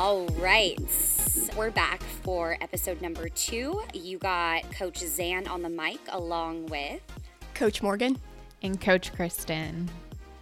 All 0.00 0.24
right. 0.38 0.78
We're 1.54 1.70
back 1.70 2.02
for 2.22 2.56
episode 2.62 3.02
number 3.02 3.28
two. 3.28 3.82
You 3.92 4.16
got 4.16 4.62
Coach 4.72 4.96
Zan 5.00 5.46
on 5.46 5.60
the 5.60 5.68
mic 5.68 6.00
along 6.08 6.68
with 6.68 7.02
Coach 7.52 7.82
Morgan. 7.82 8.16
And 8.62 8.80
Coach 8.80 9.12
Kristen. 9.12 9.90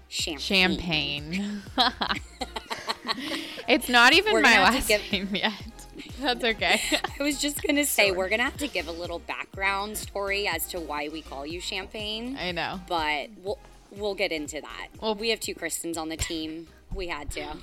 Champagne. 0.07 0.41
Champagne. 0.79 1.62
it's 3.69 3.89
not 3.89 4.12
even 4.12 4.33
We're 4.33 4.43
my 4.43 4.55
gonna 4.55 4.65
have 4.66 4.87
to 4.87 4.93
last 4.93 5.11
give- 5.11 5.12
name 5.12 5.34
yet. 5.34 5.52
That's 6.20 6.45
okay. 6.45 6.80
I 7.19 7.23
was 7.25 7.41
just 7.41 7.61
going 7.61 7.75
to 7.75 7.84
say, 7.84 8.12
we're 8.12 8.29
going 8.29 8.38
to 8.38 8.45
have 8.45 8.59
to 8.59 8.69
give 8.69 8.87
a 8.87 8.93
little 8.93 9.19
background 9.19 9.98
story 9.98 10.47
as 10.47 10.69
to 10.69 10.79
why 10.79 11.09
we 11.09 11.20
call 11.20 11.45
you 11.45 11.61
Champagne, 11.61 12.38
I 12.41 12.52
know. 12.52 12.80
but 12.88 13.30
we'll, 13.43 13.59
we'll 13.91 14.15
get 14.15 14.30
into 14.30 14.61
that. 14.61 14.88
Well- 15.02 15.16
we 15.16 15.30
have 15.30 15.41
two 15.41 15.56
Kristens 15.56 15.98
on 15.98 16.11
the 16.11 16.16
team. 16.16 16.69
We 16.95 17.09
had 17.09 17.33
to. 17.33 17.56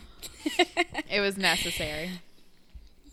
It 1.09 1.19
was 1.21 1.37
necessary. 1.37 2.11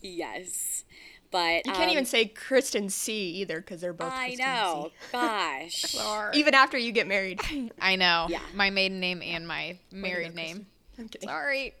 yes. 0.01 0.83
But 1.31 1.65
You 1.65 1.73
can't 1.73 1.89
even 1.89 2.01
um, 2.03 2.05
say 2.05 2.25
Kristen 2.27 2.89
C 2.89 3.13
either 3.41 3.59
because 3.59 3.81
they're 3.81 3.91
both 3.91 4.13
I 4.13 4.27
Kristen 4.27 4.45
know. 4.45 4.91
Gosh. 5.11 5.73
C. 5.81 5.99
Even 6.35 6.53
after 6.53 6.77
you 6.77 6.91
get 6.91 7.07
married. 7.07 7.41
I 7.81 7.95
know. 7.95 8.27
Yeah. 8.29 8.39
My 8.53 8.69
maiden 8.69 8.99
name 8.99 9.21
and 9.23 9.47
my 9.47 9.79
married 9.91 10.35
name. 10.35 10.67
I'm 10.99 11.09
kidding. 11.09 11.27
Sorry. 11.27 11.73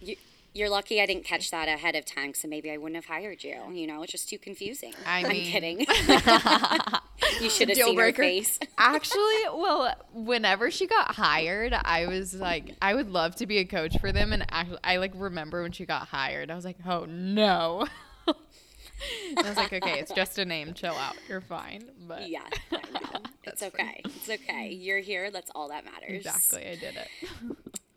You, 0.00 0.14
you're 0.54 0.70
lucky 0.70 1.00
I 1.02 1.06
didn't 1.06 1.24
catch 1.24 1.50
that 1.50 1.66
ahead 1.68 1.96
of 1.96 2.04
time, 2.04 2.34
so 2.34 2.46
maybe 2.46 2.70
I 2.70 2.76
wouldn't 2.76 2.94
have 2.94 3.06
hired 3.06 3.42
you. 3.42 3.56
You 3.72 3.88
know, 3.88 4.02
it's 4.04 4.12
just 4.12 4.28
too 4.28 4.38
confusing. 4.38 4.92
I 5.04 5.20
am 5.24 5.28
mean- 5.28 5.50
kidding. 5.50 5.86
you 7.40 7.50
should 7.50 7.68
have 7.68 7.76
Deal 7.76 7.86
seen 7.88 7.96
her 7.96 8.02
breaker. 8.04 8.22
face. 8.22 8.58
Actually, 8.78 9.42
well, 9.54 9.94
whenever 10.12 10.70
she 10.70 10.86
got 10.86 11.14
hired, 11.14 11.72
I 11.72 12.06
was 12.06 12.34
like, 12.34 12.74
I 12.82 12.94
would 12.94 13.10
love 13.10 13.36
to 13.36 13.46
be 13.46 13.58
a 13.58 13.64
coach 13.64 13.98
for 13.98 14.12
them. 14.12 14.32
And 14.32 14.44
actually, 14.50 14.78
I 14.84 14.96
like 14.98 15.12
remember 15.14 15.62
when 15.62 15.72
she 15.72 15.86
got 15.86 16.08
hired, 16.08 16.50
I 16.50 16.54
was 16.54 16.64
like, 16.64 16.76
oh 16.86 17.04
no. 17.06 17.86
I 18.28 19.42
was 19.48 19.56
like, 19.56 19.72
okay, 19.72 19.98
it's 20.00 20.12
just 20.12 20.38
a 20.38 20.44
name. 20.44 20.72
Chill 20.74 20.94
out. 20.94 21.16
You're 21.28 21.40
fine. 21.42 21.84
But 22.08 22.28
Yeah, 22.28 22.40
I 22.72 23.20
it's 23.44 23.62
okay. 23.62 24.00
It's 24.04 24.28
okay. 24.28 24.70
You're 24.72 25.00
here. 25.00 25.30
That's 25.30 25.50
all 25.54 25.68
that 25.68 25.84
matters. 25.84 26.24
exactly, 26.24 26.66
I 26.66 26.76
did 26.76 26.96
it. 26.96 27.08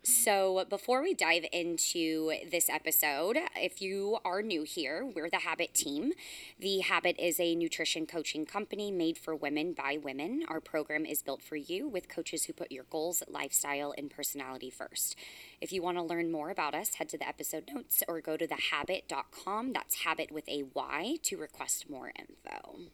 So, 0.02 0.64
before 0.70 1.02
we 1.02 1.12
dive 1.12 1.44
into 1.52 2.32
this 2.50 2.70
episode, 2.70 3.36
if 3.54 3.82
you 3.82 4.16
are 4.24 4.40
new 4.40 4.62
here, 4.62 5.04
we're 5.04 5.28
the 5.28 5.40
Habyt 5.40 5.74
team. 5.74 6.12
The 6.58 6.78
Habyt 6.78 7.18
is 7.18 7.38
a 7.38 7.54
nutrition 7.54 8.06
coaching 8.06 8.46
company 8.46 8.90
made 8.90 9.18
for 9.18 9.36
women 9.36 9.74
by 9.74 9.98
women. 10.02 10.42
Our 10.48 10.60
program 10.60 11.04
is 11.04 11.20
built 11.20 11.42
for 11.42 11.56
you 11.56 11.86
with 11.86 12.08
coaches 12.08 12.44
who 12.44 12.54
put 12.54 12.72
your 12.72 12.84
goals, 12.84 13.22
lifestyle, 13.28 13.92
and 13.98 14.10
personality 14.10 14.70
first. 14.70 15.16
If 15.60 15.70
you 15.70 15.82
want 15.82 15.98
to 15.98 16.02
learn 16.02 16.32
more 16.32 16.48
about 16.48 16.74
us, 16.74 16.94
head 16.94 17.10
to 17.10 17.18
the 17.18 17.28
episode 17.28 17.68
notes 17.70 18.02
or 18.08 18.22
go 18.22 18.38
to 18.38 18.48
thehabyt.com. 18.48 19.74
That's 19.74 20.04
habit 20.04 20.32
with 20.32 20.48
a 20.48 20.64
Y 20.72 21.16
to 21.24 21.36
request 21.36 21.90
more 21.90 22.10
info. 22.18 22.90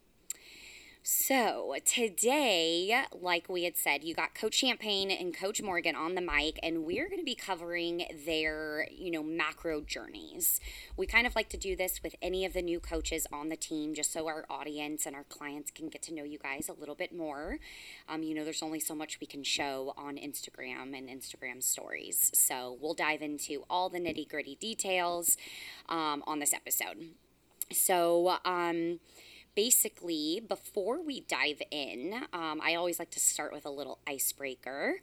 So, 1.08 1.76
today, 1.84 3.04
like 3.12 3.48
we 3.48 3.62
had 3.62 3.76
said, 3.76 4.02
you 4.02 4.12
got 4.12 4.34
Coach 4.34 4.54
Champagne 4.54 5.08
and 5.12 5.32
Coach 5.32 5.62
Morgan 5.62 5.94
on 5.94 6.16
the 6.16 6.20
mic, 6.20 6.58
and 6.64 6.84
we're 6.84 7.06
going 7.08 7.20
to 7.20 7.24
be 7.24 7.36
covering 7.36 8.06
their, 8.26 8.88
you 8.90 9.12
know, 9.12 9.22
macro 9.22 9.82
journeys. 9.82 10.58
We 10.96 11.06
kind 11.06 11.24
of 11.24 11.36
like 11.36 11.48
to 11.50 11.56
do 11.56 11.76
this 11.76 12.02
with 12.02 12.16
any 12.20 12.44
of 12.44 12.54
the 12.54 12.60
new 12.60 12.80
coaches 12.80 13.24
on 13.32 13.50
the 13.50 13.56
team 13.56 13.94
just 13.94 14.12
so 14.12 14.26
our 14.26 14.46
audience 14.50 15.06
and 15.06 15.14
our 15.14 15.22
clients 15.22 15.70
can 15.70 15.90
get 15.90 16.02
to 16.02 16.12
know 16.12 16.24
you 16.24 16.38
guys 16.38 16.68
a 16.68 16.72
little 16.72 16.96
bit 16.96 17.14
more. 17.14 17.60
Um, 18.08 18.24
you 18.24 18.34
know, 18.34 18.42
there's 18.42 18.60
only 18.60 18.80
so 18.80 18.96
much 18.96 19.20
we 19.20 19.28
can 19.28 19.44
show 19.44 19.94
on 19.96 20.16
Instagram 20.16 20.98
and 20.98 21.08
Instagram 21.08 21.62
stories. 21.62 22.32
So, 22.34 22.78
we'll 22.80 22.94
dive 22.94 23.22
into 23.22 23.62
all 23.70 23.88
the 23.88 24.00
nitty 24.00 24.28
gritty 24.28 24.56
details 24.56 25.36
um, 25.88 26.24
on 26.26 26.40
this 26.40 26.52
episode. 26.52 27.10
So, 27.70 28.38
um, 28.44 28.98
basically, 29.56 30.40
before 30.46 31.02
we 31.02 31.22
dive 31.22 31.60
in, 31.72 32.14
um, 32.32 32.60
I 32.62 32.76
always 32.76 33.00
like 33.00 33.10
to 33.12 33.20
start 33.20 33.52
with 33.52 33.66
a 33.66 33.70
little 33.70 33.98
icebreaker. 34.06 35.00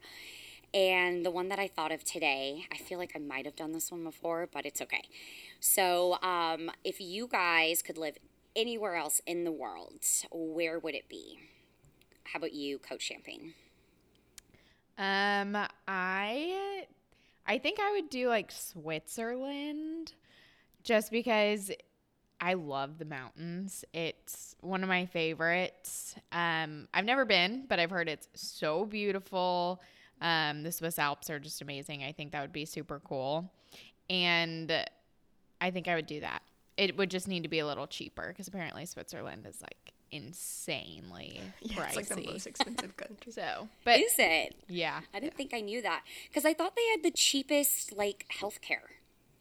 And 0.72 1.26
the 1.26 1.30
one 1.30 1.48
that 1.50 1.58
I 1.58 1.68
thought 1.68 1.92
of 1.92 2.02
today, 2.04 2.64
I 2.72 2.78
feel 2.78 2.98
like 2.98 3.12
I 3.14 3.18
might 3.18 3.44
have 3.44 3.56
done 3.56 3.72
this 3.72 3.92
one 3.92 4.04
before, 4.04 4.48
but 4.52 4.64
it's 4.64 4.80
okay. 4.80 5.02
So, 5.60 6.20
um, 6.22 6.70
if 6.82 7.00
you 7.00 7.28
guys 7.28 7.82
could 7.82 7.98
live 7.98 8.16
anywhere 8.56 8.96
else 8.96 9.20
in 9.26 9.44
the 9.44 9.52
world, 9.52 10.04
where 10.32 10.78
would 10.78 10.94
it 10.94 11.08
be? 11.08 11.38
How 12.24 12.38
about 12.38 12.52
you, 12.52 12.78
Coach 12.78 13.02
Champagne? 13.02 13.54
Um, 14.96 15.56
I, 15.88 16.86
I 17.46 17.58
think 17.58 17.78
I 17.80 17.92
would 17.92 18.10
do 18.10 18.28
like 18.28 18.50
Switzerland, 18.52 20.14
just 20.82 21.10
because 21.10 21.70
I 22.44 22.52
love 22.54 22.98
the 22.98 23.06
mountains. 23.06 23.84
It's 23.94 24.54
one 24.60 24.82
of 24.82 24.88
my 24.90 25.06
favorites. 25.06 26.14
Um, 26.30 26.88
I've 26.92 27.06
never 27.06 27.24
been, 27.24 27.64
but 27.68 27.80
I've 27.80 27.90
heard 27.90 28.06
it's 28.08 28.28
so 28.34 28.84
beautiful. 28.84 29.80
Um, 30.20 30.62
the 30.62 30.70
Swiss 30.70 30.98
Alps 30.98 31.30
are 31.30 31.38
just 31.38 31.62
amazing. 31.62 32.04
I 32.04 32.12
think 32.12 32.32
that 32.32 32.42
would 32.42 32.52
be 32.52 32.66
super 32.66 33.00
cool, 33.00 33.50
and 34.10 34.70
I 35.60 35.70
think 35.70 35.88
I 35.88 35.94
would 35.94 36.06
do 36.06 36.20
that. 36.20 36.42
It 36.76 36.96
would 36.98 37.10
just 37.10 37.28
need 37.28 37.44
to 37.44 37.48
be 37.48 37.60
a 37.60 37.66
little 37.66 37.86
cheaper 37.86 38.28
because 38.28 38.48
apparently 38.48 38.84
Switzerland 38.84 39.46
is 39.48 39.62
like 39.62 39.92
insanely 40.10 41.40
Yeah, 41.62 41.76
pricey. 41.76 41.86
it's 41.86 41.96
like 41.96 42.08
the 42.08 42.30
most 42.30 42.46
expensive 42.52 42.96
country. 42.96 43.32
so, 43.32 43.68
but 43.84 44.00
Is 44.00 44.14
it? 44.18 44.54
yeah, 44.68 45.00
I 45.14 45.20
didn't 45.20 45.34
think 45.36 45.54
I 45.54 45.60
knew 45.60 45.80
that 45.82 46.02
because 46.28 46.44
I 46.44 46.52
thought 46.52 46.74
they 46.76 46.86
had 46.90 47.02
the 47.02 47.10
cheapest 47.10 47.96
like 47.96 48.26
healthcare. 48.40 48.90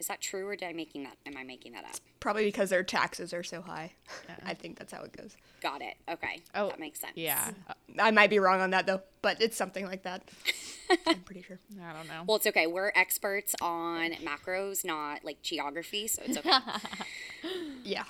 Is 0.04 0.08
that 0.08 0.20
true, 0.20 0.46
or 0.46 0.58
did 0.58 0.68
I 0.68 0.74
making 0.74 1.04
that? 1.04 1.16
Am 1.26 1.38
I 1.38 1.46
making 1.46 1.72
that 1.72 1.86
up? 1.86 1.92
Probably 2.20 2.44
because 2.44 2.70
their 2.70 2.84
taxes 2.84 3.34
are 3.34 3.42
so 3.42 3.62
high. 3.62 3.94
I 4.46 4.54
think 4.54 4.78
that's 4.78 4.92
how 4.92 5.02
it 5.04 5.16
goes. 5.16 5.38
Got 5.62 5.82
it. 5.82 5.94
Okay, 6.12 6.42
Oh, 6.54 6.68
that 6.68 6.78
makes 6.78 7.00
sense. 7.00 7.14
yeah. 7.16 7.52
I 7.98 8.12
might 8.12 8.30
be 8.30 8.38
wrong 8.38 8.60
on 8.60 8.72
that 8.72 8.86
though, 8.86 9.02
but 9.22 9.42
it's 9.42 9.56
something 9.56 9.86
like 9.86 10.04
that. 10.04 10.22
I'm 11.08 11.22
pretty 11.22 11.42
sure. 11.42 11.58
I 11.82 11.94
don't 11.94 12.10
know. 12.10 12.24
Well, 12.28 12.36
it's 12.36 12.48
okay. 12.48 12.68
We're 12.68 12.92
experts 12.96 13.56
on 13.62 14.12
macros, 14.16 14.84
not 14.84 15.24
like 15.24 15.42
geography, 15.42 16.10
so 16.10 16.22
it's 16.26 16.38
okay. 16.38 16.52
Yeah. 17.86 18.04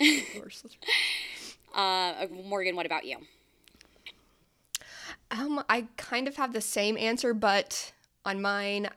Of 0.00 0.40
course. 0.40 0.62
uh, 1.74 2.26
Morgan, 2.44 2.76
what 2.76 2.86
about 2.86 3.06
you? 3.06 3.16
Um, 5.32 5.64
I 5.68 5.86
kind 5.96 6.28
of 6.28 6.36
have 6.36 6.52
the 6.52 6.60
same 6.60 6.96
answer, 6.96 7.34
but 7.34 7.92
on 8.24 8.40
mine, 8.40 8.88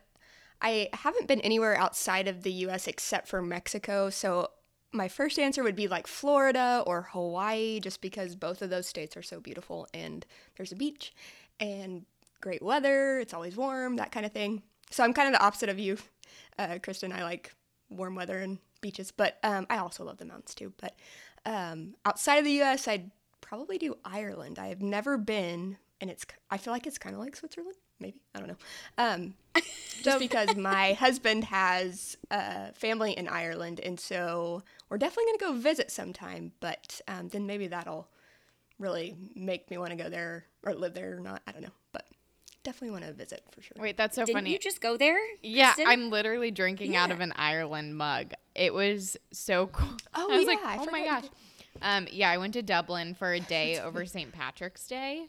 I 0.60 0.88
haven't 0.92 1.28
been 1.28 1.40
anywhere 1.40 1.76
outside 1.76 2.28
of 2.28 2.42
the 2.42 2.52
U.S. 2.52 2.86
except 2.86 3.28
for 3.28 3.40
Mexico. 3.40 4.10
So 4.10 4.50
my 4.92 5.08
first 5.08 5.38
answer 5.38 5.62
would 5.62 5.76
be 5.76 5.88
like 5.88 6.06
Florida 6.06 6.82
or 6.86 7.02
Hawaii, 7.12 7.80
just 7.80 8.00
because 8.00 8.34
both 8.34 8.62
of 8.62 8.70
those 8.70 8.86
states 8.86 9.16
are 9.16 9.22
so 9.22 9.40
beautiful 9.40 9.86
and 9.92 10.24
there's 10.56 10.72
a 10.72 10.76
beach 10.76 11.14
and 11.60 12.04
great 12.40 12.62
weather. 12.62 13.18
It's 13.20 13.34
always 13.34 13.56
warm, 13.56 13.96
that 13.96 14.12
kind 14.12 14.26
of 14.26 14.32
thing. 14.32 14.62
So 14.90 15.04
I'm 15.04 15.12
kind 15.12 15.28
of 15.28 15.34
the 15.34 15.44
opposite 15.44 15.68
of 15.68 15.78
you, 15.78 15.98
uh, 16.58 16.78
Kristen. 16.82 17.12
I 17.12 17.22
like 17.22 17.54
warm 17.90 18.14
weather 18.14 18.38
and 18.38 18.58
beaches, 18.80 19.10
but 19.10 19.38
um, 19.42 19.66
I 19.68 19.78
also 19.78 20.04
love 20.04 20.18
the 20.18 20.24
mountains 20.24 20.54
too. 20.54 20.72
But 20.78 20.96
um, 21.44 21.94
outside 22.04 22.36
of 22.36 22.44
the 22.44 22.52
U.S., 22.52 22.88
I'd 22.88 23.10
probably 23.40 23.78
do 23.78 23.96
Ireland. 24.04 24.58
I 24.58 24.68
have 24.68 24.80
never 24.80 25.18
been, 25.18 25.76
and 26.00 26.10
it's 26.10 26.24
I 26.50 26.58
feel 26.58 26.72
like 26.72 26.86
it's 26.86 26.98
kind 26.98 27.14
of 27.14 27.20
like 27.20 27.36
Switzerland. 27.36 27.76
Maybe 28.00 28.20
I 28.34 28.38
don't 28.38 28.48
know. 28.48 28.56
Um, 28.96 29.34
just 30.02 30.18
because 30.18 30.56
my 30.56 30.92
husband 30.92 31.44
has 31.44 32.16
uh, 32.30 32.68
family 32.74 33.12
in 33.12 33.28
Ireland, 33.28 33.80
and 33.80 33.98
so 33.98 34.62
we're 34.88 34.98
definitely 34.98 35.32
gonna 35.38 35.52
go 35.54 35.58
visit 35.60 35.90
sometime. 35.90 36.52
But 36.60 37.00
um, 37.08 37.28
then 37.28 37.46
maybe 37.46 37.66
that'll 37.66 38.08
really 38.78 39.16
make 39.34 39.70
me 39.70 39.78
want 39.78 39.90
to 39.90 39.96
go 39.96 40.08
there 40.08 40.44
or 40.62 40.74
live 40.74 40.94
there 40.94 41.16
or 41.16 41.20
not. 41.20 41.42
I 41.46 41.52
don't 41.52 41.62
know, 41.62 41.72
but 41.92 42.04
definitely 42.62 42.90
want 42.90 43.04
to 43.04 43.12
visit 43.12 43.42
for 43.50 43.62
sure. 43.62 43.76
Wait, 43.78 43.96
that's 43.96 44.14
so 44.14 44.24
Didn't 44.24 44.36
funny. 44.36 44.52
you 44.52 44.58
just 44.58 44.80
go 44.80 44.96
there? 44.96 45.18
yeah, 45.42 45.72
Kristen? 45.72 45.86
I'm 45.88 46.10
literally 46.10 46.50
drinking 46.50 46.96
out 46.96 47.10
of 47.10 47.20
an 47.20 47.32
Ireland 47.36 47.96
mug. 47.96 48.32
It 48.54 48.72
was 48.74 49.16
so 49.32 49.66
cool. 49.72 49.88
Oh, 50.14 50.30
I 50.30 50.36
was 50.36 50.42
yeah, 50.42 50.48
like, 50.48 50.64
I 50.64 50.78
oh 50.80 50.90
my 50.90 51.04
gosh. 51.04 51.24
Um, 51.80 52.08
yeah, 52.10 52.30
I 52.30 52.38
went 52.38 52.54
to 52.54 52.62
Dublin 52.62 53.14
for 53.14 53.32
a 53.32 53.40
day 53.40 53.78
over 53.78 54.04
St. 54.04 54.32
Patrick's 54.32 54.86
Day. 54.86 55.28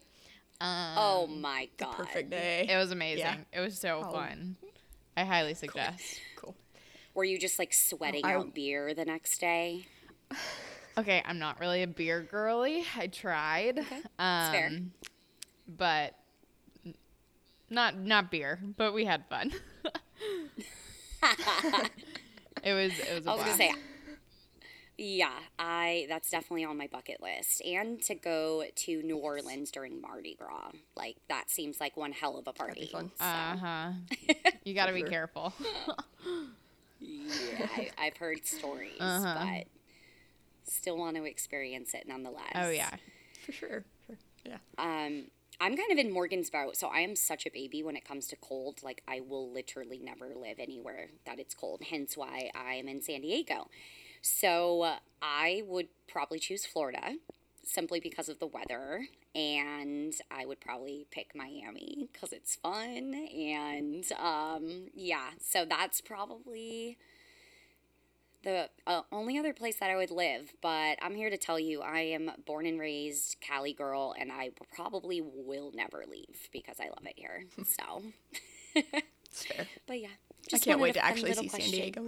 Um, 0.61 0.93
Oh 0.97 1.27
my 1.27 1.69
god! 1.77 1.95
Perfect 1.95 2.29
day. 2.31 2.67
It 2.69 2.75
was 2.77 2.91
amazing. 2.91 3.19
Yeah. 3.19 3.37
It 3.53 3.59
was 3.61 3.77
so 3.79 4.03
Oh. 4.05 4.11
fun. 4.11 4.57
I 5.15 5.23
highly 5.25 5.53
suggest. 5.53 6.19
Cool. 6.35 6.55
Were 7.13 7.23
you 7.23 7.39
just 7.39 7.59
like 7.59 7.73
sweating 7.73 8.25
I- 8.25 8.33
out 8.33 8.53
beer 8.53 8.93
the 8.93 9.05
next 9.05 9.39
day? 9.39 9.85
Okay, 10.97 11.21
I'm 11.23 11.39
not 11.39 11.61
really 11.61 11.81
a 11.81 11.87
beer 11.87 12.21
girly. 12.29 12.83
I 12.97 13.07
tried. 13.07 13.79
Okay, 13.79 14.01
that's 14.17 14.49
fair. 14.53 14.69
But 15.65 16.13
not 17.69 17.95
not 17.97 18.29
beer, 18.29 18.59
but 18.75 18.93
we 18.93 19.05
had 19.05 19.23
fun. 19.29 19.53
it 22.63 22.73
was 22.73 22.91
it 22.99 23.13
was 23.15 23.25
a 23.25 23.29
I 23.29 23.33
was 23.35 23.43
gonna 23.43 23.55
say, 23.55 23.73
yeah, 24.99 25.31
I 25.57 26.05
that's 26.09 26.29
definitely 26.29 26.65
on 26.65 26.77
my 26.77 26.87
bucket 26.87 27.21
list, 27.21 27.61
and 27.65 28.01
to 28.03 28.15
go 28.15 28.63
to 28.75 29.01
New 29.01 29.17
Orleans 29.17 29.71
during 29.71 30.01
Mardi 30.01 30.35
Gras, 30.35 30.71
like 30.95 31.17
that 31.29 31.49
seems 31.49 31.79
like 31.79 31.95
one 31.97 32.11
hell 32.11 32.37
of 32.37 32.47
a 32.47 32.53
party. 32.53 32.89
So, 32.91 33.09
Uh 33.19 33.57
huh. 33.57 33.91
You 34.63 34.73
got 34.73 34.87
to 34.87 34.93
be 35.01 35.03
careful. 35.03 35.53
Yeah, 37.01 37.65
I, 37.77 37.89
I've 37.97 38.17
heard 38.17 38.45
stories, 38.45 38.99
Uh-huh. 38.99 39.35
but 39.55 39.67
still 40.71 40.97
want 40.97 41.15
to 41.15 41.23
experience 41.23 41.93
it 41.93 42.05
nonetheless. 42.07 42.51
Oh 42.55 42.69
yeah. 42.69 42.91
For 43.45 43.51
sure. 43.51 43.85
Sure. 44.05 44.17
Yeah. 44.45 44.57
Um, 44.77 45.25
I'm 45.61 45.75
kind 45.77 45.91
of 45.91 45.97
in 45.97 46.11
Morgan's 46.11 46.49
boat, 46.49 46.75
so 46.77 46.87
I 46.87 46.99
am 46.99 47.15
such 47.15 47.45
a 47.45 47.49
baby 47.49 47.83
when 47.83 47.95
it 47.95 48.05
comes 48.05 48.27
to 48.27 48.35
cold. 48.35 48.79
Like 48.83 49.01
I 49.07 49.21
will 49.21 49.49
literally 49.51 49.99
never 50.03 50.33
live 50.35 50.57
anywhere 50.59 51.07
that 51.25 51.39
it's 51.39 51.53
cold. 51.53 51.81
Hence 51.89 52.17
why 52.17 52.51
I'm 52.53 52.87
in 52.87 53.01
San 53.01 53.21
Diego. 53.21 53.69
So 54.21 54.95
I 55.21 55.63
would 55.65 55.87
probably 56.07 56.39
choose 56.39 56.65
Florida 56.65 57.15
simply 57.63 57.99
because 57.99 58.29
of 58.29 58.39
the 58.39 58.47
weather, 58.47 59.07
and 59.35 60.13
I 60.31 60.45
would 60.45 60.59
probably 60.59 61.05
pick 61.11 61.35
Miami 61.35 62.09
because 62.11 62.33
it's 62.33 62.55
fun. 62.55 63.13
And 63.13 64.05
um, 64.19 64.87
yeah, 64.95 65.29
so 65.39 65.65
that's 65.65 66.01
probably 66.01 66.97
the 68.43 68.69
uh, 68.87 69.01
only 69.11 69.37
other 69.37 69.53
place 69.53 69.77
that 69.79 69.89
I 69.89 69.95
would 69.95 70.11
live, 70.11 70.53
but 70.61 70.97
I'm 71.01 71.15
here 71.15 71.29
to 71.29 71.37
tell 71.37 71.59
you 71.59 71.81
I 71.81 71.99
am 71.99 72.31
born 72.45 72.65
and 72.65 72.79
raised 72.79 73.37
Cali 73.41 73.73
girl, 73.73 74.15
and 74.17 74.31
I 74.31 74.51
probably 74.73 75.21
will 75.21 75.71
never 75.73 76.05
leave 76.09 76.49
because 76.51 76.79
I 76.79 76.85
love 76.85 77.05
it 77.05 77.13
here. 77.17 77.43
So, 77.65 78.03
It's 78.75 79.45
fair. 79.45 79.67
but 79.87 79.99
yeah, 79.99 80.07
I 80.53 80.57
can't 80.57 80.79
wait 80.79 80.93
to 80.93 81.03
actually 81.05 81.33
see 81.33 81.49
San. 81.49 81.71
Diego. 81.71 82.07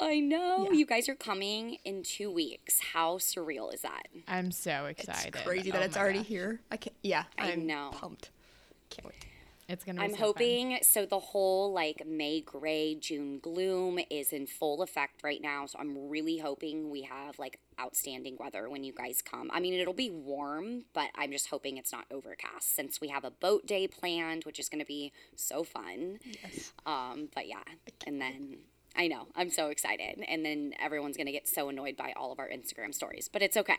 I 0.00 0.20
know 0.20 0.66
Yeah. 0.70 0.78
you 0.78 0.86
guys 0.86 1.08
are 1.08 1.14
coming 1.14 1.78
in 1.84 2.02
two 2.02 2.30
weeks. 2.30 2.78
How 2.92 3.18
surreal 3.18 3.72
is 3.74 3.82
that? 3.82 4.06
I'm 4.28 4.52
so 4.52 4.86
excited. 4.86 5.34
It's 5.34 5.44
crazy 5.44 5.70
that 5.72 5.82
Oh 5.82 5.84
it's 5.84 5.96
already 5.96 6.20
gosh. 6.20 6.28
here. 6.28 6.60
I 6.70 6.76
can't. 6.76 6.96
Yeah, 7.02 7.24
I 7.36 7.52
I'm 7.52 7.66
know. 7.66 7.90
pumped. 7.92 8.30
Can't 8.90 9.06
wait. 9.06 9.24
It's 9.68 9.84
gonna. 9.84 9.98
Be 9.98 10.04
I'm 10.04 10.10
so 10.12 10.16
fun. 10.16 10.26
hoping 10.26 10.78
so. 10.82 11.04
The 11.04 11.18
whole 11.18 11.72
like 11.74 12.06
May 12.06 12.40
gray, 12.40 12.94
June 12.94 13.38
gloom 13.40 13.98
is 14.08 14.32
in 14.32 14.46
full 14.46 14.80
effect 14.82 15.22
right 15.22 15.42
now. 15.42 15.66
So 15.66 15.78
I'm 15.78 16.08
really 16.08 16.38
hoping 16.38 16.88
we 16.90 17.02
have 17.02 17.38
like 17.38 17.58
outstanding 17.78 18.36
weather 18.40 18.70
when 18.70 18.82
you 18.84 18.92
guys 18.94 19.20
come. 19.20 19.50
I 19.52 19.60
mean, 19.60 19.74
it'll 19.74 19.92
be 19.92 20.08
warm, 20.10 20.84
but 20.94 21.08
I'm 21.16 21.32
just 21.32 21.48
hoping 21.48 21.76
it's 21.76 21.92
not 21.92 22.06
overcast 22.10 22.74
since 22.74 22.98
we 23.00 23.08
have 23.08 23.24
a 23.24 23.30
boat 23.30 23.66
day 23.66 23.86
planned, 23.88 24.44
which 24.44 24.58
is 24.58 24.68
going 24.70 24.80
to 24.80 24.86
be 24.86 25.12
so 25.36 25.64
fun. 25.64 26.18
Yes. 26.42 26.72
Um, 26.86 27.28
but 27.34 27.46
yeah, 27.46 27.62
and 28.06 28.22
then 28.22 28.58
I 28.96 29.06
know 29.06 29.28
I'm 29.36 29.50
so 29.50 29.68
excited, 29.68 30.24
and 30.26 30.44
then 30.44 30.72
everyone's 30.80 31.16
going 31.16 31.26
to 31.26 31.32
get 31.32 31.46
so 31.46 31.68
annoyed 31.68 31.96
by 31.96 32.12
all 32.16 32.32
of 32.32 32.38
our 32.38 32.48
Instagram 32.48 32.92
stories, 32.92 33.28
but 33.32 33.42
it's 33.42 33.56
okay. 33.56 33.78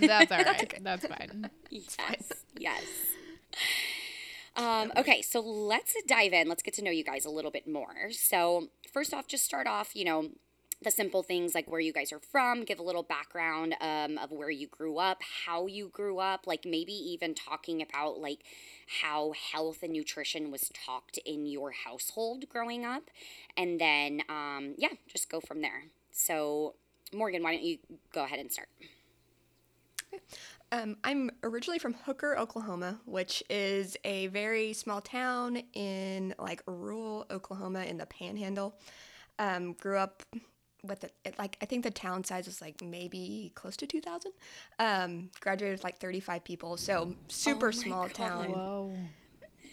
That's 0.00 0.30
all 0.32 0.44
right. 0.44 0.78
That's 0.82 1.06
fine. 1.06 1.50
Yes, 1.70 2.32
yes. 2.56 2.84
Um, 4.56 4.92
okay, 4.96 5.22
so 5.22 5.40
let's 5.40 5.94
dive 6.06 6.32
in. 6.32 6.48
Let's 6.48 6.62
get 6.62 6.74
to 6.74 6.84
know 6.84 6.90
you 6.90 7.04
guys 7.04 7.24
a 7.24 7.30
little 7.30 7.50
bit 7.50 7.66
more. 7.66 8.10
So, 8.10 8.68
first 8.92 9.14
off, 9.14 9.26
just 9.26 9.44
start 9.44 9.66
off, 9.66 9.94
you 9.94 10.04
know, 10.04 10.30
the 10.82 10.90
simple 10.90 11.22
things 11.22 11.54
like 11.54 11.70
where 11.70 11.80
you 11.80 11.92
guys 11.92 12.12
are 12.12 12.20
from, 12.20 12.64
give 12.64 12.78
a 12.78 12.82
little 12.82 13.02
background 13.02 13.74
um, 13.80 14.16
of 14.16 14.30
where 14.32 14.50
you 14.50 14.66
grew 14.66 14.98
up, 14.98 15.20
how 15.44 15.66
you 15.66 15.88
grew 15.88 16.18
up, 16.18 16.46
like 16.46 16.64
maybe 16.64 16.92
even 16.92 17.34
talking 17.34 17.82
about 17.82 18.18
like 18.18 18.40
how 19.02 19.32
health 19.52 19.82
and 19.82 19.92
nutrition 19.92 20.50
was 20.50 20.70
talked 20.86 21.18
in 21.18 21.44
your 21.44 21.72
household 21.72 22.48
growing 22.48 22.84
up. 22.84 23.10
And 23.56 23.78
then, 23.78 24.22
um, 24.30 24.74
yeah, 24.78 24.94
just 25.06 25.28
go 25.28 25.40
from 25.40 25.60
there. 25.60 25.84
So, 26.12 26.74
Morgan, 27.12 27.42
why 27.42 27.52
don't 27.52 27.64
you 27.64 27.78
go 28.12 28.24
ahead 28.24 28.38
and 28.38 28.50
start? 28.50 28.68
Um, 30.72 30.96
I'm 31.04 31.30
originally 31.42 31.78
from 31.78 31.94
Hooker, 31.94 32.38
Oklahoma, 32.38 33.00
which 33.04 33.42
is 33.50 33.96
a 34.04 34.28
very 34.28 34.72
small 34.72 35.00
town 35.00 35.62
in 35.72 36.34
like 36.38 36.62
rural 36.66 37.26
Oklahoma 37.30 37.84
in 37.84 37.98
the 37.98 38.06
Panhandle. 38.06 38.76
Um, 39.38 39.72
grew 39.72 39.98
up 39.98 40.22
with 40.84 41.04
it, 41.04 41.12
it, 41.24 41.38
like 41.38 41.56
I 41.62 41.66
think 41.66 41.84
the 41.84 41.90
town 41.90 42.24
size 42.24 42.46
was 42.46 42.60
like 42.60 42.82
maybe 42.82 43.52
close 43.54 43.76
to 43.78 43.86
2,000. 43.86 44.32
Um, 44.78 45.30
graduated 45.40 45.78
with 45.78 45.84
like 45.84 45.98
35 45.98 46.44
people, 46.44 46.76
so 46.76 47.14
super 47.28 47.68
Oh 47.68 47.70
small 47.70 48.02
God. 48.04 48.14
town. 48.14 48.50
Whoa. 48.50 48.96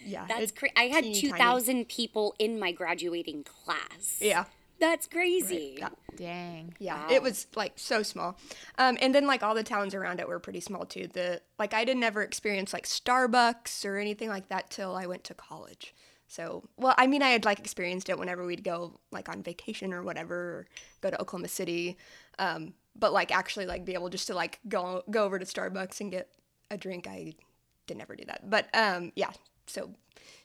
Yeah, 0.06 0.26
That's 0.28 0.52
crazy. 0.52 0.74
I 0.78 0.84
had 0.84 1.04
2,000 1.14 1.90
people 1.90 2.34
in 2.40 2.60
my 2.60 2.72
graduating 2.72 3.44
class. 3.44 4.18
Yeah, 4.22 4.46
That's 4.80 5.06
crazy. 5.08 5.76
yeah. 5.80 5.90
Dang. 6.16 6.76
Yeah, 6.80 7.08
Wow. 7.08 7.14
it 7.14 7.22
was 7.22 7.48
like 7.56 7.74
so 7.76 8.04
small. 8.04 8.38
Um, 8.78 8.98
and 9.02 9.14
then 9.14 9.28
like 9.28 9.44
all 9.44 9.54
the 9.54 9.64
towns 9.64 9.94
around 9.94 10.20
it 10.22 10.28
were 10.28 10.40
pretty 10.40 10.62
small 10.62 10.86
too. 10.86 11.08
The 11.12 11.42
like 11.60 11.74
I 11.74 11.84
didn't 11.84 12.04
ever 12.04 12.22
experience 12.22 12.72
like 12.74 12.86
Starbucks 12.86 13.84
or 13.86 13.98
anything 13.98 14.30
like 14.30 14.48
that 14.50 14.70
till 14.70 14.96
I 14.96 15.08
went 15.08 15.24
to 15.26 15.34
college. 15.34 15.94
So 16.28 16.68
well, 16.78 16.94
I 16.98 17.08
mean 17.08 17.22
I 17.22 17.30
had 17.30 17.46
like 17.46 17.60
experienced 17.60 18.10
it 18.10 18.20
whenever 18.20 18.46
we'd 18.46 18.64
go 18.64 19.00
like 19.12 19.30
on 19.30 19.44
vacation 19.44 19.94
or 19.94 20.04
whatever, 20.04 20.36
or 20.36 20.68
go 21.02 21.10
to 21.10 21.22
Oklahoma 21.22 21.48
City. 21.48 21.98
Um, 22.40 22.74
but 22.96 23.14
like 23.14 23.32
actually 23.32 23.66
like 23.66 23.86
be 23.86 23.94
able 23.94 24.10
just 24.10 24.28
to 24.28 24.36
like 24.36 24.60
go 24.68 25.04
go 25.10 25.24
over 25.24 25.40
to 25.40 25.46
Starbucks 25.46 26.02
and 26.02 26.12
get 26.12 26.30
a 26.70 26.78
drink, 26.78 27.08
I 27.08 27.34
did 27.86 27.98
never 27.98 28.16
do 28.16 28.26
that. 28.26 28.50
But 28.50 28.68
um, 28.76 29.12
yeah, 29.16 29.32
so 29.68 29.92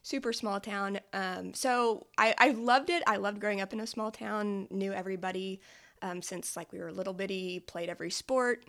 super 0.02 0.32
small 0.32 0.60
town. 0.60 1.00
Um, 1.12 1.54
so 1.54 2.06
I, 2.18 2.34
I 2.38 2.50
loved 2.50 2.90
it. 2.90 3.02
I 3.06 3.16
loved 3.16 3.40
growing 3.40 3.60
up 3.60 3.72
in 3.72 3.80
a 3.80 3.86
small 3.86 4.10
town, 4.10 4.68
knew 4.70 4.92
everybody 4.92 5.60
um, 6.02 6.22
since 6.22 6.56
like 6.56 6.72
we 6.72 6.78
were 6.80 6.92
little 6.92 7.14
bitty, 7.14 7.60
played 7.60 7.88
every 7.88 8.10
sport, 8.10 8.64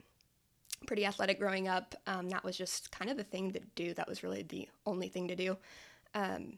pretty 0.88 1.06
athletic 1.06 1.39
growing 1.39 1.68
up. 1.68 1.95
Um, 2.07 2.30
that 2.30 2.44
was 2.44 2.57
just 2.57 2.92
kind 2.92 3.10
of 3.10 3.18
the 3.18 3.24
thing 3.24 3.51
to 3.51 3.60
do. 3.75 3.94
That 3.94 4.07
was 4.07 4.24
really 4.24 4.44
the 4.44 4.69
only 4.86 5.07
thing 5.07 5.27
to 5.27 5.36
do. 5.36 5.57
Um, 6.13 6.57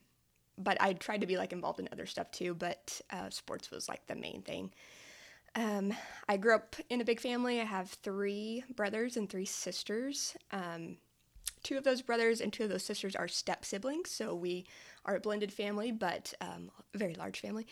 but 0.58 0.82
I 0.82 0.94
tried 0.94 1.22
to 1.22 1.28
be 1.28 1.38
like 1.38 1.54
involved 1.54 1.80
in 1.80 1.90
other 1.92 2.06
stuff 2.06 2.32
too, 2.32 2.54
but 2.54 3.02
uh, 3.12 3.30
sports 3.30 3.72
was 3.72 3.90
like 3.90 4.06
the 4.08 4.16
main 4.16 4.42
thing. 4.42 4.72
Um, 5.56 5.94
I 6.28 6.38
grew 6.38 6.56
up 6.56 6.76
in 6.90 7.02
a 7.02 7.06
big 7.06 7.20
family. 7.20 7.62
I 7.62 7.66
have 7.66 7.90
three 7.90 8.64
brothers 8.76 9.16
and 9.16 9.30
three 9.30 9.46
sisters. 9.46 10.36
Um, 10.52 10.98
two 11.64 11.78
of 11.78 11.84
those 11.84 12.02
brothers 12.02 12.42
and 12.42 12.52
two 12.52 12.64
of 12.64 12.70
those 12.70 12.84
sisters 12.84 13.16
are 13.16 13.28
step 13.28 13.64
siblings, 13.64 14.12
so 14.12 14.36
we 14.36 14.66
are 15.06 15.16
a 15.16 15.20
blended 15.20 15.54
family, 15.54 15.92
but 15.92 16.34
um, 16.42 16.70
a 16.94 16.98
very 16.98 17.16
large 17.16 17.40
family. 17.40 17.68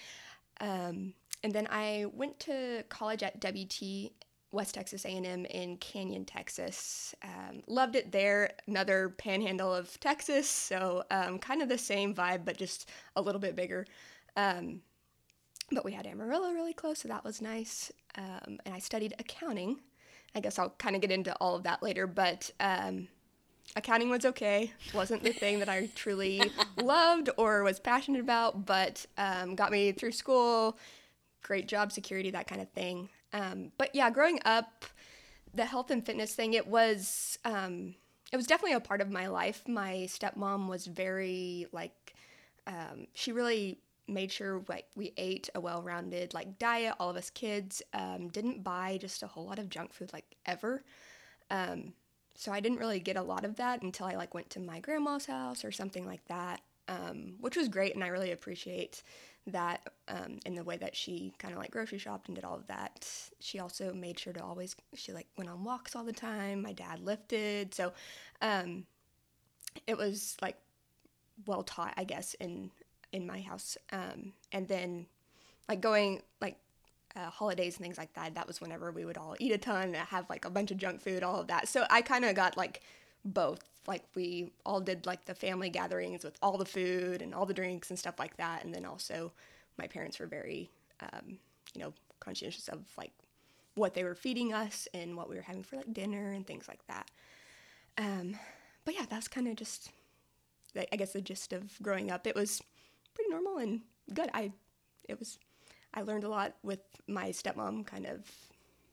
Um, 0.61 1.13
and 1.43 1.51
then 1.51 1.67
I 1.69 2.05
went 2.13 2.39
to 2.41 2.83
college 2.89 3.21
at 3.21 3.41
WT 3.41 4.11
West 4.53 4.75
Texas 4.75 5.03
A&M 5.03 5.45
in 5.45 5.77
Canyon, 5.77 6.25
Texas. 6.25 7.15
Um, 7.23 7.63
loved 7.67 7.95
it 7.95 8.11
there. 8.11 8.51
Another 8.67 9.09
panhandle 9.17 9.73
of 9.73 9.99
Texas, 9.99 10.47
so 10.47 11.03
um, 11.09 11.39
kind 11.39 11.61
of 11.61 11.69
the 11.69 11.77
same 11.77 12.13
vibe, 12.13 12.45
but 12.45 12.55
just 12.55 12.89
a 13.15 13.21
little 13.21 13.41
bit 13.41 13.55
bigger. 13.55 13.85
Um, 14.37 14.81
but 15.71 15.83
we 15.83 15.91
had 15.91 16.05
Amarillo 16.05 16.51
really 16.51 16.73
close, 16.73 16.99
so 16.99 17.07
that 17.07 17.23
was 17.23 17.41
nice. 17.41 17.91
Um, 18.15 18.59
and 18.65 18.75
I 18.75 18.79
studied 18.79 19.15
accounting. 19.17 19.79
I 20.35 20.39
guess 20.39 20.59
I'll 20.59 20.69
kind 20.77 20.95
of 20.95 21.01
get 21.01 21.11
into 21.11 21.33
all 21.37 21.55
of 21.55 21.63
that 21.63 21.81
later, 21.81 22.05
but 22.05 22.51
um, 22.59 23.07
accounting 23.75 24.11
was 24.11 24.23
okay. 24.23 24.71
wasn't 24.93 25.23
the 25.23 25.33
thing 25.33 25.59
that 25.59 25.69
I 25.69 25.89
truly 25.95 26.41
loved 26.81 27.31
or 27.37 27.63
was 27.63 27.79
passionate 27.79 28.21
about, 28.21 28.67
but 28.67 29.05
um, 29.17 29.55
got 29.55 29.71
me 29.71 29.93
through 29.93 30.11
school. 30.11 30.77
Great 31.41 31.67
job 31.67 31.91
security, 31.91 32.29
that 32.31 32.47
kind 32.47 32.61
of 32.61 32.69
thing. 32.69 33.09
Um, 33.33 33.71
but 33.77 33.93
yeah, 33.93 34.09
growing 34.09 34.39
up, 34.45 34.85
the 35.53 35.65
health 35.65 35.91
and 35.91 36.05
fitness 36.05 36.33
thing, 36.33 36.53
it 36.53 36.67
was 36.67 37.37
um, 37.43 37.95
it 38.31 38.37
was 38.37 38.47
definitely 38.47 38.75
a 38.75 38.79
part 38.79 39.01
of 39.01 39.11
my 39.11 39.27
life. 39.27 39.67
My 39.67 40.07
stepmom 40.07 40.67
was 40.67 40.85
very 40.85 41.67
like 41.71 42.15
um, 42.65 43.07
she 43.13 43.31
really 43.31 43.79
made 44.07 44.31
sure 44.31 44.63
like 44.67 44.85
we 44.95 45.13
ate 45.17 45.49
a 45.55 45.61
well-rounded 45.61 46.33
like 46.33 46.59
diet. 46.59 46.95
All 46.99 47.09
of 47.09 47.17
us 47.17 47.29
kids 47.29 47.81
um, 47.93 48.29
didn't 48.29 48.63
buy 48.63 48.97
just 48.99 49.23
a 49.23 49.27
whole 49.27 49.45
lot 49.45 49.59
of 49.59 49.69
junk 49.69 49.93
food 49.93 50.11
like 50.13 50.35
ever. 50.45 50.83
Um, 51.49 51.93
so 52.35 52.51
I 52.51 52.59
didn't 52.59 52.79
really 52.79 52.99
get 52.99 53.15
a 53.15 53.21
lot 53.21 53.45
of 53.45 53.55
that 53.57 53.81
until 53.83 54.07
I 54.07 54.15
like 54.15 54.33
went 54.33 54.49
to 54.51 54.59
my 54.59 54.79
grandma's 54.79 55.25
house 55.27 55.63
or 55.63 55.71
something 55.71 56.05
like 56.05 56.25
that, 56.25 56.61
um, 56.87 57.35
which 57.39 57.55
was 57.55 57.67
great, 57.67 57.93
and 57.93 58.03
I 58.03 58.07
really 58.07 58.31
appreciate 58.31 59.03
that 59.47 59.81
um, 60.07 60.39
in 60.45 60.55
the 60.55 60.63
way 60.63 60.77
that 60.77 60.95
she 60.95 61.33
kind 61.37 61.53
of 61.53 61.59
like 61.59 61.71
grocery 61.71 61.97
shopped 61.97 62.27
and 62.27 62.35
did 62.35 62.45
all 62.45 62.55
of 62.55 62.67
that. 62.67 63.07
She 63.39 63.59
also 63.59 63.93
made 63.93 64.17
sure 64.17 64.33
to 64.33 64.43
always 64.43 64.75
she 64.95 65.11
like 65.11 65.27
went 65.37 65.49
on 65.49 65.63
walks 65.63 65.95
all 65.95 66.03
the 66.03 66.13
time. 66.13 66.61
My 66.61 66.73
dad 66.73 66.99
lifted, 66.99 67.73
so 67.73 67.91
um, 68.41 68.85
it 69.87 69.97
was 69.97 70.37
like 70.41 70.57
well 71.45 71.63
taught, 71.63 71.93
I 71.97 72.03
guess, 72.03 72.33
in 72.35 72.71
in 73.11 73.27
my 73.27 73.41
house. 73.41 73.77
Um, 73.91 74.33
and 74.51 74.67
then 74.67 75.07
like 75.67 75.81
going 75.81 76.21
like 76.41 76.57
uh, 77.15 77.29
holidays 77.29 77.77
and 77.77 77.83
things 77.83 77.97
like 77.97 78.13
that, 78.13 78.35
that 78.35 78.47
was 78.47 78.61
whenever 78.61 78.91
we 78.91 79.05
would 79.05 79.17
all 79.17 79.35
eat 79.39 79.51
a 79.51 79.57
ton 79.57 79.95
and 79.95 79.95
have 79.95 80.29
like 80.29 80.45
a 80.45 80.49
bunch 80.49 80.71
of 80.71 80.77
junk 80.77 81.01
food, 81.01 81.23
all 81.23 81.39
of 81.39 81.47
that. 81.47 81.67
So 81.67 81.85
I 81.89 82.01
kind 82.01 82.25
of 82.25 82.35
got 82.35 82.57
like 82.57 82.81
both. 83.25 83.61
Like 83.87 84.03
we 84.15 84.51
all 84.65 84.79
did 84.79 85.05
like 85.05 85.25
the 85.25 85.35
family 85.35 85.69
gatherings 85.69 86.23
with 86.23 86.37
all 86.41 86.57
the 86.57 86.65
food 86.65 87.21
and 87.21 87.33
all 87.33 87.45
the 87.45 87.53
drinks 87.53 87.89
and 87.89 87.99
stuff 87.99 88.19
like 88.19 88.37
that. 88.37 88.63
And 88.63 88.73
then 88.73 88.85
also 88.85 89.31
my 89.77 89.87
parents 89.87 90.19
were 90.19 90.27
very, 90.27 90.69
um, 91.01 91.37
you 91.73 91.81
know, 91.81 91.93
conscientious 92.19 92.69
of 92.69 92.85
like 92.97 93.11
what 93.75 93.93
they 93.93 94.03
were 94.03 94.15
feeding 94.15 94.53
us 94.53 94.87
and 94.93 95.17
what 95.17 95.29
we 95.29 95.35
were 95.35 95.41
having 95.41 95.63
for 95.63 95.77
like 95.77 95.93
dinner 95.93 96.31
and 96.31 96.45
things 96.45 96.67
like 96.67 96.85
that. 96.87 97.09
Um, 97.97 98.37
but 98.85 98.95
yeah, 98.95 99.05
that's 99.09 99.27
kind 99.27 99.47
of 99.47 99.55
just, 99.55 99.91
I 100.91 100.95
guess, 100.95 101.13
the 101.13 101.21
gist 101.21 101.53
of 101.53 101.77
growing 101.81 102.11
up. 102.11 102.25
It 102.27 102.35
was 102.35 102.61
pretty 103.13 103.29
normal 103.29 103.57
and 103.57 103.81
good. 104.13 104.29
I, 104.33 104.51
it 105.07 105.19
was, 105.19 105.39
I 105.93 106.01
learned 106.01 106.23
a 106.23 106.29
lot 106.29 106.55
with 106.63 106.81
my 107.07 107.29
stepmom 107.29 107.85
kind 107.85 108.05
of 108.05 108.31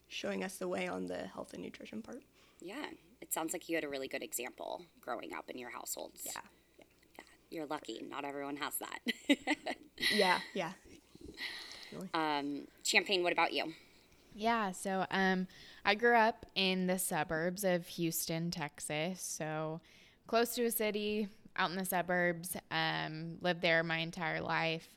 showing 0.09 0.42
us 0.42 0.56
the 0.56 0.68
way 0.68 0.88
on 0.88 1.06
the 1.06 1.26
health 1.28 1.54
and 1.54 1.62
nutrition 1.62 2.02
part. 2.02 2.23
Yeah, 2.61 2.87
it 3.20 3.32
sounds 3.32 3.52
like 3.52 3.68
you 3.68 3.74
had 3.76 3.84
a 3.84 3.88
really 3.88 4.08
good 4.08 4.22
example 4.22 4.82
growing 5.00 5.32
up 5.34 5.48
in 5.50 5.58
your 5.58 5.70
households. 5.70 6.22
Yeah. 6.24 6.40
Yeah, 6.78 7.24
you're 7.50 7.66
lucky. 7.66 8.04
Not 8.08 8.24
everyone 8.24 8.56
has 8.56 8.74
that. 8.78 9.36
Yeah, 10.10 10.38
yeah. 10.54 10.72
um, 12.14 12.66
Champagne, 12.82 13.22
what 13.22 13.34
about 13.34 13.52
you? 13.52 13.74
Yeah, 14.34 14.72
so 14.72 15.04
um, 15.10 15.46
I 15.84 15.94
grew 15.94 16.14
up 16.16 16.46
in 16.54 16.86
the 16.86 16.98
suburbs 16.98 17.64
of 17.64 17.86
Houston, 17.86 18.50
Texas. 18.50 19.20
So 19.20 19.82
close 20.26 20.54
to 20.54 20.64
a 20.64 20.70
city, 20.70 21.28
out 21.56 21.70
in 21.70 21.76
the 21.76 21.84
suburbs. 21.84 22.56
Um, 22.70 23.36
lived 23.42 23.60
there 23.60 23.82
my 23.82 23.98
entire 23.98 24.40
life. 24.40 24.88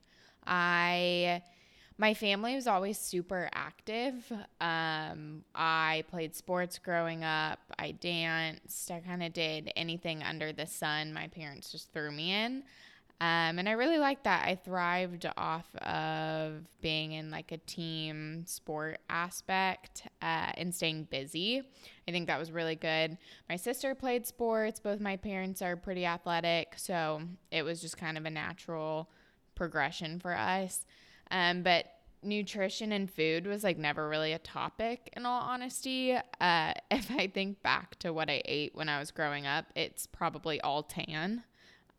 I 0.48 1.42
my 1.98 2.14
family 2.14 2.56
was 2.56 2.68
always 2.68 2.98
super 2.98 3.50
active. 3.54 4.32
Um, 4.60 5.44
I 5.54 6.04
played 6.10 6.36
sports 6.36 6.80
growing 6.80 7.24
up. 7.24 7.60
I 7.78 7.92
danced. 7.92 8.90
I 8.92 9.00
kind 9.00 9.24
of 9.24 9.34
did 9.34 9.72
anything 9.76 10.24
under 10.24 10.52
the 10.52 10.66
sun. 10.66 11.14
My 11.14 11.28
parents 11.28 11.72
just 11.72 11.92
threw 11.94 12.12
me 12.12 12.32
in. 12.32 12.64
Um, 13.22 13.58
and 13.58 13.70
I 13.70 13.74
really 13.74 14.00
liked 14.00 14.26
that. 14.26 14.46
I 14.46 14.56
thrived 14.56 15.26
off 15.38 15.74
of 15.78 16.66
being 16.82 17.14
in 17.14 17.32
like 17.32 17.54
a 17.54 17.58
team 17.58 18.44
sport 18.46 19.00
aspect 19.10 20.08
uh, 20.22 20.52
and 20.58 20.76
staying 20.76 21.06
busy. 21.06 21.62
I 22.06 22.12
think 22.12 22.28
that 22.28 22.40
was 22.40 22.52
really 22.52 22.76
good. 22.76 23.18
My 23.48 23.56
sister 23.56 23.96
played 23.96 24.28
sports. 24.28 24.80
Both 24.82 25.00
my 25.00 25.16
parents 25.16 25.62
are 25.62 25.78
pretty 25.78 26.06
athletic. 26.06 26.74
So 26.76 27.22
it 27.50 27.64
was 27.64 27.80
just 27.80 27.98
kind 27.98 28.18
of 28.18 28.26
a 28.26 28.30
natural 28.30 29.10
progression 29.56 30.20
for 30.20 30.36
us. 30.36 30.86
Um, 31.34 31.64
but 31.64 31.88
nutrition 32.22 32.92
and 32.92 33.12
food 33.12 33.46
was 33.46 33.64
like 33.64 33.78
never 33.78 34.08
really 34.08 34.32
a 34.32 34.40
topic 34.40 35.12
in 35.18 35.26
all 35.26 35.42
honesty. 35.42 36.14
Uh, 36.40 36.74
if 36.92 37.12
I 37.12 37.28
think 37.28 37.62
back 37.62 37.98
to 38.00 38.14
what 38.14 38.30
I 38.30 38.42
ate 38.46 38.74
when 38.76 38.88
I 38.88 39.00
was 39.00 39.12
growing 39.12 39.46
up, 39.46 39.66
it's 39.76 40.08
probably 40.08 40.62
all 40.62 40.84
tan. 40.84 41.44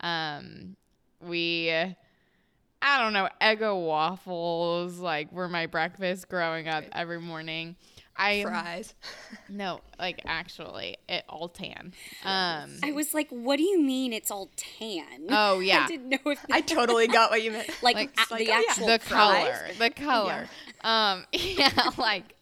Um, 0.00 0.76
we, 1.20 1.70
I 1.70 3.02
don't 3.02 3.12
know, 3.12 3.28
Eggo 3.40 3.86
waffles 3.86 4.98
like 4.98 5.30
were 5.32 5.48
my 5.48 5.66
breakfast 5.66 6.28
growing 6.28 6.68
up 6.68 6.84
every 6.92 7.20
morning. 7.20 7.76
I 8.16 8.42
Fries. 8.42 8.94
no, 9.49 9.80
like 9.99 10.23
actually, 10.25 10.97
it 11.09 11.25
all 11.28 11.49
tan. 11.49 11.92
Um, 12.25 12.78
I 12.83 12.92
was 12.92 13.12
like, 13.12 13.28
what 13.30 13.56
do 13.56 13.64
you 13.64 13.80
mean 13.80 14.12
it's 14.12 14.30
all 14.30 14.50
tan? 14.56 15.26
oh 15.30 15.59
yeah, 15.61 15.85
I 15.85 15.88
didn't 15.88 16.09
know 16.09 16.30
if 16.30 16.44
I 16.50 16.61
totally 16.61 17.09
got 17.09 17.30
what 17.30 17.42
you 17.42 17.52
meant. 17.52 17.68
like, 17.83 17.97
like, 17.97 18.11
a- 18.16 18.35
like, 18.35 18.47
the 18.47 18.52
oh, 18.52 18.59
yeah. 18.59 18.62
actual 18.68 18.87
the 18.87 18.99
fries. 18.99 19.49
color, 19.49 19.68
the 19.78 19.90
color. 19.90 20.49
Um, 20.83 21.25
yeah, 21.33 21.90
like, 21.99 22.35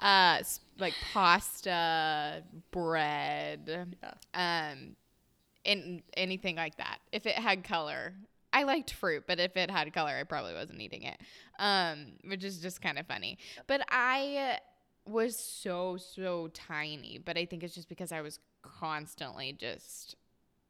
uh, 0.00 0.42
like 0.78 0.94
pasta, 1.12 2.42
bread, 2.70 3.96
um, 4.34 4.96
and 5.64 6.02
anything 6.16 6.56
like 6.56 6.76
that. 6.78 6.98
If 7.12 7.26
it 7.26 7.34
had 7.34 7.64
color, 7.64 8.14
I 8.52 8.62
liked 8.64 8.92
fruit, 8.92 9.24
but 9.26 9.38
if 9.38 9.56
it 9.56 9.70
had 9.70 9.92
color, 9.92 10.16
I 10.18 10.24
probably 10.24 10.54
wasn't 10.54 10.80
eating 10.80 11.02
it. 11.02 11.18
Um, 11.58 12.12
which 12.26 12.44
is 12.44 12.58
just 12.58 12.80
kind 12.82 12.98
of 12.98 13.06
funny. 13.06 13.38
But 13.66 13.82
I 13.88 14.58
was 15.06 15.36
so 15.38 15.96
so 15.96 16.48
tiny, 16.48 17.18
but 17.24 17.36
I 17.36 17.44
think 17.44 17.62
it's 17.62 17.74
just 17.74 17.88
because 17.88 18.12
I 18.12 18.20
was 18.20 18.38
constantly 18.62 19.52
just 19.52 20.16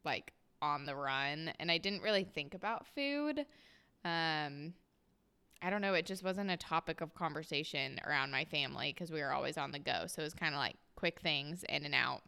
like 0.05 0.33
on 0.63 0.87
the 0.87 0.95
run 0.95 1.53
and 1.59 1.71
I 1.71 1.79
didn't 1.79 2.03
really 2.03 2.25
think 2.25 2.55
about 2.55 2.87
food. 2.95 3.47
Um 4.05 4.75
I 5.63 5.71
don't 5.71 5.81
know, 5.81 5.95
it 5.95 6.07
just 6.07 6.23
wasn't 6.23 6.51
a 6.51 6.57
topic 6.57 7.01
of 7.01 7.15
conversation 7.15 7.99
around 8.07 8.31
my 8.31 8.45
family 8.45 8.93
because 8.93 9.11
we 9.11 9.21
were 9.21 9.33
always 9.33 9.57
on 9.57 9.73
the 9.73 9.79
go. 9.79 10.05
So 10.07 10.21
it 10.21 10.25
was 10.27 10.35
kind 10.35 10.55
of 10.55 10.59
like 10.59 10.77
quick 10.97 11.21
things 11.21 11.65
in 11.69 11.85
and 11.85 11.95
out. 11.95 12.23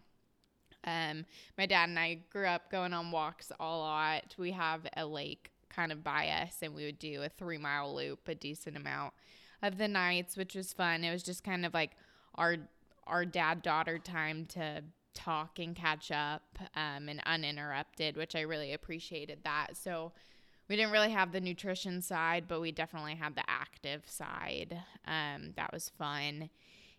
Um, 0.84 1.26
my 1.58 1.66
dad 1.66 1.88
and 1.88 1.98
I 1.98 2.20
grew 2.30 2.46
up 2.46 2.70
going 2.70 2.92
on 2.94 3.10
walks 3.10 3.52
a 3.60 3.64
lot. 3.64 4.34
We 4.38 4.52
have 4.52 4.86
a 4.96 5.04
lake 5.04 5.50
kind 5.68 5.92
of 5.92 6.02
by 6.02 6.28
us, 6.28 6.56
and 6.62 6.74
we 6.74 6.84
would 6.86 6.98
do 6.98 7.22
a 7.22 7.28
three 7.28 7.58
mile 7.58 7.94
loop 7.94 8.28
a 8.28 8.34
decent 8.34 8.76
amount 8.76 9.12
of 9.62 9.78
the 9.78 9.88
nights, 9.88 10.36
which 10.36 10.54
was 10.54 10.72
fun. 10.72 11.04
It 11.04 11.12
was 11.12 11.22
just 11.22 11.44
kind 11.44 11.66
of 11.66 11.74
like 11.74 11.92
our 12.34 12.56
our 13.06 13.24
dad 13.24 13.62
daughter 13.62 13.98
time 13.98 14.44
to 14.44 14.82
talk 15.14 15.58
and 15.58 15.74
catch 15.74 16.10
up 16.10 16.58
um, 16.76 17.08
and 17.08 17.22
uninterrupted, 17.26 18.16
which 18.16 18.36
I 18.36 18.42
really 18.42 18.74
appreciated 18.74 19.38
that. 19.44 19.76
So 19.76 20.12
we 20.68 20.76
didn't 20.76 20.92
really 20.92 21.10
have 21.10 21.32
the 21.32 21.40
nutrition 21.40 22.02
side, 22.02 22.44
but 22.46 22.60
we 22.60 22.70
definitely 22.70 23.14
had 23.14 23.34
the 23.34 23.48
active 23.48 24.02
side. 24.06 24.78
Um, 25.06 25.54
that 25.56 25.72
was 25.72 25.90
fun. 25.98 26.50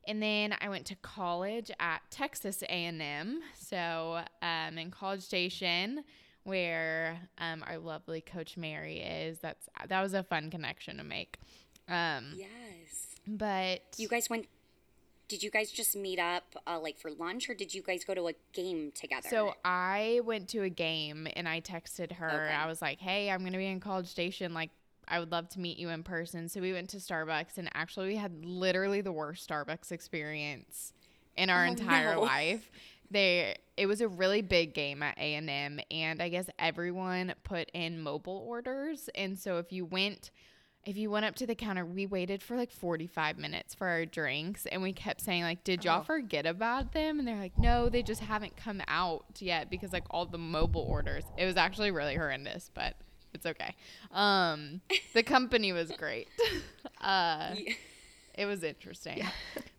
And 0.07 0.23
then 0.23 0.55
I 0.59 0.69
went 0.69 0.87
to 0.87 0.95
college 0.95 1.69
at 1.79 2.01
Texas 2.09 2.63
A&M, 2.63 3.41
so 3.55 4.21
um, 4.41 4.77
in 4.77 4.89
College 4.89 5.21
Station, 5.21 6.03
where 6.43 7.19
um, 7.37 7.63
our 7.67 7.77
lovely 7.77 8.21
Coach 8.21 8.57
Mary 8.57 8.99
is. 8.99 9.39
That's 9.39 9.69
that 9.87 10.01
was 10.01 10.13
a 10.13 10.23
fun 10.23 10.49
connection 10.49 10.97
to 10.97 11.03
make. 11.03 11.37
Um, 11.89 12.33
Yes. 12.37 13.15
but 13.27 13.81
You 13.97 14.07
guys 14.07 14.29
went. 14.29 14.47
Did 15.27 15.43
you 15.43 15.51
guys 15.51 15.69
just 15.69 15.95
meet 15.95 16.17
up 16.17 16.55
uh, 16.65 16.79
like 16.79 16.97
for 16.97 17.11
lunch, 17.11 17.49
or 17.49 17.53
did 17.53 17.73
you 17.73 17.83
guys 17.83 18.03
go 18.03 18.15
to 18.15 18.27
a 18.29 18.33
game 18.51 18.91
together? 18.95 19.27
So 19.29 19.53
I 19.63 20.21
went 20.23 20.47
to 20.49 20.63
a 20.63 20.69
game 20.69 21.27
and 21.35 21.47
I 21.47 21.61
texted 21.61 22.13
her. 22.13 22.29
Okay. 22.45 22.53
I 22.53 22.65
was 22.65 22.81
like, 22.81 22.99
"Hey, 22.99 23.29
I'm 23.29 23.43
gonna 23.43 23.59
be 23.59 23.67
in 23.67 23.79
College 23.79 24.07
Station. 24.07 24.55
Like, 24.55 24.71
I 25.07 25.19
would 25.19 25.31
love 25.31 25.47
to 25.49 25.59
meet 25.59 25.77
you 25.77 25.89
in 25.89 26.01
person." 26.01 26.49
So 26.49 26.61
we 26.61 26.73
went 26.73 26.89
to 26.91 26.97
Starbucks, 26.97 27.57
and 27.59 27.69
actually, 27.75 28.07
we 28.07 28.15
had 28.15 28.43
literally 28.43 29.01
the 29.01 29.11
worst 29.11 29.47
Starbucks 29.47 29.91
experience 29.91 30.93
in 31.37 31.51
our 31.51 31.65
Oh, 31.65 31.69
entire 31.71 32.15
no. 32.15 32.21
life. 32.21 32.71
They 33.11 33.55
it 33.77 33.85
was 33.85 34.01
a 34.01 34.07
really 34.07 34.41
big 34.41 34.73
game 34.73 35.03
at 35.03 35.15
A 35.19 35.35
and 35.35 35.47
M, 35.49 35.79
and 35.91 36.23
I 36.23 36.29
guess 36.29 36.49
everyone 36.57 37.35
put 37.43 37.69
in 37.75 38.01
mobile 38.01 38.43
orders, 38.47 39.09
and 39.13 39.37
so 39.37 39.59
if 39.59 39.71
you 39.71 39.85
went. 39.85 40.31
If 40.89 40.97
you 40.97 41.11
went 41.11 41.23
up 41.25 41.35
to 41.35 41.45
the 41.45 41.53
counter, 41.53 41.85
we 41.85 42.07
waited 42.07 42.41
for 42.41 42.57
like 42.57 42.71
45 42.71 43.37
minutes 43.37 43.75
for 43.75 43.85
our 43.87 44.05
drinks 44.07 44.65
and 44.65 44.81
we 44.81 44.91
kept 44.91 45.21
saying 45.21 45.43
like, 45.43 45.63
"Did 45.63 45.85
y'all 45.85 45.99
Oh. 45.99 46.03
forget 46.03 46.47
about 46.47 46.93
them?" 46.93 47.19
And 47.19 47.27
they're 47.27 47.37
like, 47.37 47.55
"No, 47.59 47.89
they 47.89 48.01
just 48.01 48.21
haven't 48.21 48.57
come 48.57 48.81
out 48.87 49.25
yet 49.39 49.69
because 49.69 49.93
like 49.93 50.05
all 50.09 50.25
the 50.25 50.39
mobile 50.39 50.81
orders." 50.81 51.25
It 51.37 51.45
was 51.45 51.57
actually 51.57 51.91
really 51.91 52.15
horrendous, 52.15 52.71
but 52.73 52.95
it's 53.35 53.45
okay. 53.45 53.75
Um, 54.09 54.81
the 55.13 55.21
company 55.21 55.71
was 55.73 55.91
great. 55.91 56.27
uh, 57.01 57.53
Yeah. 57.55 57.73
it 58.33 58.45
was 58.47 58.63
interesting. 58.63 59.23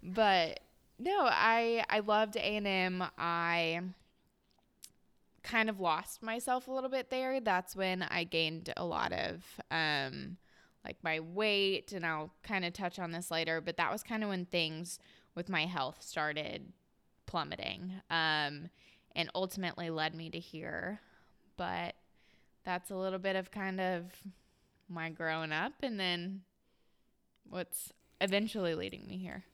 But 0.05 0.61
no, 1.01 1.23
I 1.25 1.85
I 1.91 2.01
loved 2.01 2.37
A&M. 2.37 3.03
I 3.19 3.81
kind 5.43 5.69
of 5.69 5.81
lost 5.81 6.23
myself 6.23 6.69
a 6.69 6.71
little 6.71 6.91
bit 6.91 7.11
there. 7.11 7.41
That's 7.41 7.75
when 7.75 8.03
I 8.05 8.23
gained 8.23 8.73
a 8.77 8.85
lot 8.85 9.13
of 9.13 9.43
um 9.73 10.37
like 10.85 10.97
my 11.03 11.21
weight 11.21 11.93
and 11.93 12.07
I'll 12.07 12.33
kind 12.43 12.65
of 12.65 12.73
touch 12.73 12.99
on 12.99 13.13
this 13.13 13.31
later, 13.31 13.61
but 13.61 13.77
that 13.77 13.93
was 13.93 14.03
kind 14.03 14.23
of 14.23 14.31
when 14.31 14.47
things 14.47 14.99
with 15.35 15.49
my 15.49 15.67
health 15.67 16.03
started 16.03 16.73
plummeting. 17.27 17.93
Um 18.11 18.71
and 19.15 19.29
ultimately 19.35 19.91
led 19.91 20.15
me 20.15 20.31
to 20.31 20.39
here. 20.39 21.01
But 21.57 21.95
that's 22.65 22.91
a 22.91 22.97
little 22.97 23.19
bit 23.19 23.37
of 23.37 23.51
kind 23.51 23.81
of 23.81 24.05
my 24.89 25.11
growing 25.11 25.53
up 25.53 25.73
and 25.83 25.99
then 25.99 26.43
what's 27.49 27.93
eventually 28.21 28.75
leading 28.75 29.07
me 29.07 29.19
here. 29.19 29.45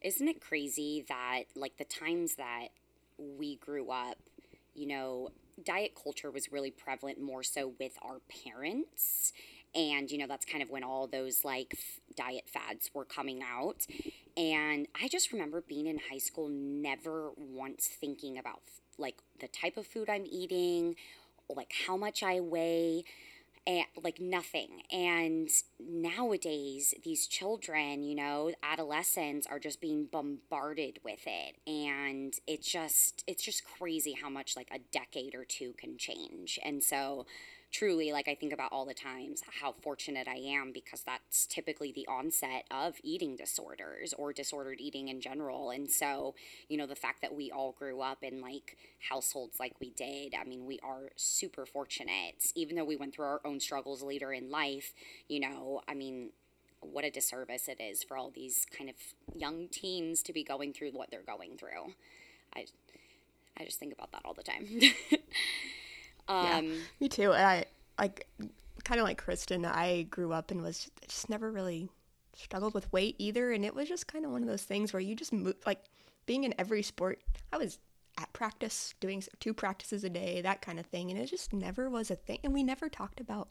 Isn't 0.00 0.28
it 0.28 0.40
crazy 0.40 1.04
that, 1.08 1.44
like, 1.56 1.76
the 1.76 1.84
times 1.84 2.36
that 2.36 2.68
we 3.18 3.56
grew 3.56 3.90
up, 3.90 4.16
you 4.74 4.86
know, 4.86 5.30
diet 5.64 5.92
culture 6.00 6.30
was 6.30 6.52
really 6.52 6.70
prevalent 6.70 7.20
more 7.20 7.42
so 7.42 7.72
with 7.80 7.98
our 8.02 8.20
parents. 8.44 9.32
And, 9.74 10.10
you 10.10 10.18
know, 10.18 10.26
that's 10.26 10.44
kind 10.44 10.62
of 10.62 10.70
when 10.70 10.82
all 10.82 11.06
those, 11.06 11.44
like, 11.44 11.74
f- 11.74 12.00
diet 12.16 12.48
fads 12.48 12.90
were 12.94 13.04
coming 13.04 13.42
out. 13.42 13.86
And 14.36 14.86
I 15.00 15.08
just 15.08 15.32
remember 15.32 15.62
being 15.66 15.86
in 15.86 16.00
high 16.10 16.18
school, 16.18 16.48
never 16.48 17.30
once 17.36 17.88
thinking 17.88 18.38
about, 18.38 18.60
like, 18.98 19.16
the 19.40 19.48
type 19.48 19.76
of 19.76 19.86
food 19.86 20.08
I'm 20.08 20.26
eating, 20.26 20.96
like, 21.54 21.72
how 21.86 21.96
much 21.96 22.22
I 22.22 22.40
weigh 22.40 23.04
and 23.66 23.84
like 24.02 24.20
nothing. 24.20 24.82
And 24.90 25.48
nowadays, 25.78 26.94
these 27.04 27.26
children, 27.26 28.02
you 28.02 28.14
know, 28.14 28.52
adolescents 28.62 29.46
are 29.46 29.58
just 29.58 29.80
being 29.80 30.06
bombarded 30.10 31.00
with 31.04 31.20
it, 31.26 31.56
and 31.66 32.34
it's 32.46 32.70
just 32.70 33.24
it's 33.26 33.42
just 33.42 33.64
crazy 33.64 34.16
how 34.20 34.30
much 34.30 34.56
like 34.56 34.68
a 34.72 34.78
decade 34.92 35.34
or 35.34 35.44
two 35.44 35.74
can 35.76 35.98
change. 35.98 36.58
And 36.64 36.82
so, 36.82 37.26
truly, 37.70 38.12
like 38.12 38.28
I 38.28 38.34
think 38.34 38.52
about 38.52 38.72
all 38.72 38.84
the 38.86 38.94
times 38.94 39.42
how 39.60 39.74
fortunate 39.82 40.26
I 40.26 40.36
am 40.36 40.72
because 40.72 41.02
that's 41.02 41.46
typically 41.46 41.92
the 41.92 42.06
onset 42.06 42.64
of 42.70 42.94
eating 43.02 43.36
disorders 43.36 44.14
or 44.16 44.32
disordered 44.32 44.80
eating 44.80 45.08
in 45.08 45.20
general. 45.20 45.70
And 45.70 45.90
so, 45.90 46.34
you 46.68 46.76
know, 46.76 46.86
the 46.86 46.96
fact 46.96 47.20
that 47.22 47.34
we 47.34 47.50
all 47.50 47.72
grew 47.72 48.00
up 48.00 48.22
in 48.22 48.40
like 48.40 48.76
households 49.10 49.60
like 49.60 49.74
we 49.80 49.90
did, 49.90 50.34
I 50.34 50.44
mean, 50.44 50.66
we 50.66 50.78
are 50.82 51.10
super 51.16 51.66
fortunate. 51.66 52.52
Even 52.54 52.76
though 52.76 52.84
we 52.84 52.96
went 52.96 53.14
through 53.14 53.26
our 53.26 53.40
own 53.44 53.60
struggles 53.60 54.02
later 54.02 54.32
in 54.32 54.50
life, 54.50 54.94
you 55.28 55.40
know, 55.40 55.82
I 55.86 55.94
mean, 55.94 56.30
what 56.80 57.04
a 57.04 57.10
disservice 57.10 57.68
it 57.68 57.80
is 57.80 58.02
for 58.02 58.16
all 58.16 58.30
these 58.30 58.66
kind 58.76 58.88
of 58.88 58.96
young 59.34 59.68
teens 59.68 60.22
to 60.22 60.32
be 60.32 60.44
going 60.44 60.72
through 60.72 60.90
what 60.92 61.10
they're 61.10 61.22
going 61.22 61.56
through. 61.56 61.92
I, 62.54 62.66
I 63.58 63.64
just 63.64 63.78
think 63.78 63.92
about 63.92 64.12
that 64.12 64.22
all 64.24 64.34
the 64.34 64.42
time. 64.42 64.66
um, 66.28 66.44
yeah, 66.44 66.60
me 67.00 67.08
too. 67.08 67.32
And 67.32 67.46
I 67.46 67.64
like 67.98 68.28
kind 68.84 69.00
of 69.00 69.04
like 69.04 69.18
Kristen. 69.18 69.64
I 69.64 70.02
grew 70.02 70.32
up 70.32 70.50
and 70.50 70.62
was 70.62 70.90
just 71.06 71.28
never 71.28 71.50
really 71.50 71.88
struggled 72.36 72.74
with 72.74 72.92
weight 72.92 73.16
either, 73.18 73.52
and 73.52 73.64
it 73.64 73.74
was 73.74 73.88
just 73.88 74.06
kind 74.06 74.24
of 74.24 74.30
one 74.30 74.42
of 74.42 74.48
those 74.48 74.62
things 74.62 74.92
where 74.92 75.00
you 75.00 75.14
just 75.14 75.32
move 75.32 75.56
like 75.66 75.80
being 76.26 76.44
in 76.44 76.54
every 76.58 76.82
sport. 76.82 77.20
I 77.52 77.56
was 77.58 77.78
at 78.18 78.32
practice 78.32 78.94
doing 79.00 79.22
two 79.40 79.54
practices 79.54 80.04
a 80.04 80.10
day, 80.10 80.40
that 80.42 80.60
kind 80.60 80.78
of 80.78 80.86
thing, 80.86 81.10
and 81.10 81.18
it 81.18 81.26
just 81.26 81.52
never 81.52 81.88
was 81.88 82.10
a 82.10 82.16
thing. 82.16 82.38
And 82.44 82.52
we 82.52 82.62
never 82.62 82.88
talked 82.88 83.20
about 83.20 83.48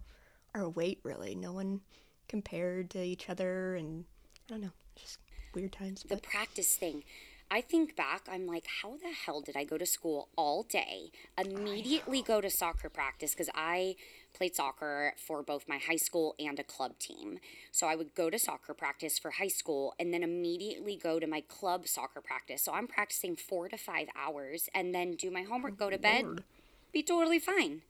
our 0.53 0.69
weight 0.69 0.99
really. 1.03 1.35
No 1.35 1.53
one 1.53 1.81
compared 2.27 2.89
to 2.91 3.01
each 3.01 3.29
other, 3.29 3.75
and 3.75 4.05
I 4.49 4.53
don't 4.53 4.61
know, 4.61 4.71
just 4.95 5.19
weird 5.53 5.71
times. 5.71 6.03
The 6.03 6.17
practice 6.17 6.75
thing. 6.75 7.03
I 7.49 7.61
think 7.61 7.95
back, 7.95 8.27
I'm 8.29 8.45
like, 8.45 8.65
how 8.81 8.97
the 8.97 9.13
hell 9.25 9.39
did 9.39 9.55
I 9.55 9.63
go 9.63 9.77
to 9.77 9.85
school 9.85 10.27
all 10.35 10.63
day, 10.63 11.11
immediately 11.37 12.21
go 12.21 12.41
to 12.41 12.49
soccer 12.49 12.89
practice? 12.89 13.31
Because 13.31 13.49
I 13.55 13.95
played 14.35 14.55
soccer 14.55 15.13
for 15.17 15.41
both 15.41 15.67
my 15.67 15.77
high 15.77 15.95
school 15.95 16.35
and 16.39 16.59
a 16.59 16.63
club 16.63 16.99
team. 16.99 17.39
So 17.71 17.87
I 17.87 17.95
would 17.95 18.13
go 18.15 18.29
to 18.29 18.37
soccer 18.37 18.73
practice 18.73 19.17
for 19.17 19.31
high 19.31 19.47
school 19.47 19.93
and 19.97 20.13
then 20.13 20.23
immediately 20.23 20.97
go 21.01 21.19
to 21.19 21.27
my 21.27 21.41
club 21.41 21.87
soccer 21.87 22.19
practice. 22.19 22.63
So 22.63 22.73
I'm 22.73 22.87
practicing 22.87 23.37
four 23.37 23.69
to 23.69 23.77
five 23.77 24.07
hours 24.15 24.69
and 24.75 24.93
then 24.93 25.13
do 25.13 25.31
my 25.31 25.43
homework, 25.43 25.73
oh, 25.73 25.85
go 25.85 25.89
to 25.89 25.97
bed, 25.97 26.23
oh, 26.25 26.27
Lord. 26.27 26.43
be 26.91 27.01
totally 27.01 27.39
fine. 27.39 27.81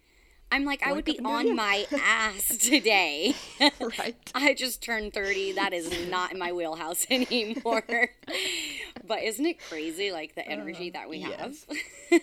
I'm 0.51 0.63
like, 0.63 0.86
I 0.86 0.94
would 0.94 1.06
be 1.06 1.20
on 1.20 1.56
my 1.56 1.86
ass 2.01 2.58
today. 2.58 3.36
right. 4.00 4.16
I 4.34 4.54
just 4.54 4.82
turned 4.82 5.13
30. 5.13 5.54
That 5.54 5.74
is 5.74 6.10
not 6.10 6.32
in 6.32 6.39
my 6.39 6.51
wheelhouse 6.51 7.06
anymore. 7.12 8.10
but 9.06 9.24
isn't 9.24 9.46
it 9.46 9.60
crazy, 9.60 10.12
like 10.12 10.36
the 10.36 10.48
energy 10.48 10.89
uh, 10.89 11.00
that 11.00 11.10
we 11.10 11.18
yes. 11.18 11.66
have? 11.70 12.22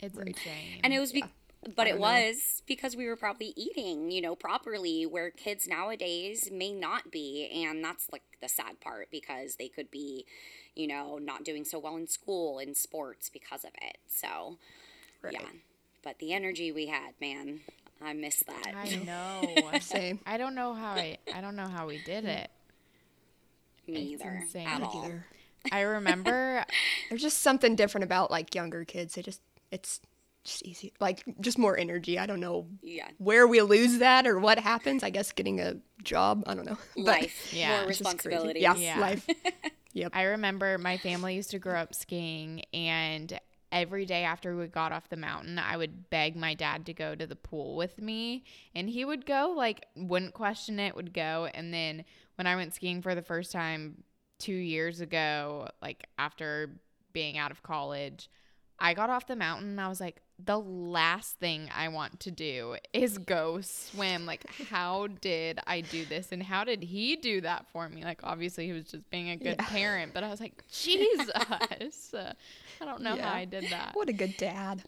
it's 0.00 0.18
insane. 0.18 0.80
And 0.82 0.92
it 0.92 0.98
was, 0.98 1.12
be- 1.12 1.20
yeah. 1.20 1.72
but 1.76 1.86
it 1.86 1.94
know. 1.94 2.00
was 2.00 2.62
because 2.66 2.96
we 2.96 3.06
were 3.06 3.16
probably 3.16 3.52
eating, 3.56 4.10
you 4.10 4.20
know, 4.20 4.34
properly, 4.34 5.06
where 5.06 5.30
kids 5.30 5.68
nowadays 5.68 6.50
may 6.52 6.72
not 6.72 7.12
be. 7.12 7.48
And 7.64 7.84
that's 7.84 8.10
like 8.10 8.22
the 8.42 8.48
sad 8.48 8.80
part 8.80 9.10
because 9.12 9.56
they 9.56 9.68
could 9.68 9.92
be, 9.92 10.26
you 10.74 10.88
know, 10.88 11.18
not 11.18 11.44
doing 11.44 11.64
so 11.64 11.78
well 11.78 11.96
in 11.96 12.08
school, 12.08 12.58
in 12.58 12.74
sports 12.74 13.30
because 13.30 13.64
of 13.64 13.70
it. 13.80 13.98
So, 14.08 14.58
right. 15.22 15.34
yeah 15.34 15.46
but 16.02 16.18
the 16.18 16.32
energy 16.32 16.72
we 16.72 16.86
had, 16.86 17.12
man, 17.20 17.60
I 18.02 18.12
miss 18.12 18.42
that. 18.46 18.74
I 18.74 18.96
know. 18.96 19.78
Same. 19.80 20.20
I 20.26 20.38
don't 20.38 20.54
know 20.54 20.74
how 20.74 20.92
I. 20.92 21.18
I 21.34 21.40
don't 21.40 21.56
know 21.56 21.68
how 21.68 21.86
we 21.86 22.02
did 22.04 22.24
it. 22.24 22.50
Me 23.86 24.14
it's 24.14 24.22
either. 24.22 24.38
Insane. 24.42 24.66
At 24.66 24.82
all. 24.82 25.10
I 25.70 25.80
remember. 25.82 26.64
There's 27.08 27.22
just 27.22 27.42
something 27.42 27.76
different 27.76 28.04
about 28.04 28.30
like 28.30 28.54
younger 28.54 28.84
kids. 28.84 29.14
They 29.14 29.22
just 29.22 29.42
it's 29.70 30.00
just 30.44 30.62
easy, 30.62 30.92
like 31.00 31.22
just 31.40 31.58
more 31.58 31.76
energy. 31.76 32.18
I 32.18 32.26
don't 32.26 32.40
know. 32.40 32.66
Yeah. 32.82 33.08
Where 33.18 33.46
we 33.46 33.60
lose 33.60 33.98
that 33.98 34.26
or 34.26 34.38
what 34.38 34.58
happens? 34.58 35.02
I 35.02 35.10
guess 35.10 35.32
getting 35.32 35.60
a 35.60 35.76
job. 36.02 36.44
I 36.46 36.54
don't 36.54 36.64
know. 36.64 36.78
Life. 36.96 37.52
yeah. 37.52 37.80
More 37.80 37.88
responsibility. 37.88 38.60
Yeah, 38.60 38.74
yeah. 38.76 38.98
Life. 38.98 39.26
yep. 39.92 40.12
I 40.14 40.22
remember 40.22 40.78
my 40.78 40.96
family 40.96 41.34
used 41.34 41.50
to 41.50 41.58
grow 41.58 41.78
up 41.78 41.94
skiing, 41.94 42.62
and 42.72 43.38
every 43.72 44.04
day 44.04 44.24
after 44.24 44.56
we 44.56 44.66
got 44.66 44.92
off 44.92 45.08
the 45.08 45.16
mountain, 45.16 45.58
I 45.58 45.76
would 45.76 46.10
beg 46.10 46.36
my 46.36 46.54
dad 46.54 46.86
to 46.86 46.92
go 46.92 47.14
to 47.14 47.26
the 47.26 47.36
pool 47.36 47.76
with 47.76 48.00
me. 48.00 48.44
And 48.74 48.88
he 48.88 49.04
would 49.04 49.26
go, 49.26 49.54
like, 49.56 49.86
wouldn't 49.96 50.34
question 50.34 50.78
it, 50.78 50.96
would 50.96 51.12
go. 51.12 51.48
And 51.54 51.72
then 51.72 52.04
when 52.36 52.46
I 52.46 52.56
went 52.56 52.74
skiing 52.74 53.02
for 53.02 53.14
the 53.14 53.22
first 53.22 53.52
time 53.52 54.02
two 54.38 54.52
years 54.52 55.00
ago, 55.00 55.68
like 55.82 56.06
after 56.18 56.80
being 57.12 57.38
out 57.38 57.50
of 57.50 57.62
college, 57.62 58.30
I 58.78 58.94
got 58.94 59.10
off 59.10 59.26
the 59.26 59.36
mountain 59.36 59.70
and 59.70 59.80
I 59.80 59.88
was 59.88 60.00
like, 60.00 60.22
the 60.44 60.58
last 60.58 61.38
thing 61.38 61.68
I 61.74 61.88
want 61.88 62.20
to 62.20 62.30
do 62.30 62.76
is 62.92 63.18
go 63.18 63.60
swim. 63.60 64.26
Like, 64.26 64.44
how 64.70 65.08
did 65.20 65.58
I 65.66 65.80
do 65.80 66.04
this? 66.04 66.32
And 66.32 66.42
how 66.42 66.64
did 66.64 66.82
he 66.82 67.16
do 67.16 67.40
that 67.42 67.66
for 67.72 67.88
me? 67.88 68.04
Like, 68.04 68.20
obviously, 68.22 68.66
he 68.66 68.72
was 68.72 68.84
just 68.84 69.08
being 69.10 69.30
a 69.30 69.36
good 69.36 69.56
yeah. 69.58 69.66
parent, 69.68 70.14
but 70.14 70.24
I 70.24 70.28
was 70.28 70.40
like, 70.40 70.62
Jesus. 70.72 71.30
I 71.34 72.84
don't 72.84 73.02
know 73.02 73.16
yeah. 73.16 73.28
how 73.28 73.36
I 73.36 73.44
did 73.44 73.70
that. 73.70 73.90
What 73.94 74.08
a 74.08 74.12
good 74.12 74.36
dad. 74.36 74.82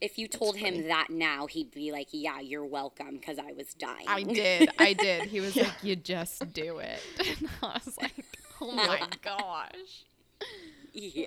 If 0.00 0.18
you 0.18 0.28
told 0.28 0.56
him 0.56 0.88
that 0.88 1.08
now, 1.08 1.46
he'd 1.46 1.70
be 1.70 1.90
like, 1.90 2.08
"Yeah, 2.10 2.40
you're 2.40 2.64
welcome," 2.64 3.16
because 3.16 3.38
I 3.38 3.52
was 3.52 3.72
dying. 3.74 4.06
I 4.06 4.22
did. 4.22 4.68
I 4.78 4.92
did. 4.92 5.22
He 5.28 5.40
was 5.40 5.56
yeah. 5.56 5.62
like, 5.62 5.82
"You 5.82 5.96
just 5.96 6.52
do 6.52 6.78
it." 6.78 7.00
And 7.40 7.48
I 7.62 7.80
was 7.84 7.96
like, 7.96 8.24
"Oh 8.60 8.72
my 8.72 9.00
gosh." 9.22 10.04
Yeah. 10.92 11.26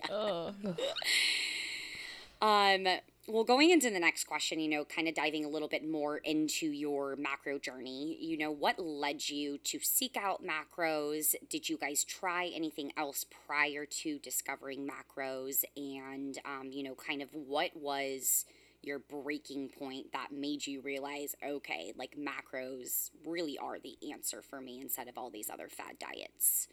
um 2.42 2.88
well, 3.28 3.44
going 3.44 3.72
into 3.72 3.90
the 3.90 4.00
next 4.00 4.24
question, 4.24 4.60
you 4.60 4.70
know, 4.70 4.86
kind 4.86 5.08
of 5.08 5.14
diving 5.14 5.44
a 5.44 5.50
little 5.50 5.68
bit 5.68 5.88
more 5.88 6.18
into 6.18 6.68
your 6.68 7.18
macro 7.18 7.60
journey, 7.60 8.18
you 8.22 8.38
know, 8.38 8.52
what 8.52 8.80
led 8.80 9.28
you 9.28 9.58
to 9.66 9.80
seek 9.80 10.16
out 10.16 10.42
macros? 10.46 11.36
Did 11.50 11.68
you 11.68 11.78
guys 11.78 12.06
try 12.06 12.50
anything 12.56 12.94
else 12.96 13.26
prior 13.46 13.86
to 13.86 14.20
discovering 14.20 14.88
macros? 14.88 15.66
And, 15.76 16.38
um, 16.46 16.72
you 16.72 16.84
know, 16.84 16.96
kind 16.96 17.22
of 17.22 17.28
what 17.34 17.76
was 17.76 18.46
your 18.82 19.00
breaking 19.00 19.70
point 19.78 20.14
that 20.14 20.32
made 20.32 20.66
you 20.66 20.80
realize, 20.80 21.36
okay, 21.46 21.92
like 21.98 22.16
macros 22.18 23.12
really 23.26 23.58
are 23.58 23.78
the 23.78 23.98
answer 24.14 24.42
for 24.42 24.62
me 24.62 24.80
instead 24.80 25.10
of 25.10 25.18
all 25.18 25.30
these 25.30 25.50
other 25.50 25.68
fad 25.68 26.00
diets? 26.00 26.70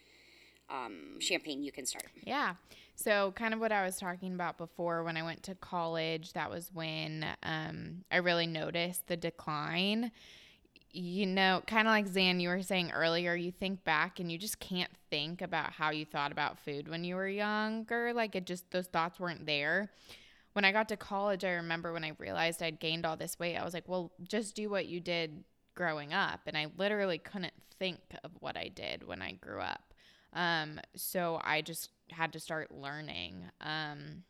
Um, 0.70 1.20
Champagne, 1.20 1.62
you 1.62 1.72
can 1.72 1.86
start. 1.86 2.06
Yeah. 2.22 2.54
So, 2.96 3.32
kind 3.32 3.52
of 3.52 3.60
what 3.60 3.72
I 3.72 3.84
was 3.84 3.96
talking 3.96 4.34
about 4.34 4.56
before 4.56 5.02
when 5.02 5.16
I 5.16 5.22
went 5.22 5.42
to 5.44 5.54
college, 5.54 6.32
that 6.34 6.50
was 6.50 6.70
when 6.72 7.26
um, 7.42 8.04
I 8.10 8.18
really 8.18 8.46
noticed 8.46 9.08
the 9.08 9.16
decline. 9.16 10.12
You 10.92 11.26
know, 11.26 11.60
kind 11.66 11.88
of 11.88 11.92
like 11.92 12.06
Zan, 12.06 12.38
you 12.38 12.48
were 12.48 12.62
saying 12.62 12.92
earlier, 12.92 13.34
you 13.34 13.50
think 13.50 13.82
back 13.82 14.20
and 14.20 14.30
you 14.30 14.38
just 14.38 14.60
can't 14.60 14.92
think 15.10 15.42
about 15.42 15.72
how 15.72 15.90
you 15.90 16.04
thought 16.04 16.30
about 16.30 16.56
food 16.60 16.86
when 16.86 17.02
you 17.02 17.16
were 17.16 17.26
younger. 17.26 18.12
Like, 18.14 18.36
it 18.36 18.46
just, 18.46 18.70
those 18.70 18.86
thoughts 18.86 19.18
weren't 19.18 19.44
there. 19.44 19.90
When 20.52 20.64
I 20.64 20.70
got 20.70 20.88
to 20.90 20.96
college, 20.96 21.44
I 21.44 21.50
remember 21.50 21.92
when 21.92 22.04
I 22.04 22.12
realized 22.18 22.62
I'd 22.62 22.78
gained 22.78 23.04
all 23.04 23.16
this 23.16 23.40
weight, 23.40 23.56
I 23.56 23.64
was 23.64 23.74
like, 23.74 23.88
well, 23.88 24.12
just 24.22 24.54
do 24.54 24.70
what 24.70 24.86
you 24.86 25.00
did 25.00 25.42
growing 25.74 26.14
up. 26.14 26.42
And 26.46 26.56
I 26.56 26.68
literally 26.78 27.18
couldn't 27.18 27.54
think 27.80 27.98
of 28.22 28.30
what 28.38 28.56
I 28.56 28.68
did 28.68 29.04
when 29.04 29.20
I 29.20 29.32
grew 29.32 29.60
up. 29.60 29.83
Um, 30.34 30.80
so 30.96 31.40
I 31.42 31.62
just 31.62 31.90
had 32.10 32.32
to 32.32 32.40
start 32.40 32.72
learning. 32.72 33.44
Um, 33.60 34.24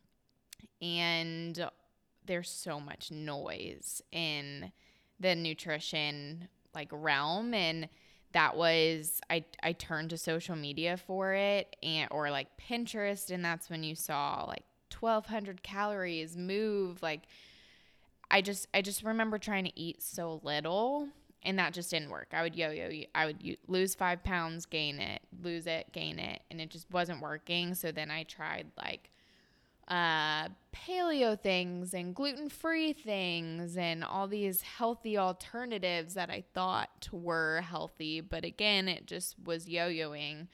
and 0.80 1.68
there's 2.26 2.50
so 2.50 2.80
much 2.80 3.10
noise 3.10 4.02
in 4.12 4.72
the 5.20 5.34
nutrition 5.34 6.48
like 6.74 6.88
realm 6.90 7.54
and 7.54 7.88
that 8.32 8.56
was 8.56 9.20
I 9.30 9.44
I 9.62 9.72
turned 9.72 10.10
to 10.10 10.18
social 10.18 10.56
media 10.56 10.96
for 10.96 11.34
it 11.34 11.76
and 11.82 12.08
or 12.10 12.30
like 12.30 12.48
Pinterest 12.58 13.30
and 13.30 13.44
that's 13.44 13.70
when 13.70 13.84
you 13.84 13.94
saw 13.94 14.44
like 14.46 14.64
1200 14.98 15.62
calories 15.62 16.36
move 16.36 17.02
like 17.02 17.22
I 18.30 18.42
just 18.42 18.66
I 18.74 18.82
just 18.82 19.04
remember 19.04 19.38
trying 19.38 19.64
to 19.64 19.78
eat 19.78 20.02
so 20.02 20.40
little 20.42 21.08
and 21.44 21.58
that 21.58 21.74
just 21.74 21.90
didn't 21.90 22.10
work. 22.10 22.28
I 22.32 22.42
would 22.42 22.56
yo-yo. 22.56 23.04
I 23.14 23.26
would 23.26 23.56
lose 23.68 23.94
five 23.94 24.24
pounds, 24.24 24.66
gain 24.66 24.98
it, 24.98 25.20
lose 25.42 25.66
it, 25.66 25.92
gain 25.92 26.18
it, 26.18 26.42
and 26.50 26.60
it 26.60 26.70
just 26.70 26.90
wasn't 26.90 27.20
working. 27.20 27.74
So 27.74 27.92
then 27.92 28.10
I 28.10 28.22
tried 28.22 28.66
like 28.76 29.10
uh, 29.86 30.48
paleo 30.74 31.38
things 31.38 31.92
and 31.92 32.14
gluten-free 32.14 32.94
things 32.94 33.76
and 33.76 34.02
all 34.02 34.26
these 34.26 34.62
healthy 34.62 35.18
alternatives 35.18 36.14
that 36.14 36.30
I 36.30 36.44
thought 36.54 37.08
were 37.12 37.60
healthy, 37.60 38.22
but 38.22 38.44
again, 38.44 38.88
it 38.88 39.06
just 39.06 39.36
was 39.44 39.68
yo-yoing, 39.68 40.48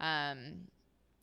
um, 0.00 0.66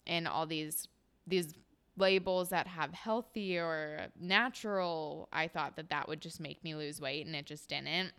and 0.08 0.28
all 0.28 0.46
these 0.46 0.88
these 1.28 1.54
labels 1.98 2.50
that 2.50 2.66
have 2.66 2.94
healthy 2.94 3.58
or 3.58 4.08
natural. 4.18 5.28
I 5.34 5.50
thought 5.50 5.76
that 5.76 5.90
that 5.90 6.08
would 6.08 6.22
just 6.22 6.40
make 6.40 6.64
me 6.64 6.74
lose 6.76 7.02
weight, 7.02 7.26
and 7.26 7.36
it 7.36 7.46
just 7.46 7.68
didn't 7.68 8.14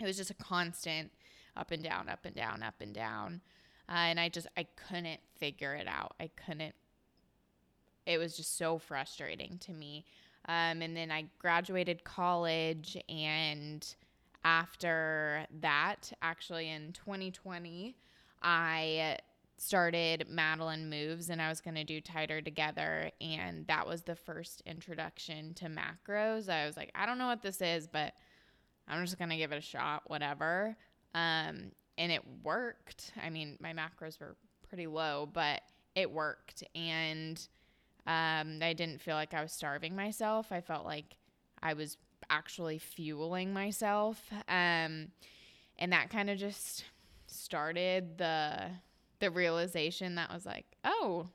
it 0.00 0.04
was 0.04 0.16
just 0.16 0.30
a 0.30 0.34
constant 0.34 1.10
up 1.56 1.70
and 1.70 1.82
down, 1.82 2.08
up 2.08 2.24
and 2.24 2.34
down, 2.34 2.62
up 2.62 2.80
and 2.80 2.94
down. 2.94 3.40
Uh, 3.88 3.92
and 4.08 4.20
I 4.20 4.28
just, 4.28 4.46
I 4.56 4.66
couldn't 4.88 5.20
figure 5.38 5.74
it 5.74 5.88
out. 5.88 6.14
I 6.20 6.30
couldn't, 6.44 6.74
it 8.06 8.18
was 8.18 8.36
just 8.36 8.56
so 8.56 8.78
frustrating 8.78 9.58
to 9.60 9.72
me. 9.72 10.04
Um, 10.48 10.82
and 10.82 10.96
then 10.96 11.10
I 11.10 11.26
graduated 11.38 12.04
college, 12.04 12.96
and 13.08 13.86
after 14.44 15.46
that, 15.60 16.12
actually 16.22 16.70
in 16.70 16.92
2020, 16.92 17.96
I 18.42 19.18
started 19.58 20.26
Madeline 20.28 20.88
Moves 20.88 21.30
and 21.30 21.42
I 21.42 21.48
was 21.48 21.60
going 21.60 21.74
to 21.74 21.84
do 21.84 22.00
Tighter 22.00 22.40
Together. 22.40 23.10
And 23.20 23.66
that 23.66 23.86
was 23.86 24.02
the 24.02 24.14
first 24.14 24.62
introduction 24.64 25.52
to 25.54 25.66
macros. 25.66 26.48
I 26.48 26.66
was 26.66 26.76
like, 26.76 26.92
I 26.94 27.06
don't 27.06 27.18
know 27.18 27.26
what 27.26 27.42
this 27.42 27.60
is, 27.60 27.86
but 27.86 28.14
I'm 28.88 29.04
just 29.04 29.18
going 29.18 29.30
to 29.30 29.36
give 29.36 29.52
it 29.52 29.58
a 29.58 29.62
shot, 29.62 30.02
whatever. 30.06 30.76
Um, 31.14 31.72
and 31.96 32.12
it 32.12 32.22
worked. 32.42 33.12
I 33.22 33.30
mean, 33.30 33.56
my 33.60 33.72
macros 33.72 34.20
were 34.20 34.36
pretty 34.68 34.86
low, 34.86 35.28
but 35.32 35.62
it 35.94 36.10
worked. 36.10 36.62
And 36.74 37.38
um, 38.06 38.60
I 38.62 38.72
didn't 38.72 39.00
feel 39.00 39.14
like 39.14 39.34
I 39.34 39.42
was 39.42 39.52
starving 39.52 39.94
myself. 39.94 40.50
I 40.50 40.60
felt 40.60 40.86
like 40.86 41.16
I 41.62 41.74
was 41.74 41.96
actually 42.30 42.78
fueling 42.78 43.52
myself. 43.52 44.22
Um, 44.48 45.08
and 45.78 45.92
that 45.92 46.10
kind 46.10 46.30
of 46.30 46.38
just 46.38 46.84
started 47.26 48.18
the 48.18 48.70
the 49.20 49.30
realization 49.30 50.14
that 50.14 50.32
was 50.32 50.46
like, 50.46 50.64
oh, 50.84 51.26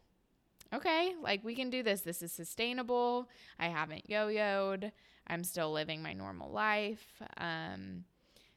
okay, 0.74 1.14
like 1.22 1.44
we 1.44 1.54
can 1.54 1.70
do 1.70 1.84
this. 1.84 2.02
This 2.02 2.22
is 2.22 2.32
sustainable. 2.32 3.30
I 3.60 3.68
haven't 3.68 4.10
yo-yoed. 4.10 4.92
I'm 5.28 5.44
still 5.44 5.72
living 5.72 6.02
my 6.02 6.14
normal 6.14 6.52
life. 6.52 7.22
Um, 7.38 8.04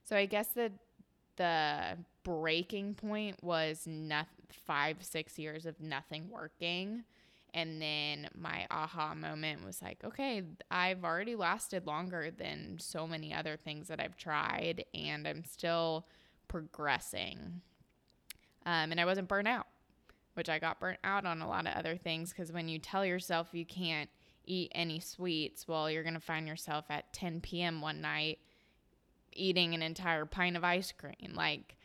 so 0.05 0.17
I 0.17 0.27
guess 0.27 0.49
the 0.49 0.73
the 1.37 1.99
breaking 2.25 2.95
point 2.95 3.43
was 3.43 3.87
not 3.87 4.27
five 4.51 4.97
six 5.01 5.39
years 5.39 5.67
of 5.67 5.81
nothing 5.81 6.29
working 6.31 7.05
and 7.57 7.81
then 7.81 8.29
my 8.39 8.67
aha 8.71 9.15
moment 9.15 9.65
was 9.65 9.81
like, 9.81 10.05
okay, 10.05 10.43
I've 10.71 11.05
already 11.05 11.35
lasted 11.35 11.87
longer 11.87 12.31
than 12.31 12.77
so 12.79 13.07
many 13.07 13.33
other 13.33 13.57
things 13.57 13.89
that 13.89 13.99
I've 13.99 14.19
tried, 14.19 14.85
and 14.95 15.27
I'm 15.27 15.43
still 15.43 16.07
progressing. 16.49 17.63
Um, 18.67 18.91
and 18.93 19.01
I 19.01 19.07
wasn't 19.07 19.29
burnt 19.29 19.49
out, 19.49 19.67
which 20.35 20.51
I 20.51 20.59
got 20.59 20.81
burnt 20.81 20.99
out 21.03 21.25
on 21.25 21.41
a 21.41 21.49
lot 21.49 21.67
of 21.67 21.73
other 21.75 21.97
things 21.97 22.29
because 22.29 22.53
when 22.53 22.69
you 22.69 22.79
tell 22.79 23.07
yourself 23.07 23.49
you 23.53 23.65
can't 23.65 24.11
eat 24.47 24.73
any 24.75 25.01
sweets, 25.01 25.67
well, 25.69 25.91
you're 25.91 26.03
going 26.03 26.15
to 26.15 26.21
find 26.21 26.47
yourself 26.47 26.87
at 26.91 27.13
10 27.13 27.41
p.m. 27.41 27.81
one 27.81 28.01
night 28.01 28.39
eating 29.33 29.75
an 29.75 29.83
entire 29.83 30.25
pint 30.25 30.57
of 30.57 30.65
ice 30.65 30.93
cream. 30.93 31.35
Like, 31.35 31.77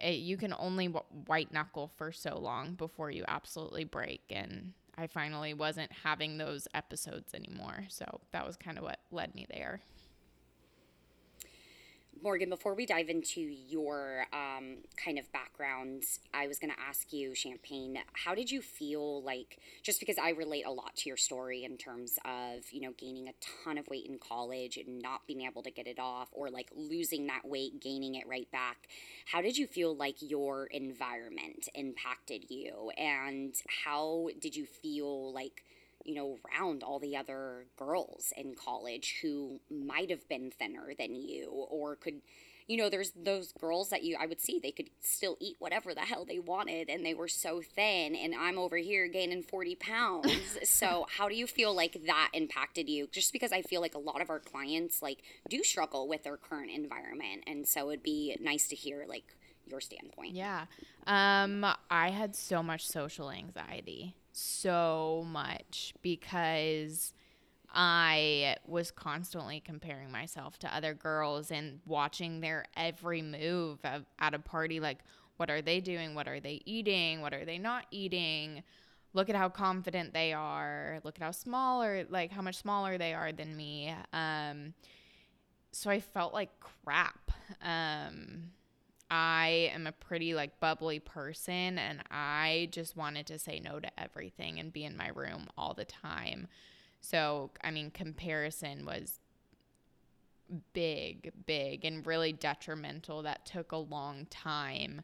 it, 0.00 0.16
you 0.16 0.36
can 0.36 0.54
only 0.58 0.86
white 0.86 1.52
knuckle 1.52 1.90
for 1.96 2.12
so 2.12 2.38
long 2.38 2.74
before 2.74 3.10
you 3.10 3.24
absolutely 3.26 3.84
break. 3.84 4.22
And 4.30 4.72
I 4.96 5.06
finally 5.06 5.54
wasn't 5.54 5.90
having 6.04 6.38
those 6.38 6.68
episodes 6.74 7.34
anymore. 7.34 7.84
So 7.88 8.20
that 8.32 8.46
was 8.46 8.56
kind 8.56 8.78
of 8.78 8.84
what 8.84 9.00
led 9.10 9.34
me 9.34 9.46
there. 9.50 9.80
Morgan, 12.24 12.48
before 12.48 12.74
we 12.74 12.86
dive 12.86 13.10
into 13.10 13.42
your 13.42 14.24
um, 14.32 14.78
kind 14.96 15.18
of 15.18 15.30
background, 15.30 16.04
I 16.32 16.46
was 16.46 16.58
going 16.58 16.72
to 16.72 16.80
ask 16.80 17.12
you, 17.12 17.34
Champagne, 17.34 17.98
how 18.14 18.34
did 18.34 18.50
you 18.50 18.62
feel 18.62 19.22
like, 19.22 19.58
just 19.82 20.00
because 20.00 20.16
I 20.16 20.30
relate 20.30 20.64
a 20.64 20.70
lot 20.70 20.96
to 20.96 21.10
your 21.10 21.18
story 21.18 21.64
in 21.64 21.76
terms 21.76 22.18
of, 22.24 22.62
you 22.70 22.80
know, 22.80 22.92
gaining 22.96 23.28
a 23.28 23.32
ton 23.62 23.76
of 23.76 23.86
weight 23.88 24.06
in 24.06 24.18
college 24.18 24.78
and 24.78 25.02
not 25.02 25.26
being 25.26 25.42
able 25.42 25.62
to 25.64 25.70
get 25.70 25.86
it 25.86 25.98
off, 25.98 26.28
or 26.32 26.48
like 26.48 26.70
losing 26.74 27.26
that 27.26 27.42
weight, 27.44 27.78
gaining 27.78 28.14
it 28.14 28.26
right 28.26 28.50
back. 28.50 28.88
How 29.30 29.42
did 29.42 29.58
you 29.58 29.66
feel 29.66 29.94
like 29.94 30.16
your 30.20 30.64
environment 30.70 31.68
impacted 31.74 32.46
you? 32.48 32.90
And 32.96 33.54
how 33.84 34.28
did 34.40 34.56
you 34.56 34.64
feel 34.64 35.30
like, 35.30 35.62
you 36.04 36.14
know, 36.14 36.38
around 36.46 36.82
all 36.82 36.98
the 36.98 37.16
other 37.16 37.66
girls 37.76 38.32
in 38.36 38.54
college 38.54 39.18
who 39.22 39.60
might 39.70 40.10
have 40.10 40.28
been 40.28 40.50
thinner 40.50 40.92
than 40.98 41.14
you 41.14 41.48
or 41.50 41.96
could, 41.96 42.20
you 42.66 42.76
know, 42.76 42.88
there's 42.90 43.12
those 43.12 43.52
girls 43.52 43.90
that 43.90 44.04
you, 44.04 44.16
I 44.18 44.26
would 44.26 44.40
see, 44.40 44.58
they 44.62 44.70
could 44.70 44.90
still 45.00 45.36
eat 45.40 45.56
whatever 45.58 45.94
the 45.94 46.00
hell 46.00 46.24
they 46.24 46.38
wanted 46.38 46.88
and 46.90 47.04
they 47.04 47.14
were 47.14 47.28
so 47.28 47.62
thin 47.62 48.14
and 48.14 48.34
I'm 48.34 48.58
over 48.58 48.76
here 48.76 49.08
gaining 49.08 49.42
40 49.42 49.76
pounds. 49.76 50.58
so, 50.64 51.06
how 51.16 51.28
do 51.28 51.34
you 51.34 51.46
feel 51.46 51.74
like 51.74 52.04
that 52.06 52.30
impacted 52.34 52.88
you? 52.88 53.08
Just 53.10 53.32
because 53.32 53.52
I 53.52 53.62
feel 53.62 53.80
like 53.80 53.94
a 53.94 53.98
lot 53.98 54.20
of 54.20 54.30
our 54.30 54.40
clients 54.40 55.00
like 55.00 55.18
do 55.48 55.62
struggle 55.62 56.06
with 56.06 56.22
their 56.22 56.36
current 56.36 56.70
environment. 56.70 57.44
And 57.46 57.66
so 57.66 57.88
it'd 57.90 58.02
be 58.02 58.36
nice 58.40 58.68
to 58.68 58.76
hear 58.76 59.04
like 59.08 59.24
your 59.66 59.80
standpoint. 59.80 60.34
Yeah. 60.34 60.66
Um, 61.06 61.66
I 61.90 62.10
had 62.10 62.36
so 62.36 62.62
much 62.62 62.86
social 62.86 63.30
anxiety 63.30 64.14
so 64.34 65.24
much 65.30 65.94
because 66.02 67.12
I 67.72 68.56
was 68.66 68.90
constantly 68.90 69.60
comparing 69.60 70.10
myself 70.10 70.58
to 70.60 70.74
other 70.74 70.94
girls 70.94 71.50
and 71.50 71.80
watching 71.86 72.40
their 72.40 72.64
every 72.76 73.22
move 73.22 73.78
at 73.84 74.34
a 74.34 74.38
party. 74.38 74.80
Like, 74.80 74.98
what 75.36 75.50
are 75.50 75.62
they 75.62 75.80
doing? 75.80 76.14
What 76.14 76.28
are 76.28 76.40
they 76.40 76.62
eating? 76.64 77.20
What 77.20 77.34
are 77.34 77.44
they 77.44 77.58
not 77.58 77.86
eating? 77.90 78.62
Look 79.12 79.28
at 79.30 79.36
how 79.36 79.48
confident 79.48 80.12
they 80.12 80.32
are. 80.32 81.00
Look 81.04 81.16
at 81.16 81.22
how 81.22 81.30
smaller, 81.30 82.04
like 82.08 82.32
how 82.32 82.42
much 82.42 82.56
smaller 82.56 82.98
they 82.98 83.14
are 83.14 83.32
than 83.32 83.56
me. 83.56 83.94
Um, 84.12 84.74
so 85.72 85.90
I 85.90 86.00
felt 86.00 86.32
like 86.32 86.50
crap. 86.60 87.30
Um, 87.62 88.50
I 89.16 89.70
am 89.72 89.86
a 89.86 89.92
pretty 89.92 90.34
like 90.34 90.58
bubbly 90.58 90.98
person 90.98 91.78
and 91.78 92.02
I 92.10 92.68
just 92.72 92.96
wanted 92.96 93.28
to 93.28 93.38
say 93.38 93.60
no 93.60 93.78
to 93.78 94.00
everything 94.00 94.58
and 94.58 94.72
be 94.72 94.82
in 94.82 94.96
my 94.96 95.06
room 95.14 95.46
all 95.56 95.72
the 95.72 95.84
time. 95.84 96.48
So, 97.00 97.52
I 97.62 97.70
mean, 97.70 97.92
comparison 97.92 98.84
was 98.84 99.20
big, 100.72 101.30
big 101.46 101.84
and 101.84 102.04
really 102.04 102.32
detrimental. 102.32 103.22
That 103.22 103.46
took 103.46 103.70
a 103.70 103.76
long 103.76 104.26
time 104.30 105.02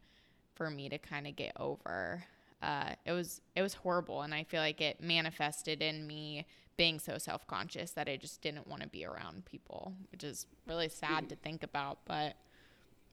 for 0.56 0.70
me 0.70 0.88
to 0.88 0.98
kind 0.98 1.28
of 1.28 1.36
get 1.36 1.52
over. 1.56 2.24
Uh, 2.60 2.94
it 3.06 3.12
was 3.12 3.40
it 3.54 3.62
was 3.62 3.74
horrible, 3.74 4.22
and 4.22 4.34
I 4.34 4.42
feel 4.42 4.60
like 4.60 4.80
it 4.80 5.00
manifested 5.00 5.82
in 5.82 6.04
me 6.06 6.46
being 6.76 6.98
so 6.98 7.16
self 7.16 7.46
conscious 7.46 7.92
that 7.92 8.08
I 8.08 8.16
just 8.16 8.42
didn't 8.42 8.66
want 8.66 8.82
to 8.82 8.88
be 8.88 9.04
around 9.04 9.44
people, 9.44 9.92
which 10.10 10.24
is 10.24 10.46
really 10.66 10.88
sad 10.88 11.28
to 11.28 11.36
think 11.36 11.62
about, 11.62 12.00
but 12.06 12.34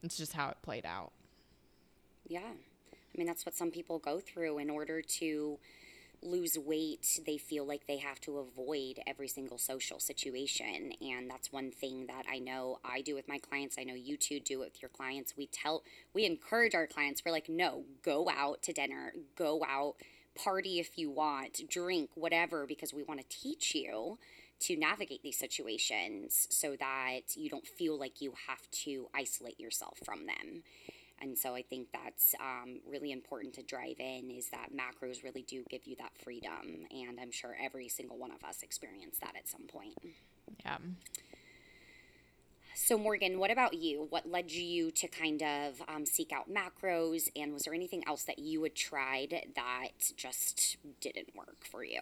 it's 0.02 0.16
just 0.16 0.32
how 0.32 0.48
it 0.50 0.56
played 0.62 0.86
out. 0.86 1.12
Yeah. 2.26 2.40
I 2.40 3.18
mean, 3.18 3.26
that's 3.26 3.46
what 3.46 3.54
some 3.54 3.70
people 3.70 3.98
go 3.98 4.20
through 4.20 4.58
in 4.58 4.70
order 4.70 5.02
to 5.02 5.58
lose 6.22 6.58
weight. 6.58 7.20
They 7.24 7.38
feel 7.38 7.64
like 7.64 7.86
they 7.86 7.98
have 7.98 8.20
to 8.22 8.38
avoid 8.38 9.00
every 9.06 9.28
single 9.28 9.58
social 9.58 10.00
situation. 10.00 10.92
And 11.00 11.30
that's 11.30 11.52
one 11.52 11.70
thing 11.70 12.06
that 12.06 12.24
I 12.30 12.38
know 12.38 12.78
I 12.84 13.00
do 13.00 13.14
with 13.14 13.28
my 13.28 13.38
clients. 13.38 13.76
I 13.78 13.84
know 13.84 13.94
you 13.94 14.16
two 14.16 14.40
do 14.40 14.62
it 14.62 14.66
with 14.66 14.82
your 14.82 14.88
clients. 14.88 15.34
We 15.36 15.46
tell, 15.46 15.82
we 16.12 16.26
encourage 16.26 16.74
our 16.74 16.86
clients, 16.86 17.22
we're 17.24 17.32
like, 17.32 17.48
no, 17.48 17.84
go 18.02 18.28
out 18.28 18.62
to 18.64 18.72
dinner, 18.72 19.14
go 19.36 19.64
out, 19.68 19.94
party 20.34 20.78
if 20.78 20.96
you 20.96 21.10
want, 21.10 21.68
drink, 21.68 22.10
whatever, 22.14 22.66
because 22.66 22.94
we 22.94 23.02
want 23.02 23.20
to 23.20 23.26
teach 23.28 23.74
you 23.74 24.18
to 24.60 24.76
navigate 24.76 25.22
these 25.22 25.38
situations 25.38 26.46
so 26.50 26.76
that 26.78 27.36
you 27.36 27.48
don't 27.48 27.66
feel 27.66 27.98
like 27.98 28.20
you 28.20 28.32
have 28.48 28.70
to 28.70 29.08
isolate 29.14 29.58
yourself 29.60 29.98
from 30.04 30.26
them. 30.26 30.62
And 31.20 31.36
so 31.36 31.54
I 31.54 31.62
think 31.62 31.88
that's 31.92 32.34
um, 32.40 32.80
really 32.88 33.10
important 33.10 33.54
to 33.54 33.62
drive 33.62 33.96
in 33.98 34.30
is 34.30 34.50
that 34.50 34.68
macros 34.72 35.24
really 35.24 35.42
do 35.42 35.64
give 35.68 35.86
you 35.86 35.96
that 35.96 36.12
freedom. 36.22 36.86
And 36.90 37.18
I'm 37.20 37.32
sure 37.32 37.56
every 37.60 37.88
single 37.88 38.16
one 38.18 38.30
of 38.30 38.44
us 38.44 38.62
experienced 38.62 39.20
that 39.20 39.34
at 39.36 39.48
some 39.48 39.62
point. 39.62 39.96
Yeah. 40.64 40.78
So, 42.80 42.96
Morgan, 42.96 43.40
what 43.40 43.50
about 43.50 43.74
you? 43.74 44.06
What 44.08 44.30
led 44.30 44.52
you 44.52 44.92
to 44.92 45.08
kind 45.08 45.42
of 45.42 45.82
um, 45.88 46.06
seek 46.06 46.30
out 46.32 46.48
macros? 46.48 47.28
And 47.34 47.52
was 47.52 47.64
there 47.64 47.74
anything 47.74 48.04
else 48.06 48.22
that 48.22 48.38
you 48.38 48.62
had 48.62 48.76
tried 48.76 49.34
that 49.56 50.12
just 50.16 50.76
didn't 51.00 51.34
work 51.34 51.64
for 51.68 51.82
you? 51.82 52.00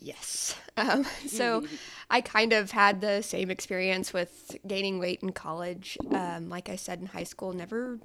Yes. 0.00 0.56
Um, 0.76 1.04
so 1.26 1.64
I 2.08 2.20
kind 2.20 2.52
of 2.52 2.70
had 2.70 3.00
the 3.00 3.20
same 3.22 3.50
experience 3.50 4.12
with 4.12 4.56
gaining 4.66 4.98
weight 4.98 5.20
in 5.22 5.32
college. 5.32 5.98
Um, 6.12 6.48
like 6.48 6.68
I 6.68 6.76
said 6.76 7.00
in 7.00 7.06
high 7.06 7.24
school, 7.24 7.52
never 7.52 7.98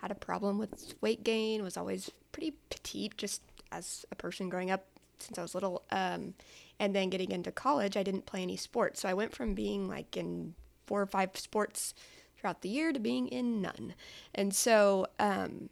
had 0.00 0.10
a 0.12 0.14
problem 0.14 0.58
with 0.58 0.94
weight 1.00 1.24
gain, 1.24 1.62
was 1.62 1.76
always 1.76 2.10
pretty 2.30 2.54
petite 2.70 3.16
just 3.16 3.42
as 3.72 4.06
a 4.12 4.14
person 4.14 4.48
growing 4.48 4.70
up 4.70 4.84
since 5.18 5.38
I 5.38 5.42
was 5.42 5.54
little. 5.54 5.82
Um, 5.90 6.34
and 6.78 6.94
then 6.94 7.10
getting 7.10 7.32
into 7.32 7.50
college, 7.50 7.96
I 7.96 8.02
didn't 8.02 8.26
play 8.26 8.42
any 8.42 8.56
sports. 8.56 9.00
So 9.00 9.08
I 9.08 9.14
went 9.14 9.34
from 9.34 9.54
being 9.54 9.88
like 9.88 10.16
in 10.16 10.54
four 10.86 11.02
or 11.02 11.06
five 11.06 11.30
sports 11.34 11.94
throughout 12.38 12.62
the 12.62 12.68
year 12.68 12.92
to 12.92 13.00
being 13.00 13.26
in 13.28 13.60
none. 13.60 13.94
And 14.34 14.54
so, 14.54 15.06
um, 15.18 15.70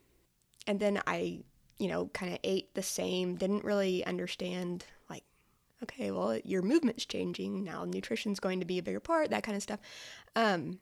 and 0.66 0.81
then 0.81 1.00
I, 1.07 1.40
you 1.79 1.88
know, 1.88 2.07
kind 2.14 2.33
of 2.33 2.38
ate 2.42 2.74
the 2.74 2.83
same, 2.83 3.37
didn't 3.37 3.64
really 3.64 4.05
understand 4.05 4.87
okay, 5.82 6.10
well, 6.10 6.38
your 6.44 6.62
movement's 6.62 7.04
changing. 7.04 7.64
Now 7.64 7.84
nutrition's 7.84 8.40
going 8.40 8.60
to 8.60 8.66
be 8.66 8.78
a 8.78 8.82
bigger 8.82 9.00
part, 9.00 9.30
that 9.30 9.42
kind 9.42 9.56
of 9.56 9.62
stuff. 9.62 9.80
Um, 10.37 10.78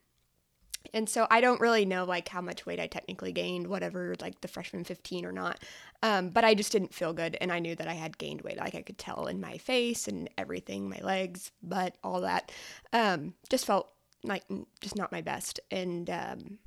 and 0.95 1.09
so 1.09 1.27
I 1.31 1.41
don't 1.41 1.61
really 1.61 1.85
know 1.85 2.05
like 2.05 2.29
how 2.29 2.41
much 2.41 2.67
weight 2.67 2.81
I 2.81 2.87
technically 2.87 3.33
gained, 3.33 3.67
whatever, 3.67 4.15
like 4.21 4.41
the 4.41 4.49
freshman 4.49 4.85
15 4.85 5.25
or 5.25 5.33
not. 5.33 5.63
Um, 6.03 6.31
but 6.31 6.45
I 6.45 6.55
just 6.55 6.73
didn't 6.73 6.95
feel 6.95 7.13
good. 7.13 7.37
And 7.41 7.53
I 7.53 7.61
knew 7.61 7.75
that 7.77 7.89
I 7.89 7.95
had 7.95 8.19
gained 8.19 8.43
weight. 8.43 8.59
Like 8.59 8.75
I 8.75 8.83
could 8.83 8.99
tell 8.99 9.27
in 9.27 9.41
my 9.41 9.59
face 9.59 10.09
and 10.09 10.29
everything, 10.37 10.89
my 10.89 11.01
legs, 11.03 11.53
butt, 11.63 11.97
all 12.03 12.23
that. 12.23 12.51
Um, 12.93 13.35
just 13.49 13.67
felt 13.67 13.89
like 14.25 14.45
just 14.81 14.97
not 14.97 15.13
my 15.13 15.21
best. 15.21 15.61
And 15.71 16.11
um, 16.11 16.59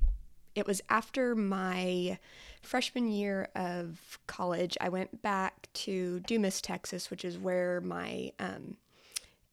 it 0.56 0.66
was 0.66 0.80
after 0.88 1.36
my 1.36 2.18
freshman 2.62 3.08
year 3.08 3.48
of 3.54 4.18
college, 4.26 4.76
I 4.80 4.88
went 4.88 5.22
back 5.22 5.68
to 5.74 6.20
Dumas, 6.20 6.60
Texas, 6.60 7.10
which 7.10 7.24
is 7.24 7.38
where 7.38 7.80
my 7.82 8.32
um, 8.40 8.78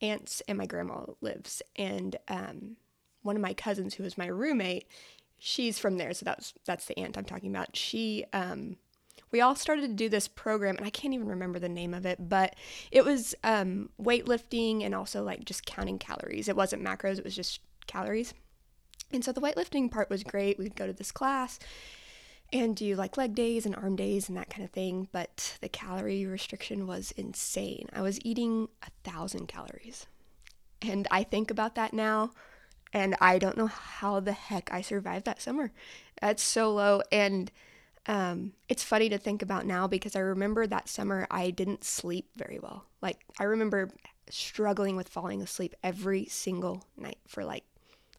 aunts 0.02 0.42
and 0.48 0.58
my 0.58 0.66
grandma 0.66 1.06
lives. 1.22 1.62
And 1.76 2.16
um, 2.30 2.78
one 3.22 3.36
of 3.36 3.42
my 3.42 3.54
cousins, 3.54 3.94
who 3.94 4.04
was 4.04 4.18
my 4.18 4.28
roommate, 4.28 4.88
she's 5.38 5.78
from 5.78 5.98
there. 5.98 6.14
So 6.14 6.24
that's 6.24 6.54
that's 6.66 6.86
the 6.86 6.98
aunt 6.98 7.18
I'm 7.18 7.26
talking 7.26 7.52
about. 7.52 7.76
She 7.76 8.24
um, 8.32 8.78
we 9.32 9.42
all 9.42 9.56
started 9.56 9.82
to 9.82 9.94
do 9.94 10.08
this 10.10 10.28
program 10.28 10.78
and 10.78 10.86
i 10.86 10.90
can't 10.90 11.14
even 11.14 11.28
remember 11.28 11.58
the 11.58 11.68
name 11.68 11.94
of 11.94 12.06
it 12.06 12.30
but 12.30 12.56
it 12.92 13.04
was 13.04 13.34
um, 13.44 13.90
weightlifting 14.00 14.84
and 14.84 14.94
also 14.94 15.24
like 15.24 15.44
just 15.44 15.66
counting 15.66 15.98
calories 15.98 16.48
it 16.48 16.56
wasn't 16.56 16.82
macros 16.82 17.18
it 17.18 17.24
was 17.24 17.36
just 17.36 17.60
calories 17.88 18.34
and 19.14 19.24
so 19.24 19.32
the 19.32 19.42
weightlifting 19.42 19.90
part 19.90 20.10
was 20.10 20.24
great. 20.24 20.58
We'd 20.58 20.76
go 20.76 20.88
to 20.88 20.94
this 20.94 21.12
class 21.12 21.60
and 22.52 22.76
do 22.76 22.96
like 22.96 23.18
leg 23.18 23.34
days 23.34 23.66
and 23.66 23.76
arm 23.76 23.96
days 23.96 24.30
and 24.30 24.38
that 24.38 24.50
kind 24.50 24.64
of 24.64 24.70
thing 24.70 25.08
but 25.12 25.58
the 25.62 25.70
calorie 25.70 26.26
restriction 26.26 26.86
was 26.88 27.12
insane. 27.12 27.88
I 27.94 28.02
was 28.02 28.20
eating 28.24 28.68
a 28.84 29.10
thousand 29.10 29.48
calories. 29.48 30.06
And 30.82 31.08
i 31.10 31.24
think 31.24 31.50
about 31.50 31.76
that 31.76 31.94
now 31.94 32.32
and 32.92 33.16
i 33.22 33.40
don't 33.40 33.58
know 33.58 33.68
how 33.68 34.20
the 34.20 34.34
heck 34.34 34.72
i 34.72 34.82
survived 34.82 35.26
that 35.26 35.42
summer. 35.42 35.72
That's 36.22 36.44
so 36.44 36.72
low 36.74 37.02
and 37.12 37.52
um, 38.06 38.54
it's 38.68 38.84
funny 38.84 39.10
to 39.10 39.18
think 39.18 39.42
about 39.42 39.66
now 39.66 39.88
because 39.88 40.16
I 40.16 40.20
remember 40.20 40.68
that 40.68 40.90
summer 40.90 41.26
I 41.32 41.52
didn't 41.52 41.86
sleep 41.86 42.28
very 42.36 42.60
well. 42.62 42.86
Like, 43.02 43.20
I 43.40 43.46
remember 43.46 43.92
struggling 44.30 44.96
with 44.96 45.08
falling 45.08 45.42
asleep 45.42 45.74
every 45.84 46.26
single 46.26 46.86
night 46.98 47.20
for 47.28 47.46
like 47.46 47.64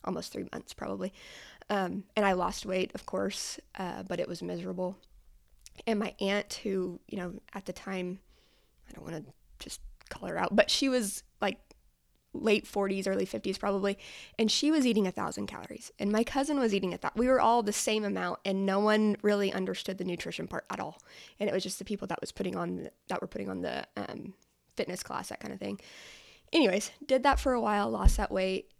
almost 0.04 0.32
three 0.32 0.46
months, 0.52 0.72
probably. 0.72 1.12
Um, 1.70 2.04
and 2.16 2.26
I 2.26 2.32
lost 2.32 2.66
weight, 2.66 2.90
of 2.94 3.06
course, 3.06 3.58
uh, 3.78 4.02
but 4.02 4.20
it 4.20 4.28
was 4.28 4.42
miserable. 4.42 4.96
And 5.86 5.98
my 5.98 6.14
aunt, 6.20 6.60
who, 6.62 7.00
you 7.08 7.18
know, 7.18 7.34
at 7.52 7.66
the 7.66 7.72
time, 7.72 8.20
I 8.88 8.92
don't 8.92 9.04
want 9.04 9.24
to 9.24 9.32
just 9.58 9.80
call 10.08 10.28
her 10.28 10.38
out, 10.38 10.54
but 10.54 10.70
she 10.70 10.88
was 10.88 11.22
like 11.40 11.58
late 12.34 12.64
40s, 12.64 13.06
early 13.06 13.26
50s 13.26 13.58
probably, 13.58 13.96
and 14.38 14.50
she 14.50 14.70
was 14.70 14.86
eating 14.86 15.06
a 15.06 15.12
thousand 15.12 15.46
calories, 15.46 15.92
and 15.98 16.10
my 16.10 16.24
cousin 16.24 16.58
was 16.58 16.74
eating 16.74 16.92
a 16.92 16.98
thousand. 16.98 17.18
We 17.18 17.28
were 17.28 17.40
all 17.40 17.62
the 17.62 17.72
same 17.72 18.04
amount, 18.04 18.40
and 18.44 18.66
no 18.66 18.80
one 18.80 19.16
really 19.22 19.52
understood 19.52 19.98
the 19.98 20.04
nutrition 20.04 20.46
part 20.46 20.64
at 20.70 20.80
all. 20.80 21.00
And 21.38 21.48
it 21.48 21.52
was 21.52 21.62
just 21.62 21.78
the 21.78 21.84
people 21.84 22.08
that 22.08 22.20
was 22.20 22.32
putting 22.32 22.56
on 22.56 22.88
that 23.08 23.20
were 23.20 23.28
putting 23.28 23.48
on 23.48 23.62
the 23.62 23.86
um, 23.96 24.34
fitness 24.76 25.02
class, 25.02 25.28
that 25.28 25.40
kind 25.40 25.54
of 25.54 25.60
thing. 25.60 25.80
Anyways, 26.52 26.90
did 27.04 27.22
that 27.22 27.40
for 27.40 27.52
a 27.52 27.60
while, 27.60 27.90
lost 27.90 28.16
that 28.16 28.30
weight, 28.30 28.70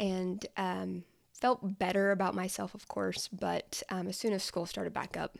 and 0.00 0.44
um, 0.56 1.04
felt 1.40 1.78
better 1.78 2.10
about 2.10 2.34
myself, 2.34 2.74
of 2.74 2.88
course. 2.88 3.28
But 3.28 3.82
um, 3.90 4.08
as 4.08 4.16
soon 4.16 4.32
as 4.32 4.42
school 4.42 4.66
started 4.66 4.92
back 4.92 5.16
up, 5.16 5.36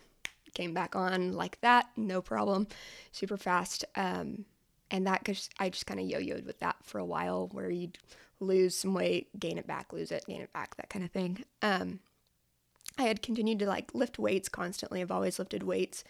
came 0.54 0.74
back 0.74 0.94
on 0.94 1.32
like 1.32 1.60
that, 1.62 1.86
no 1.96 2.20
problem, 2.20 2.68
super 3.10 3.36
fast. 3.36 3.84
Um, 3.96 4.44
and 4.90 5.06
that 5.06 5.24
cause 5.24 5.48
I 5.58 5.70
just 5.70 5.86
kind 5.86 6.00
of 6.00 6.06
yo-yoed 6.06 6.44
with 6.44 6.60
that 6.60 6.76
for 6.82 6.98
a 6.98 7.04
while, 7.04 7.48
where 7.52 7.70
you'd 7.70 7.98
lose 8.40 8.76
some 8.76 8.94
weight, 8.94 9.28
gain 9.38 9.58
it 9.58 9.66
back, 9.66 9.92
lose 9.92 10.10
it, 10.10 10.24
gain 10.26 10.40
it 10.40 10.52
back, 10.52 10.76
that 10.76 10.90
kind 10.90 11.04
of 11.04 11.10
thing. 11.10 11.44
Um, 11.62 12.00
I 12.98 13.04
had 13.04 13.22
continued 13.22 13.60
to 13.60 13.66
like 13.66 13.94
lift 13.94 14.18
weights 14.18 14.48
constantly. 14.48 15.00
I've 15.00 15.10
always 15.10 15.38
lifted 15.38 15.62
weights, 15.62 16.04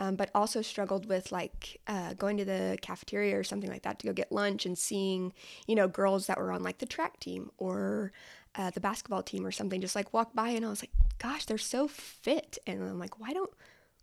um, 0.00 0.16
but 0.16 0.30
also 0.34 0.62
struggled 0.62 1.06
with 1.06 1.30
like 1.30 1.78
uh, 1.86 2.14
going 2.14 2.38
to 2.38 2.44
the 2.44 2.78
cafeteria 2.80 3.38
or 3.38 3.44
something 3.44 3.70
like 3.70 3.82
that 3.82 3.98
to 3.98 4.06
go 4.06 4.14
get 4.14 4.32
lunch 4.32 4.64
and 4.64 4.76
seeing, 4.76 5.34
you 5.66 5.74
know, 5.74 5.86
girls 5.86 6.26
that 6.26 6.38
were 6.38 6.50
on 6.50 6.62
like 6.62 6.78
the 6.78 6.86
track 6.86 7.20
team 7.20 7.50
or 7.58 8.10
uh, 8.54 8.70
the 8.70 8.80
basketball 8.80 9.22
team 9.22 9.46
or 9.46 9.52
something 9.52 9.78
just 9.78 9.94
like 9.94 10.14
walk 10.14 10.34
by 10.34 10.48
and 10.48 10.64
I 10.64 10.70
was 10.70 10.82
like, 10.82 10.90
gosh, 11.18 11.44
they're 11.44 11.58
so 11.58 11.86
fit. 11.86 12.56
And 12.66 12.82
I'm 12.82 12.98
like, 12.98 13.20
why 13.20 13.34
don't, 13.34 13.52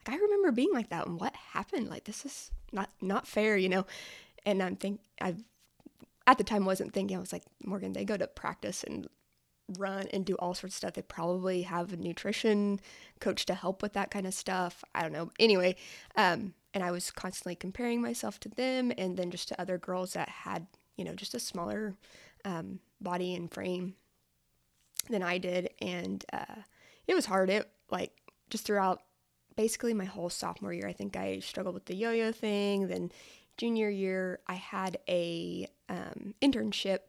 like, 0.08 0.16
I 0.16 0.20
remember 0.22 0.52
being 0.52 0.72
like 0.72 0.90
that 0.90 1.08
and 1.08 1.20
what 1.20 1.36
happened? 1.36 1.90
Like, 1.90 2.04
this 2.04 2.26
is 2.26 2.52
not 2.72 2.92
not 3.02 3.28
fair, 3.28 3.58
you 3.58 3.68
know. 3.68 3.88
And 4.46 4.62
I'm 4.62 4.76
think 4.76 5.02
I've, 5.20 5.44
at 6.28 6.38
the 6.38 6.44
time 6.44 6.64
wasn't 6.64 6.94
thinking. 6.94 7.18
I 7.18 7.20
was 7.20 7.34
like, 7.34 7.44
Morgan, 7.66 7.94
they 7.94 8.06
go 8.06 8.18
to 8.18 8.28
practice 8.28 8.84
and 8.84 9.08
run 9.78 10.08
and 10.14 10.26
do 10.26 10.36
all 10.36 10.54
sorts 10.54 10.76
of 10.76 10.78
stuff. 10.78 10.94
They 10.94 11.02
probably 11.02 11.64
have 11.64 11.92
a 11.92 11.98
nutrition 11.98 12.80
coach 13.20 13.46
to 13.46 13.54
help 13.54 13.82
with 13.82 13.94
that 13.94 14.12
kind 14.12 14.26
of 14.26 14.34
stuff. 14.34 14.84
I 14.96 15.02
don't 15.02 15.12
know. 15.12 15.32
Anyway, 15.40 15.76
um, 16.16 16.54
and 16.74 16.84
I 16.84 16.92
was 16.92 17.12
constantly 17.12 17.56
comparing 17.56 18.02
myself 18.02 18.40
to 18.42 18.50
them 18.50 18.92
and 18.98 19.18
then 19.18 19.32
just 19.32 19.48
to 19.50 19.62
other 19.62 19.78
girls 19.78 20.14
that 20.14 20.30
had, 20.30 20.68
you 20.96 21.04
know, 21.04 21.14
just 21.14 21.34
a 21.34 21.40
smaller 21.40 21.96
um, 22.46 22.80
body 23.02 23.36
and 23.36 23.52
frame 23.52 23.96
than 25.10 25.24
I 25.24 25.38
did. 25.38 25.70
And 25.82 26.24
uh, 26.32 26.62
it 27.08 27.16
was 27.16 27.26
hard. 27.26 27.50
It 27.50 27.70
like 27.90 28.12
just 28.50 28.66
throughout 28.66 29.02
basically 29.56 29.94
my 29.94 30.06
whole 30.06 30.30
sophomore 30.30 30.74
year. 30.74 30.88
I 30.88 30.94
think 30.94 31.18
I 31.18 31.40
struggled 31.40 31.74
with 31.74 31.86
the 31.86 31.96
yo-yo 31.96 32.32
thing. 32.32 32.88
Then 32.88 33.12
junior 33.58 33.90
year, 33.90 34.40
I 34.48 34.54
had 34.54 34.98
a 35.10 35.68
um, 35.90 36.36
internship, 36.42 37.00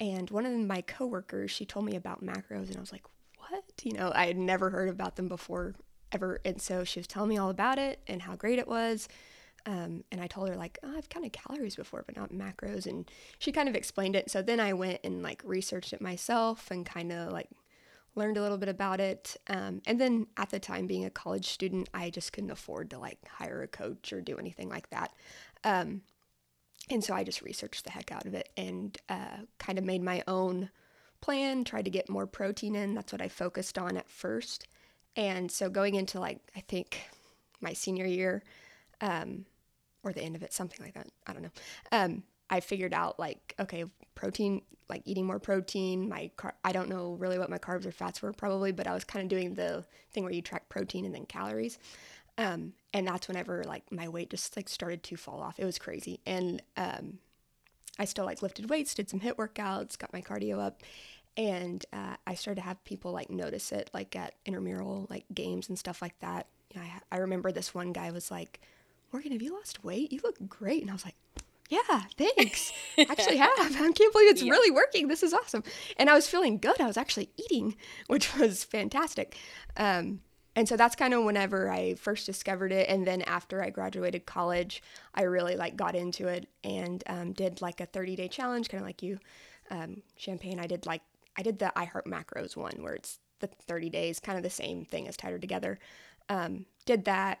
and 0.00 0.30
one 0.30 0.46
of 0.46 0.52
my 0.52 0.80
coworkers 0.80 1.50
she 1.50 1.64
told 1.64 1.84
me 1.84 1.94
about 1.94 2.24
macros, 2.24 2.68
and 2.68 2.76
I 2.76 2.80
was 2.80 2.92
like, 2.92 3.04
"What?" 3.38 3.64
You 3.84 3.92
know, 3.92 4.10
I 4.14 4.26
had 4.26 4.38
never 4.38 4.70
heard 4.70 4.88
about 4.88 5.16
them 5.16 5.28
before 5.28 5.74
ever, 6.10 6.40
and 6.44 6.60
so 6.60 6.82
she 6.82 6.98
was 6.98 7.06
telling 7.06 7.28
me 7.28 7.38
all 7.38 7.50
about 7.50 7.78
it 7.78 8.00
and 8.06 8.22
how 8.22 8.34
great 8.34 8.58
it 8.58 8.66
was. 8.66 9.08
Um, 9.66 10.04
and 10.10 10.22
I 10.22 10.26
told 10.26 10.48
her 10.48 10.56
like 10.56 10.78
oh, 10.82 10.96
I've 10.96 11.10
counted 11.10 11.34
calories 11.34 11.76
before, 11.76 12.02
but 12.06 12.16
not 12.16 12.32
macros, 12.32 12.86
and 12.86 13.10
she 13.38 13.52
kind 13.52 13.68
of 13.68 13.74
explained 13.74 14.16
it. 14.16 14.30
So 14.30 14.42
then 14.42 14.58
I 14.58 14.72
went 14.72 15.00
and 15.04 15.22
like 15.22 15.42
researched 15.44 15.92
it 15.92 16.00
myself 16.00 16.70
and 16.70 16.86
kind 16.86 17.12
of 17.12 17.32
like 17.32 17.48
learned 18.14 18.36
a 18.36 18.42
little 18.42 18.58
bit 18.58 18.68
about 18.68 19.00
it. 19.00 19.36
Um, 19.48 19.82
and 19.86 20.00
then 20.00 20.26
at 20.36 20.50
the 20.50 20.58
time, 20.58 20.86
being 20.86 21.04
a 21.04 21.10
college 21.10 21.46
student, 21.46 21.88
I 21.94 22.10
just 22.10 22.32
couldn't 22.32 22.50
afford 22.50 22.90
to 22.90 22.98
like 22.98 23.18
hire 23.28 23.62
a 23.62 23.68
coach 23.68 24.12
or 24.12 24.20
do 24.20 24.36
anything 24.36 24.68
like 24.68 24.88
that. 24.90 25.12
Um, 25.62 26.02
and 26.90 27.02
so 27.02 27.14
I 27.14 27.24
just 27.24 27.42
researched 27.42 27.84
the 27.84 27.90
heck 27.90 28.12
out 28.12 28.26
of 28.26 28.34
it 28.34 28.48
and 28.56 28.96
uh, 29.08 29.38
kind 29.58 29.78
of 29.78 29.84
made 29.84 30.02
my 30.02 30.22
own 30.26 30.70
plan, 31.20 31.64
tried 31.64 31.84
to 31.84 31.90
get 31.90 32.08
more 32.08 32.26
protein 32.26 32.74
in. 32.74 32.94
That's 32.94 33.12
what 33.12 33.22
I 33.22 33.28
focused 33.28 33.78
on 33.78 33.96
at 33.96 34.08
first. 34.10 34.66
And 35.16 35.50
so 35.50 35.70
going 35.70 35.94
into 35.94 36.18
like, 36.18 36.40
I 36.56 36.60
think 36.60 37.00
my 37.60 37.72
senior 37.72 38.06
year, 38.06 38.42
um, 39.00 39.44
or 40.02 40.12
the 40.12 40.22
end 40.22 40.34
of 40.34 40.42
it, 40.42 40.52
something 40.52 40.84
like 40.84 40.94
that. 40.94 41.08
I 41.26 41.32
don't 41.32 41.42
know. 41.42 41.50
Um, 41.92 42.22
I 42.48 42.60
figured 42.60 42.94
out 42.94 43.18
like, 43.18 43.54
okay, 43.60 43.84
protein, 44.14 44.62
like 44.88 45.02
eating 45.04 45.26
more 45.26 45.38
protein. 45.38 46.08
My 46.08 46.30
car- 46.36 46.56
I 46.64 46.72
don't 46.72 46.88
know 46.88 47.12
really 47.12 47.38
what 47.38 47.50
my 47.50 47.58
carbs 47.58 47.86
or 47.86 47.92
fats 47.92 48.22
were 48.22 48.32
probably, 48.32 48.72
but 48.72 48.86
I 48.86 48.94
was 48.94 49.04
kind 49.04 49.22
of 49.22 49.28
doing 49.28 49.54
the 49.54 49.84
thing 50.12 50.24
where 50.24 50.32
you 50.32 50.42
track 50.42 50.68
protein 50.68 51.04
and 51.04 51.14
then 51.14 51.26
calories. 51.26 51.78
Um, 52.40 52.72
and 52.94 53.06
that's 53.06 53.28
whenever 53.28 53.62
like 53.64 53.92
my 53.92 54.08
weight 54.08 54.30
just 54.30 54.56
like 54.56 54.68
started 54.68 55.02
to 55.04 55.16
fall 55.16 55.40
off. 55.40 55.58
It 55.58 55.64
was 55.64 55.78
crazy. 55.78 56.20
And 56.26 56.62
um, 56.76 57.18
I 57.98 58.06
still 58.06 58.24
like 58.24 58.40
lifted 58.42 58.70
weights, 58.70 58.94
did 58.94 59.10
some 59.10 59.20
HIIT 59.20 59.36
workouts, 59.36 59.98
got 59.98 60.12
my 60.12 60.22
cardio 60.22 60.58
up, 60.58 60.82
and 61.36 61.84
uh, 61.92 62.16
I 62.26 62.34
started 62.34 62.62
to 62.62 62.66
have 62.66 62.82
people 62.84 63.12
like 63.12 63.30
notice 63.30 63.72
it, 63.72 63.90
like 63.92 64.16
at 64.16 64.34
intramural 64.46 65.06
like 65.10 65.24
games 65.34 65.68
and 65.68 65.78
stuff 65.78 66.00
like 66.00 66.18
that. 66.20 66.46
You 66.72 66.80
know, 66.80 66.86
I, 66.86 67.16
I 67.16 67.18
remember 67.18 67.52
this 67.52 67.74
one 67.74 67.92
guy 67.92 68.10
was 68.10 68.30
like, 68.30 68.60
"Morgan, 69.12 69.32
have 69.32 69.42
you 69.42 69.52
lost 69.52 69.84
weight? 69.84 70.10
You 70.10 70.20
look 70.24 70.36
great." 70.48 70.80
And 70.80 70.90
I 70.90 70.94
was 70.94 71.04
like, 71.04 71.16
yeah, 71.68 72.02
thanks. 72.18 72.72
actually 72.98 73.36
have. 73.36 73.50
I 73.56 73.92
can't 73.92 74.12
believe 74.12 74.30
it's 74.30 74.42
yeah. 74.42 74.50
really 74.50 74.72
working. 74.72 75.06
This 75.06 75.22
is 75.22 75.32
awesome. 75.32 75.62
And 75.98 76.10
I 76.10 76.14
was 76.14 76.26
feeling 76.26 76.58
good. 76.58 76.80
I 76.80 76.86
was 76.86 76.96
actually 76.96 77.30
eating, 77.36 77.76
which 78.08 78.36
was 78.36 78.64
fantastic. 78.64 79.36
Um, 79.76 80.20
and 80.56 80.68
so 80.68 80.76
that's 80.76 80.96
kind 80.96 81.14
of 81.14 81.24
whenever 81.24 81.70
I 81.70 81.94
first 81.94 82.26
discovered 82.26 82.72
it. 82.72 82.88
And 82.88 83.06
then 83.06 83.22
after 83.22 83.62
I 83.62 83.70
graduated 83.70 84.26
college, 84.26 84.82
I 85.14 85.22
really 85.22 85.56
like 85.56 85.76
got 85.76 85.94
into 85.94 86.26
it 86.26 86.48
and 86.64 87.02
um, 87.06 87.32
did 87.32 87.62
like 87.62 87.80
a 87.80 87.86
30 87.86 88.16
day 88.16 88.28
challenge, 88.28 88.68
kind 88.68 88.80
of 88.80 88.86
like 88.86 89.02
you, 89.02 89.18
um, 89.70 90.02
Champagne. 90.16 90.58
I 90.58 90.66
did 90.66 90.86
like, 90.86 91.02
I 91.36 91.42
did 91.42 91.58
the 91.60 91.76
I 91.78 91.84
Heart 91.84 92.06
Macros 92.06 92.56
one 92.56 92.82
where 92.82 92.94
it's 92.94 93.20
the 93.38 93.46
30 93.46 93.90
days, 93.90 94.18
kind 94.18 94.36
of 94.36 94.42
the 94.42 94.50
same 94.50 94.84
thing 94.84 95.06
as 95.06 95.16
Tighter 95.16 95.38
Together. 95.38 95.78
Um, 96.28 96.66
did 96.84 97.04
that 97.04 97.40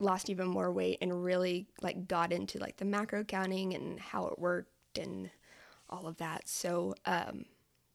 lost 0.00 0.30
even 0.30 0.46
more 0.46 0.70
weight 0.70 0.98
and 1.00 1.24
really 1.24 1.66
like 1.82 2.06
got 2.06 2.32
into 2.32 2.58
like 2.58 2.76
the 2.76 2.84
macro 2.84 3.24
counting 3.24 3.74
and 3.74 3.98
how 3.98 4.26
it 4.26 4.38
worked 4.38 4.98
and 4.98 5.30
all 5.90 6.06
of 6.06 6.18
that. 6.18 6.48
So 6.48 6.94
um, 7.06 7.46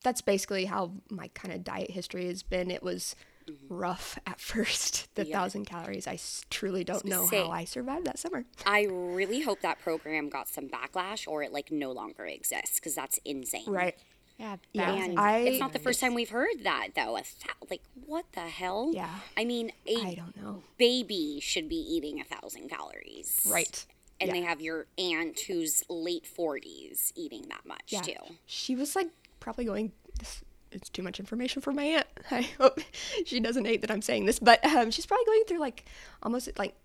that's 0.04 0.22
basically 0.22 0.66
how 0.66 0.94
my 1.10 1.30
kind 1.30 1.54
of 1.54 1.64
diet 1.64 1.92
history 1.92 2.28
has 2.28 2.44
been. 2.44 2.72
It 2.72 2.84
was 2.84 3.16
mm-hmm. 3.46 3.74
rough 3.74 4.18
at 4.26 4.40
first, 4.40 5.08
the 5.16 5.26
yeah. 5.26 5.38
thousand 5.38 5.66
calories. 5.66 6.08
I 6.08 6.20
truly 6.50 6.84
don't 6.84 7.06
know 7.06 7.26
Say, 7.26 7.44
how 7.44 7.52
I 7.52 7.66
survived 7.66 8.06
that 8.06 8.20
summer. 8.20 8.46
I 8.66 8.88
really 8.90 9.42
hope 9.42 9.62
that 9.62 9.80
program 9.80 10.30
got 10.30 10.48
some 10.48 10.70
backlash 10.70 11.28
or 11.28 11.44
it 11.44 11.52
like 11.52 11.72
no 11.72 11.92
longer 11.92 12.26
exists 12.26 12.80
because 12.80 12.96
that's 12.96 13.20
insane. 13.26 13.66
Right. 13.68 13.96
Yeah, 14.38 14.58
and 14.74 15.20
I, 15.20 15.38
it's 15.40 15.60
not 15.60 15.74
the 15.74 15.80
first 15.80 16.02
time 16.02 16.14
we've 16.14 16.30
heard 16.30 16.64
that 16.64 16.90
though. 16.96 17.18
A 17.18 17.24
like 17.70 17.82
what 18.06 18.26
the 18.34 18.42
hell? 18.42 18.92
Yeah. 18.94 19.20
I 19.38 19.46
mean, 19.46 19.72
a 19.88 19.96
I 19.96 20.16
don't 20.16 20.36
know. 20.36 20.64
Baby 20.78 21.40
should 21.42 21.70
be 21.70 21.78
eating 21.78 22.20
a 22.20 22.24
thousand 22.24 22.70
calories. 22.70 23.48
Right. 23.50 23.86
And 24.20 24.30
yeah. 24.30 24.34
they 24.34 24.42
have 24.42 24.60
your 24.60 24.88
aunt 24.98 25.40
who's 25.42 25.84
late 25.88 26.26
forties 26.26 27.14
eating 27.16 27.46
that 27.50 27.66
much 27.66 27.86
yeah. 27.88 28.02
too. 28.02 28.36
She 28.46 28.76
was 28.76 28.96
like 28.96 29.10
probably 29.40 29.66
going 29.66 29.92
this 30.20 30.42
it's 30.74 30.90
too 30.90 31.04
much 31.04 31.20
information 31.20 31.62
for 31.62 31.72
my 31.72 31.84
aunt. 31.84 32.08
I 32.32 32.42
hope 32.60 32.80
she 33.26 33.40
doesn't 33.40 33.66
hate 33.66 33.82
that 33.82 33.92
I'm 33.92 34.02
saying 34.02 34.26
this, 34.26 34.40
but 34.40 34.64
um, 34.66 34.92
she's 34.92 35.06
probably 35.06 35.26
going 35.26 35.44
through 35.48 35.60
like 35.60 35.86
almost 36.22 36.50
like 36.58 36.76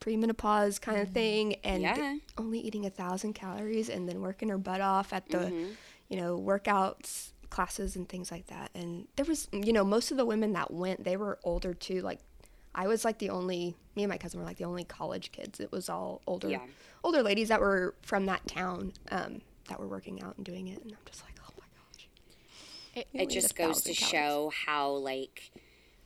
premenopause 0.00 0.80
kind 0.80 1.00
of 1.00 1.08
thing 1.10 1.54
and 1.64 1.82
Yeah. 1.82 2.16
only 2.38 2.60
eating 2.60 2.84
a 2.86 2.90
thousand 2.90 3.32
calories 3.34 3.88
and 3.88 4.08
then 4.08 4.20
working 4.20 4.48
her 4.50 4.58
butt 4.58 4.80
off 4.80 5.12
at 5.12 5.28
the 5.30 5.38
Mm-hmm. 5.38 5.70
you 6.08 6.16
know 6.18 6.38
workouts 6.38 7.30
classes 7.50 7.96
and 7.96 8.08
things 8.08 8.30
like 8.30 8.46
that 8.48 8.70
and 8.74 9.06
there 9.16 9.24
was 9.24 9.48
you 9.52 9.72
know 9.72 9.84
most 9.84 10.10
of 10.10 10.16
the 10.16 10.24
women 10.26 10.52
that 10.52 10.70
went 10.72 11.02
they 11.04 11.16
were 11.16 11.38
older 11.44 11.72
too 11.72 12.00
like 12.02 12.18
i 12.74 12.86
was 12.86 13.04
like 13.04 13.18
the 13.18 13.30
only 13.30 13.74
me 13.94 14.02
and 14.02 14.10
my 14.10 14.18
cousin 14.18 14.38
were 14.40 14.44
like 14.46 14.58
the 14.58 14.64
only 14.64 14.84
college 14.84 15.30
kids 15.32 15.60
it 15.60 15.70
was 15.72 15.88
all 15.88 16.20
older 16.26 16.48
Yeah. 16.48 16.58
older 17.04 17.22
ladies 17.22 17.48
that 17.48 17.60
were 17.60 17.94
from 18.02 18.26
that 18.26 18.46
town 18.48 18.92
um, 19.10 19.40
that 19.68 19.78
were 19.80 19.86
working 19.88 20.20
out 20.22 20.36
and 20.36 20.44
doing 20.44 20.66
it 20.68 20.82
and 20.82 20.92
i'm 20.92 20.98
just 21.06 21.22
like 21.24 21.34
It- 22.96 23.06
it 23.12 23.20
only 23.20 23.24
eat 23.24 23.30
a 23.38 23.40
just 23.40 23.54
goes 23.56 23.82
to 23.82 23.92
calories. 23.94 24.10
show 24.10 24.52
how 24.66 24.90
like 24.90 25.52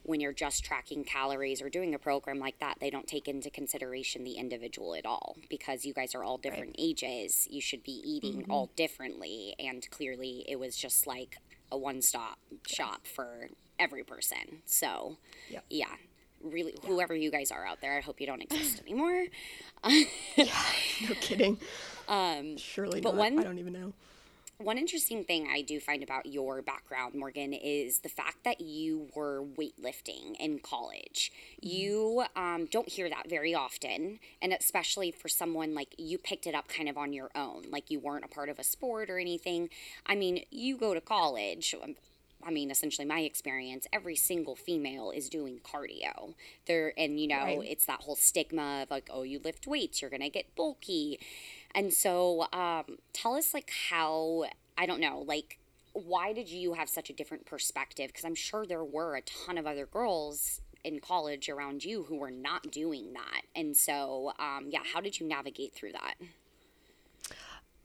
when 0.02 0.18
you're 0.20 0.32
just 0.32 0.64
tracking 0.64 1.04
calories 1.04 1.60
or 1.62 1.68
doing 1.70 1.94
a 1.94 1.98
program 1.98 2.38
like 2.38 2.58
that 2.58 2.78
they 2.80 2.90
don't 2.90 3.06
take 3.06 3.28
into 3.28 3.50
consideration 3.50 4.24
the 4.24 4.32
individual 4.32 4.94
at 4.94 5.04
all 5.06 5.36
because 5.48 5.84
you 5.84 5.92
guys 5.94 6.14
are 6.14 6.24
all 6.24 6.36
different 6.38 6.74
ages. 6.78 7.46
You 7.50 7.60
should 7.60 7.82
be 7.84 7.92
eating 8.04 8.42
Mm-hmm. 8.42 8.50
all 8.50 8.70
differently 8.76 9.54
and 9.58 9.88
clearly 9.90 10.44
it 10.48 10.58
was 10.58 10.76
just 10.76 11.06
like 11.06 11.36
a 11.72 11.78
one-stop 11.78 12.38
shop 12.66 13.06
for 13.06 13.48
every 13.78 14.02
person. 14.02 14.62
So 14.66 15.18
Yep. 15.50 15.64
yeah. 15.70 15.94
Really 16.42 16.74
whoever 16.86 17.14
you 17.14 17.30
guys 17.30 17.50
are 17.52 17.66
out 17.66 17.82
there 17.82 17.98
i 17.98 18.00
hope 18.00 18.18
you 18.18 18.26
don't 18.26 18.40
exist 18.42 18.80
anymore. 18.86 19.26
No 19.84 21.14
kidding. 21.20 21.58
Um, 22.08 22.56
surely 22.56 23.00
But 23.00 23.10
not. 23.14 23.18
one- 23.18 23.38
i 23.38 23.44
don't 23.44 23.58
even 23.60 23.72
know 23.72 23.92
One 24.60 24.76
interesting 24.76 25.24
thing 25.24 25.48
I 25.50 25.62
do 25.62 25.80
find 25.80 26.02
about 26.02 26.26
your 26.26 26.60
background, 26.60 27.14
Morgan, 27.14 27.54
is 27.54 28.00
the 28.00 28.10
fact 28.10 28.44
that 28.44 28.60
you 28.60 29.08
were 29.14 29.42
weightlifting 29.42 30.36
in 30.38 30.58
college. 30.58 31.32
You 31.62 32.24
um, 32.36 32.66
don't 32.70 32.86
hear 32.90 33.08
that 33.08 33.30
very 33.30 33.54
often, 33.54 34.18
and 34.42 34.52
especially 34.52 35.12
for 35.12 35.28
someone 35.30 35.74
like 35.74 35.94
you 35.96 36.18
picked 36.18 36.46
it 36.46 36.54
up 36.54 36.68
kind 36.68 36.90
of 36.90 36.98
on 36.98 37.14
your 37.14 37.30
own, 37.34 37.64
like 37.70 37.90
you 37.90 38.00
weren't 38.00 38.26
a 38.26 38.28
part 38.28 38.50
of 38.50 38.58
a 38.58 38.62
sport 38.64 39.08
or 39.08 39.18
anything. 39.18 39.70
I 40.04 40.14
mean, 40.14 40.44
you 40.50 40.76
go 40.76 40.92
to 40.92 41.00
college. 41.00 41.74
um, 41.82 41.94
I 42.42 42.50
mean, 42.50 42.70
essentially, 42.70 43.06
my 43.06 43.20
experience, 43.20 43.86
every 43.92 44.16
single 44.16 44.56
female 44.56 45.10
is 45.10 45.28
doing 45.28 45.60
cardio. 45.60 46.34
There, 46.66 46.92
and 46.98 47.20
you 47.20 47.28
know, 47.28 47.36
Right. 47.44 47.62
it's 47.68 47.84
that 47.86 48.00
whole 48.02 48.16
stigma 48.16 48.82
of 48.82 48.90
like, 48.90 49.08
oh, 49.10 49.22
you 49.22 49.38
lift 49.42 49.66
weights, 49.66 50.00
you're 50.00 50.10
gonna 50.10 50.30
get 50.30 50.54
bulky. 50.54 51.18
And 51.74 51.92
so, 51.92 52.46
um, 52.52 52.98
tell 53.12 53.34
us 53.34 53.54
like 53.54 53.70
how 53.90 54.46
I 54.76 54.86
don't 54.86 55.00
know, 55.00 55.24
like 55.26 55.58
why 55.92 56.32
did 56.32 56.48
you 56.48 56.74
have 56.74 56.88
such 56.88 57.10
a 57.10 57.12
different 57.12 57.46
perspective? 57.46 58.08
Because 58.08 58.24
I'm 58.24 58.34
sure 58.34 58.66
there 58.66 58.84
were 58.84 59.16
a 59.16 59.22
ton 59.22 59.58
of 59.58 59.66
other 59.66 59.86
girls 59.86 60.60
in 60.84 61.00
college 61.00 61.48
around 61.48 61.84
you 61.84 62.04
who 62.04 62.16
were 62.16 62.30
not 62.30 62.70
doing 62.70 63.12
that. 63.12 63.42
And 63.54 63.76
so, 63.76 64.32
um, 64.38 64.68
yeah, 64.70 64.80
how 64.94 65.00
did 65.00 65.18
you 65.20 65.26
navigate 65.26 65.74
through 65.74 65.92
that? 65.92 66.14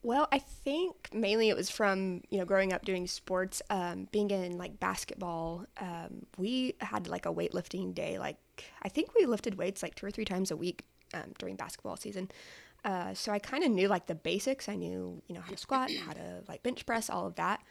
Well, 0.02 0.28
I 0.32 0.38
think 0.38 1.10
mainly 1.12 1.50
it 1.50 1.56
was 1.56 1.72
from 1.72 2.22
you 2.30 2.38
know 2.38 2.46
growing 2.46 2.72
up 2.74 2.86
doing 2.86 3.08
sports, 3.08 3.64
um, 3.72 4.08
being 4.12 4.30
in 4.30 4.58
like 4.58 4.80
basketball. 4.80 5.66
Um, 5.82 6.28
we 6.38 6.76
had 6.80 7.08
like 7.08 7.26
a 7.26 7.34
weightlifting 7.34 7.96
day. 7.96 8.20
Like 8.20 8.38
I 8.84 8.90
think 8.90 9.16
we 9.20 9.26
lifted 9.26 9.56
weights 9.56 9.82
like 9.82 9.96
two 9.96 10.06
or 10.06 10.12
three 10.12 10.26
times 10.26 10.52
a 10.52 10.56
week 10.56 10.84
um, 11.16 11.34
during 11.40 11.56
basketball 11.56 11.98
season. 11.98 12.30
Uh, 12.86 13.16
so 13.16 13.32
I 13.32 13.40
kind 13.40 13.64
of 13.64 13.72
knew 13.72 13.88
like 13.88 14.06
the 14.06 14.16
basics. 14.16 14.70
I 14.70 14.76
knew 14.76 15.22
you 15.28 15.36
know 15.36 15.42
how 15.42 15.52
to 15.52 15.58
squat, 15.58 15.90
how 16.06 16.14
to 16.14 16.44
like 16.48 16.62
bench 16.62 16.86
press, 16.86 17.10
all 17.10 17.26
of 17.26 17.36
that. 17.36 17.62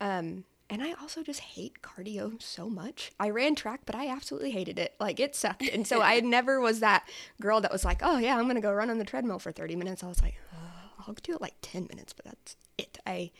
Um, 0.00 0.44
and 0.70 0.82
I 0.82 0.92
also 1.00 1.22
just 1.22 1.40
hate 1.40 1.80
cardio 1.80 2.40
so 2.42 2.68
much. 2.68 3.10
I 3.18 3.30
ran 3.30 3.54
track, 3.54 3.80
but 3.86 3.94
I 3.94 4.08
absolutely 4.08 4.50
hated 4.50 4.78
it. 4.78 4.94
Like 5.00 5.18
it 5.18 5.34
sucked. 5.34 5.66
And 5.72 5.86
so 5.86 6.02
I 6.02 6.20
never 6.24 6.60
was 6.60 6.80
that 6.80 7.08
girl 7.40 7.62
that 7.62 7.72
was 7.72 7.86
like, 7.86 8.00
oh 8.02 8.18
yeah, 8.18 8.36
I'm 8.36 8.46
gonna 8.46 8.60
go 8.60 8.70
run 8.70 8.90
on 8.90 8.98
the 8.98 9.06
treadmill 9.06 9.38
for 9.38 9.50
30 9.50 9.74
minutes. 9.76 10.04
I 10.04 10.08
was 10.08 10.22
like, 10.22 10.34
"Uh, 10.52 11.02
I'll 11.06 11.14
do 11.22 11.32
it 11.34 11.40
like 11.40 11.54
10 11.62 11.86
minutes, 11.88 12.12
but 12.12 12.26
that's 12.26 12.56
it. 12.76 12.98
I 13.06 13.30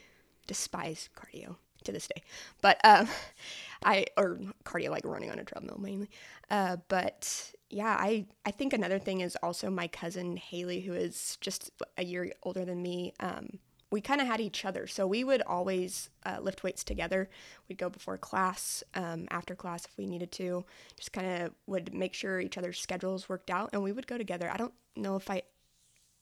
despise 0.46 1.10
cardio 1.14 1.56
to 1.84 1.92
this 1.92 2.08
day. 2.08 2.22
But 2.62 2.80
um, 2.84 3.06
I 3.84 4.06
or 4.16 4.40
cardio 4.64 4.88
like 4.88 5.04
running 5.04 5.30
on 5.30 5.38
a 5.38 5.44
treadmill 5.44 5.78
mainly. 5.78 6.08
Uh, 6.50 6.78
but 6.88 7.52
yeah, 7.70 7.96
I 7.98 8.26
I 8.44 8.50
think 8.50 8.72
another 8.72 8.98
thing 8.98 9.20
is 9.20 9.36
also 9.42 9.70
my 9.70 9.88
cousin 9.88 10.36
Haley, 10.36 10.80
who 10.80 10.94
is 10.94 11.36
just 11.40 11.70
a 11.96 12.04
year 12.04 12.32
older 12.42 12.64
than 12.64 12.82
me. 12.82 13.12
Um, 13.20 13.58
we 13.90 14.00
kind 14.02 14.20
of 14.20 14.26
had 14.26 14.40
each 14.40 14.64
other, 14.64 14.86
so 14.86 15.06
we 15.06 15.24
would 15.24 15.42
always 15.42 16.10
uh, 16.26 16.38
lift 16.40 16.62
weights 16.62 16.84
together. 16.84 17.30
We'd 17.68 17.78
go 17.78 17.88
before 17.88 18.18
class, 18.18 18.82
um, 18.94 19.26
after 19.30 19.54
class 19.54 19.86
if 19.86 19.96
we 19.96 20.06
needed 20.06 20.30
to. 20.32 20.64
Just 20.96 21.12
kind 21.12 21.42
of 21.42 21.54
would 21.66 21.94
make 21.94 22.12
sure 22.12 22.40
each 22.40 22.58
other's 22.58 22.78
schedules 22.80 23.28
worked 23.28 23.50
out, 23.50 23.70
and 23.72 23.82
we 23.82 23.92
would 23.92 24.06
go 24.06 24.18
together. 24.18 24.50
I 24.52 24.58
don't 24.58 24.74
know 24.96 25.16
if 25.16 25.30
I 25.30 25.42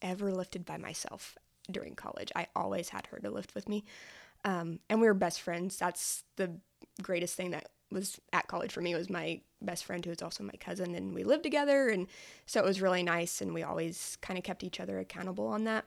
ever 0.03 0.33
lifted 0.33 0.65
by 0.65 0.77
myself 0.77 1.37
during 1.71 1.95
college. 1.95 2.31
I 2.37 2.47
always 2.55 2.91
had 2.91 3.07
her 3.07 3.19
to 3.19 3.31
lift 3.31 3.55
with 3.55 3.69
me. 3.69 3.85
Um, 4.45 4.79
and 4.89 5.01
we 5.01 5.09
were 5.09 5.15
best 5.15 5.41
friends. 5.41 5.77
That's 5.77 6.23
the 6.37 6.53
greatest 7.03 7.35
thing 7.35 7.51
that 7.51 7.69
was 7.91 8.21
at 8.33 8.49
college 8.49 8.73
for 8.73 8.81
me 8.81 8.95
was 8.95 9.09
my 9.09 9.41
best 9.63 9.85
friend 9.85 10.05
who 10.05 10.11
was 10.11 10.23
also 10.23 10.43
my 10.45 10.53
cousin 10.61 10.95
and 10.95 11.15
we 11.15 11.25
lived 11.25 11.43
together 11.43 11.89
and 11.89 12.07
so 12.45 12.61
it 12.61 12.67
was 12.67 12.81
really 12.83 13.03
nice 13.03 13.41
and 13.41 13.55
we 13.55 13.63
always 13.63 14.19
kind 14.21 14.39
of 14.39 14.45
kept 14.45 14.65
each 14.65 14.81
other 14.81 14.99
accountable 14.99 15.47
on 15.47 15.65
that. 15.65 15.85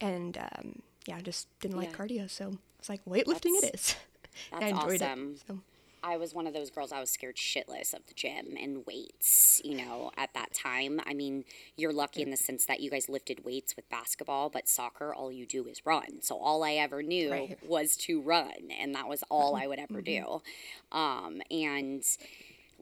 And 0.00 0.36
um, 0.38 0.82
yeah 1.06 1.16
I 1.16 1.20
just 1.20 1.48
didn't 1.60 1.76
like 1.76 1.96
cardio 1.96 2.28
so 2.30 2.56
it's 2.78 2.88
like 2.88 3.04
weightlifting 3.04 3.56
it 3.62 3.74
is. 3.74 3.94
I 4.52 4.60
That's 4.60 4.72
enjoyed 4.72 5.02
awesome. 5.02 5.34
it 5.34 5.42
so 5.46 5.58
I 6.02 6.16
was 6.16 6.34
one 6.34 6.46
of 6.46 6.54
those 6.54 6.70
girls 6.70 6.92
I 6.92 7.00
was 7.00 7.10
scared 7.10 7.36
shitless 7.36 7.94
of 7.94 8.06
the 8.06 8.14
gym 8.14 8.56
and 8.60 8.84
weights, 8.86 9.60
you 9.64 9.76
know, 9.76 10.10
at 10.16 10.34
that 10.34 10.52
time. 10.52 11.00
I 11.06 11.14
mean, 11.14 11.44
you're 11.76 11.92
lucky 11.92 12.22
in 12.22 12.30
the 12.30 12.36
sense 12.36 12.64
that 12.66 12.80
you 12.80 12.90
guys 12.90 13.08
lifted 13.08 13.44
weights 13.44 13.76
with 13.76 13.88
basketball, 13.88 14.50
but 14.50 14.68
soccer, 14.68 15.14
all 15.14 15.30
you 15.30 15.46
do 15.46 15.66
is 15.66 15.86
run. 15.86 16.20
So 16.20 16.36
all 16.36 16.64
I 16.64 16.72
ever 16.72 17.02
knew 17.02 17.30
Right. 17.30 17.58
was 17.62 17.96
to 17.98 18.20
run, 18.20 18.70
and 18.78 18.94
that 18.94 19.08
was 19.08 19.22
all 19.30 19.54
I 19.62 19.66
would 19.66 19.78
ever 19.78 20.00
do. 20.02 20.42
Um, 20.90 21.40
and 21.50 22.02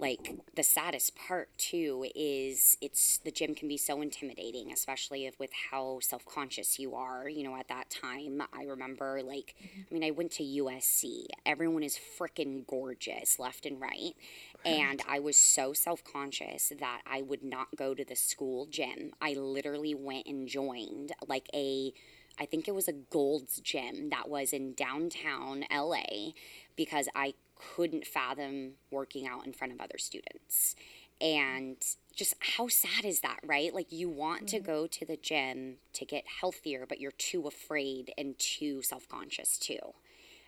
like 0.01 0.37
the 0.57 0.63
saddest 0.63 1.15
part 1.15 1.51
too 1.59 2.07
is 2.15 2.77
it's 2.81 3.19
the 3.19 3.31
gym 3.31 3.55
can 3.55 3.69
be 3.69 3.77
so 3.77 4.01
intimidating 4.01 4.73
especially 4.73 5.27
if, 5.27 5.39
with 5.39 5.51
how 5.71 5.99
self-conscious 6.01 6.79
you 6.79 6.95
are 6.95 7.29
you 7.29 7.45
know 7.45 7.57
at 7.57 7.69
that 7.69 7.91
time. 7.91 8.43
I 8.53 8.65
remember 8.65 9.21
like 9.23 9.55
i 9.61 9.95
mean 9.95 10.03
i 10.03 10.11
went 10.11 10.33
to 10.33 10.43
usc 10.43 11.05
everyone 11.45 11.83
is 11.83 11.99
freaking 12.19 12.67
gorgeous 12.67 13.39
left 13.39 13.67
and 13.67 13.81
right. 13.81 14.15
And 14.65 15.03
i 15.09 15.19
was 15.19 15.37
so 15.37 15.73
self-conscious 15.73 16.73
that 16.81 17.03
i 17.07 17.23
would 17.23 17.43
not 17.43 17.69
go 17.77 17.95
to 17.95 18.05
the 18.05 18.17
school 18.17 18.67
gym. 18.67 19.13
I 19.21 19.35
literally 19.35 19.95
went 19.95 20.27
and 20.27 20.49
joined 20.49 21.13
like 21.29 21.49
a 21.55 21.93
I 22.39 22.47
think 22.47 22.69
it 22.69 22.75
was 22.75 22.89
a 22.89 22.93
Gold's 22.93 23.61
Gym 23.61 24.09
that 24.11 24.31
was 24.31 24.55
in 24.55 24.73
downtown 24.73 25.65
LA 25.71 26.31
because 26.75 27.07
I 27.15 27.35
couldn't 27.75 28.07
fathom 28.07 28.73
working 28.90 29.27
out 29.27 29.46
in 29.46 29.53
front 29.53 29.73
of 29.73 29.81
other 29.81 29.99
students. 29.99 30.75
And 31.20 31.77
just 32.14 32.35
how 32.40 32.68
sad 32.68 33.05
is 33.05 33.20
that, 33.20 33.40
right? 33.44 33.75
Like 33.75 33.92
you 33.92 34.09
want 34.09 34.49
to 34.49 34.57
mm-hmm. 34.57 34.66
go 34.66 34.87
to 34.87 35.05
the 35.05 35.16
gym 35.16 35.77
to 35.92 36.05
get 36.05 36.25
healthier, 36.40 36.87
but 36.88 37.01
you're 37.01 37.12
too 37.12 37.46
afraid 37.46 38.12
and 38.16 38.38
too 38.38 38.83
self 38.83 39.09
conscious 39.09 39.59
too. 39.59 39.94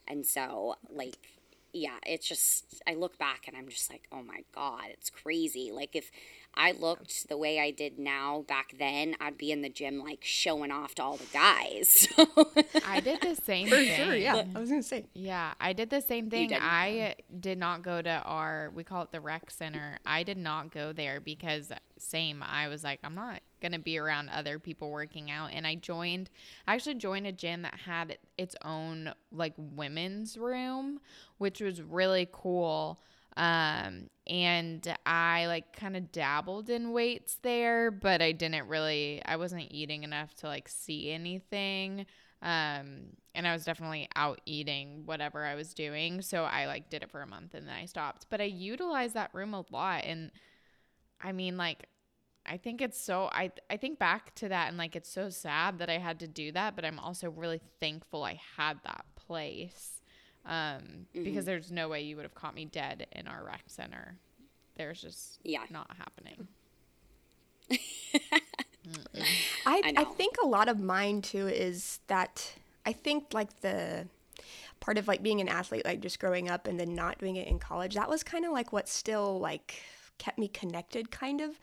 And 0.08 0.26
so, 0.26 0.76
like, 0.90 1.16
yeah, 1.72 1.96
it's 2.06 2.28
just, 2.28 2.82
I 2.86 2.94
look 2.94 3.18
back 3.18 3.48
and 3.48 3.56
I'm 3.56 3.68
just 3.68 3.90
like, 3.90 4.06
oh 4.12 4.22
my 4.22 4.42
God, 4.54 4.84
it's 4.90 5.08
crazy. 5.10 5.70
Like, 5.72 5.96
if 5.96 6.10
I 6.54 6.72
looked 6.72 7.28
the 7.28 7.36
way 7.38 7.58
I 7.58 7.70
did 7.70 7.98
now 7.98 8.44
back 8.46 8.74
then, 8.78 9.16
I'd 9.20 9.38
be 9.38 9.50
in 9.52 9.62
the 9.62 9.70
gym, 9.70 9.98
like, 9.98 10.18
showing 10.22 10.70
off 10.70 10.94
to 10.96 11.02
all 11.02 11.16
the 11.16 11.24
guys. 11.32 12.08
I 12.86 13.00
did 13.00 13.22
the 13.22 13.34
same 13.34 13.68
for 13.68 13.76
thing. 13.76 13.96
sure 13.96 14.14
yeah 14.14 14.44
I 14.54 14.58
was 14.58 14.68
gonna 14.68 14.82
say 14.82 15.06
Yeah, 15.14 15.54
I 15.60 15.72
did 15.72 15.88
the 15.90 16.02
same 16.02 16.28
thing. 16.28 16.48
did? 16.48 16.58
I 16.60 17.14
did 17.40 17.56
not 17.58 17.82
go 17.82 18.02
to 18.02 18.22
our 18.24 18.70
we 18.74 18.84
call 18.84 19.02
it 19.04 19.12
the 19.12 19.20
rec 19.20 19.50
center. 19.50 19.98
I 20.04 20.22
did 20.24 20.36
not 20.38 20.70
go 20.72 20.92
there 20.92 21.20
because 21.20 21.72
same, 22.02 22.42
I 22.42 22.68
was 22.68 22.84
like 22.84 23.00
I'm 23.04 23.14
not 23.14 23.40
going 23.62 23.72
to 23.72 23.78
be 23.78 23.96
around 23.96 24.28
other 24.28 24.58
people 24.58 24.90
working 24.90 25.30
out. 25.30 25.50
And 25.52 25.66
I 25.66 25.76
joined 25.76 26.28
I 26.66 26.74
actually 26.74 26.96
joined 26.96 27.26
a 27.26 27.32
gym 27.32 27.62
that 27.62 27.74
had 27.86 28.18
its 28.36 28.56
own 28.64 29.12
like 29.30 29.54
women's 29.56 30.36
room, 30.36 31.00
which 31.38 31.60
was 31.60 31.80
really 31.80 32.28
cool. 32.32 33.00
Um 33.36 34.10
and 34.26 34.94
I 35.06 35.46
like 35.46 35.74
kind 35.74 35.96
of 35.96 36.12
dabbled 36.12 36.68
in 36.68 36.92
weights 36.92 37.38
there, 37.42 37.90
but 37.90 38.20
I 38.20 38.32
didn't 38.32 38.68
really 38.68 39.22
I 39.24 39.36
wasn't 39.36 39.68
eating 39.70 40.02
enough 40.02 40.34
to 40.36 40.46
like 40.46 40.68
see 40.68 41.10
anything. 41.10 42.06
Um 42.42 43.16
and 43.34 43.46
i 43.46 43.52
was 43.52 43.64
definitely 43.64 44.08
out 44.14 44.40
eating 44.44 45.02
whatever 45.06 45.44
i 45.44 45.54
was 45.54 45.72
doing. 45.74 46.20
So 46.22 46.44
i 46.44 46.66
like 46.66 46.90
did 46.90 47.02
it 47.02 47.10
for 47.10 47.22
a 47.22 47.26
month 47.26 47.54
and 47.54 47.66
then 47.66 47.74
i 47.74 47.86
stopped. 47.86 48.26
But 48.30 48.40
i 48.40 48.44
utilized 48.44 49.14
that 49.14 49.30
room 49.32 49.54
a 49.54 49.64
lot. 49.70 50.04
And 50.04 50.30
i 51.20 51.32
mean 51.32 51.56
like 51.56 51.86
i 52.46 52.56
think 52.56 52.80
it's 52.80 53.00
so 53.00 53.28
i 53.32 53.50
i 53.70 53.76
think 53.76 53.98
back 53.98 54.34
to 54.34 54.48
that 54.48 54.68
and 54.68 54.76
like 54.76 54.96
it's 54.96 55.10
so 55.10 55.28
sad 55.28 55.78
that 55.78 55.88
i 55.90 55.98
had 55.98 56.18
to 56.18 56.26
do 56.26 56.52
that 56.52 56.74
but 56.76 56.84
i'm 56.84 56.98
also 56.98 57.30
really 57.30 57.60
thankful 57.80 58.24
i 58.24 58.38
had 58.56 58.78
that 58.84 59.04
place 59.16 60.00
um, 60.44 61.06
because 61.12 61.44
there's 61.44 61.70
no 61.70 61.88
way 61.88 62.02
you 62.02 62.16
would 62.16 62.24
have 62.24 62.34
caught 62.34 62.54
me 62.54 62.64
dead 62.64 63.06
in 63.12 63.28
our 63.28 63.44
rec 63.44 63.62
center. 63.66 64.16
There's 64.76 65.00
just 65.00 65.38
Yeah. 65.44 65.64
not 65.70 65.90
happening. 65.96 66.48
I, 69.64 69.80
I 69.84 69.94
I, 69.98 70.04
think 70.04 70.36
a 70.42 70.46
lot 70.46 70.68
of 70.68 70.80
mine 70.80 71.22
too 71.22 71.46
is 71.46 72.00
that 72.08 72.54
I 72.84 72.92
think 72.92 73.32
like 73.32 73.60
the 73.60 74.08
part 74.80 74.98
of 74.98 75.06
like 75.06 75.22
being 75.22 75.40
an 75.40 75.48
athlete, 75.48 75.84
like 75.84 76.00
just 76.00 76.18
growing 76.18 76.50
up 76.50 76.66
and 76.66 76.78
then 76.80 76.94
not 76.94 77.18
doing 77.18 77.36
it 77.36 77.46
in 77.46 77.60
college, 77.60 77.94
that 77.94 78.08
was 78.08 78.24
kind 78.24 78.44
of 78.44 78.50
like 78.50 78.72
what 78.72 78.88
still 78.88 79.38
like 79.38 79.80
kept 80.18 80.38
me 80.38 80.48
connected 80.48 81.10
kind 81.12 81.40
of 81.40 81.60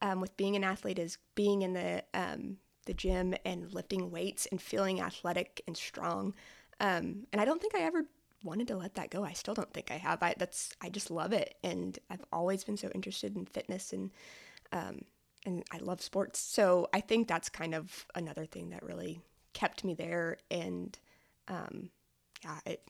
um, 0.00 0.20
with 0.20 0.36
being 0.36 0.56
an 0.56 0.64
athlete 0.64 0.98
is 0.98 1.18
being 1.34 1.62
in 1.62 1.72
the 1.72 2.02
um, 2.14 2.58
the 2.86 2.94
gym 2.94 3.34
and 3.44 3.72
lifting 3.72 4.10
weights 4.10 4.46
and 4.46 4.60
feeling 4.60 5.00
athletic 5.00 5.62
and 5.66 5.76
strong. 5.76 6.34
Um, 6.80 7.26
and 7.32 7.40
I 7.40 7.44
don't 7.44 7.60
think 7.60 7.74
I 7.74 7.80
ever 7.80 8.04
wanted 8.44 8.68
to 8.68 8.76
let 8.76 8.94
that 8.94 9.10
go. 9.10 9.24
I 9.24 9.32
still 9.32 9.54
don't 9.54 9.72
think 9.72 9.90
I 9.90 9.96
have. 9.96 10.22
I 10.22 10.34
that's 10.38 10.70
I 10.80 10.88
just 10.88 11.10
love 11.10 11.32
it, 11.32 11.54
and 11.62 11.98
I've 12.10 12.24
always 12.32 12.64
been 12.64 12.76
so 12.76 12.90
interested 12.94 13.36
in 13.36 13.46
fitness 13.46 13.92
and 13.92 14.10
um, 14.72 15.02
and 15.46 15.64
I 15.72 15.78
love 15.78 16.00
sports. 16.00 16.38
So 16.38 16.88
I 16.92 17.00
think 17.00 17.28
that's 17.28 17.48
kind 17.48 17.74
of 17.74 18.06
another 18.14 18.44
thing 18.46 18.70
that 18.70 18.82
really 18.82 19.20
kept 19.52 19.84
me 19.84 19.94
there. 19.94 20.38
And 20.50 20.98
um, 21.48 21.90
yeah, 22.44 22.58
it 22.66 22.82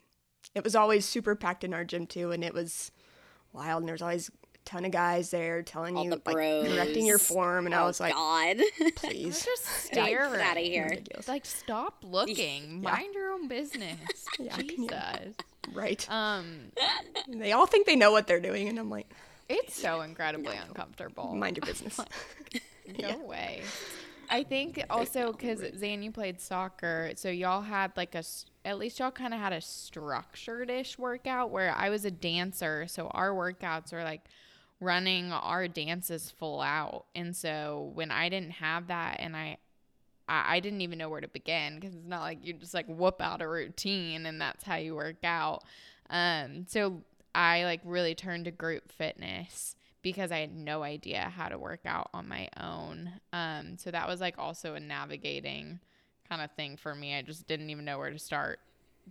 it 0.55 0.65
was 0.65 0.75
always 0.75 1.05
super 1.05 1.35
packed 1.35 1.65
in 1.65 1.75
our 1.75 1.85
gym 1.85 2.07
too, 2.07 2.33
and 2.33 2.43
it 2.45 2.55
was 2.55 2.91
wild. 3.53 3.83
And 3.83 3.89
there's 3.89 4.03
always 4.03 4.29
a 4.29 4.33
ton 4.69 4.85
of 4.85 4.91
guys 4.93 5.31
there 5.31 5.63
telling 5.63 5.97
All 5.97 6.05
you 6.05 6.11
the 6.11 6.21
like 6.27 6.37
correcting 6.37 7.07
your 7.07 7.19
form, 7.19 7.65
and 7.65 7.75
I 7.75 7.81
oh 7.83 7.87
was 7.87 8.01
like, 8.01 8.13
God. 8.13 8.59
please. 8.97 9.43
Just 9.43 9.65
Get 9.93 10.05
stare 10.05 10.41
out 10.41 10.57
of 10.59 10.63
here. 10.63 10.89
Ridiculous. 10.91 11.27
Like, 11.27 11.47
stop 11.47 12.05
looking. 12.07 12.83
Mind 12.83 13.15
your 13.15 13.33
own 13.33 13.49
business. 13.49 13.99
Yeah, 14.39 14.57
Jesus. 14.59 15.35
Right. 15.73 16.07
Um, 16.11 16.71
They 17.29 17.53
all 17.53 17.67
think 17.67 17.87
they 17.87 17.97
know 17.97 18.13
what 18.13 18.27
they're 18.27 18.41
doing, 18.41 18.69
and 18.69 18.79
I'm 18.79 18.91
like, 18.91 19.11
it's 19.49 19.75
so 19.81 20.03
incredibly 20.03 20.55
uncomfortable. 20.57 21.35
mind 21.35 21.57
your 21.57 21.67
business. 21.67 21.99
No 22.99 23.19
way. 23.19 23.63
I 24.31 24.45
think 24.45 24.85
also 24.91 25.33
because 25.33 25.63
Zan, 25.79 26.03
you 26.03 26.13
played 26.13 26.41
soccer, 26.41 27.13
so 27.17 27.31
y'all 27.31 27.63
had 27.63 27.97
like 27.97 28.15
a 28.15 28.23
at 28.65 28.79
least 28.79 28.99
y'all 28.99 29.11
kind 29.11 29.33
of 29.33 29.41
had 29.41 29.53
a 29.55 29.61
structured 29.63 30.71
ish 30.71 30.99
workout 30.99 31.51
where 31.51 31.75
I 31.75 31.89
was 31.89 32.05
a 32.05 32.11
dancer, 32.11 32.87
so 32.87 33.09
our 33.09 33.31
workouts 33.31 33.93
are 33.95 34.05
like 34.05 34.23
running 34.81 35.33
our 35.33 35.69
dances 35.69 36.31
full 36.31 36.61
out. 36.61 37.07
And 37.15 37.35
so 37.35 37.91
when 37.95 38.11
I 38.11 38.29
didn't 38.29 38.53
have 38.53 38.89
that 38.89 39.17
and 39.19 39.37
I, 39.37 39.59
I, 40.29 40.57
I 40.57 40.61
didn't 40.61 40.83
even 40.83 40.99
know 40.99 41.09
where 41.09 41.21
to 41.21 41.29
begin 41.29 41.77
because 41.77 41.95
it's 41.95 42.07
not 42.07 42.21
like 42.21 42.45
you 42.45 42.53
just 42.53 42.75
like 42.75 42.87
whoop 42.87 43.21
out 43.21 43.43
a 43.43 43.49
routine 43.49 44.27
and 44.27 44.41
that's 44.41 44.65
how 44.65 44.77
you 44.77 44.95
work 44.95 45.25
out. 45.25 45.65
Um, 46.11 46.67
so 46.69 47.03
I 47.35 47.65
like 47.65 47.81
really 47.85 48.15
turned 48.15 48.45
to 48.45 48.51
group 48.51 48.91
fitness 48.91 49.75
because 50.03 50.31
I 50.31 50.39
had 50.39 50.55
no 50.55 50.83
idea 50.83 51.33
how 51.37 51.49
to 51.49 51.59
work 51.59 51.81
out 51.85 52.09
on 52.15 52.29
my 52.29 52.49
own. 52.61 53.11
Um, 53.33 53.77
so 53.77 53.91
that 53.91 54.07
was 54.07 54.21
like 54.21 54.37
also 54.39 54.75
a 54.75 54.81
navigating 54.81 55.81
kind 56.29 56.41
of 56.43 56.51
thing 56.53 56.77
for 56.77 56.95
me. 56.95 57.17
I 57.17 57.23
just 57.23 57.47
didn't 57.47 57.71
even 57.71 57.85
know 57.85 57.99
where 57.99 58.11
to 58.11 58.19
start. 58.19 58.61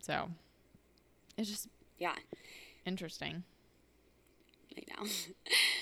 So 0.01 0.29
it's 1.37 1.49
just 1.49 1.67
yeah. 1.99 2.15
interesting. 2.85 3.43
I 4.77 4.83
know. 4.93 5.09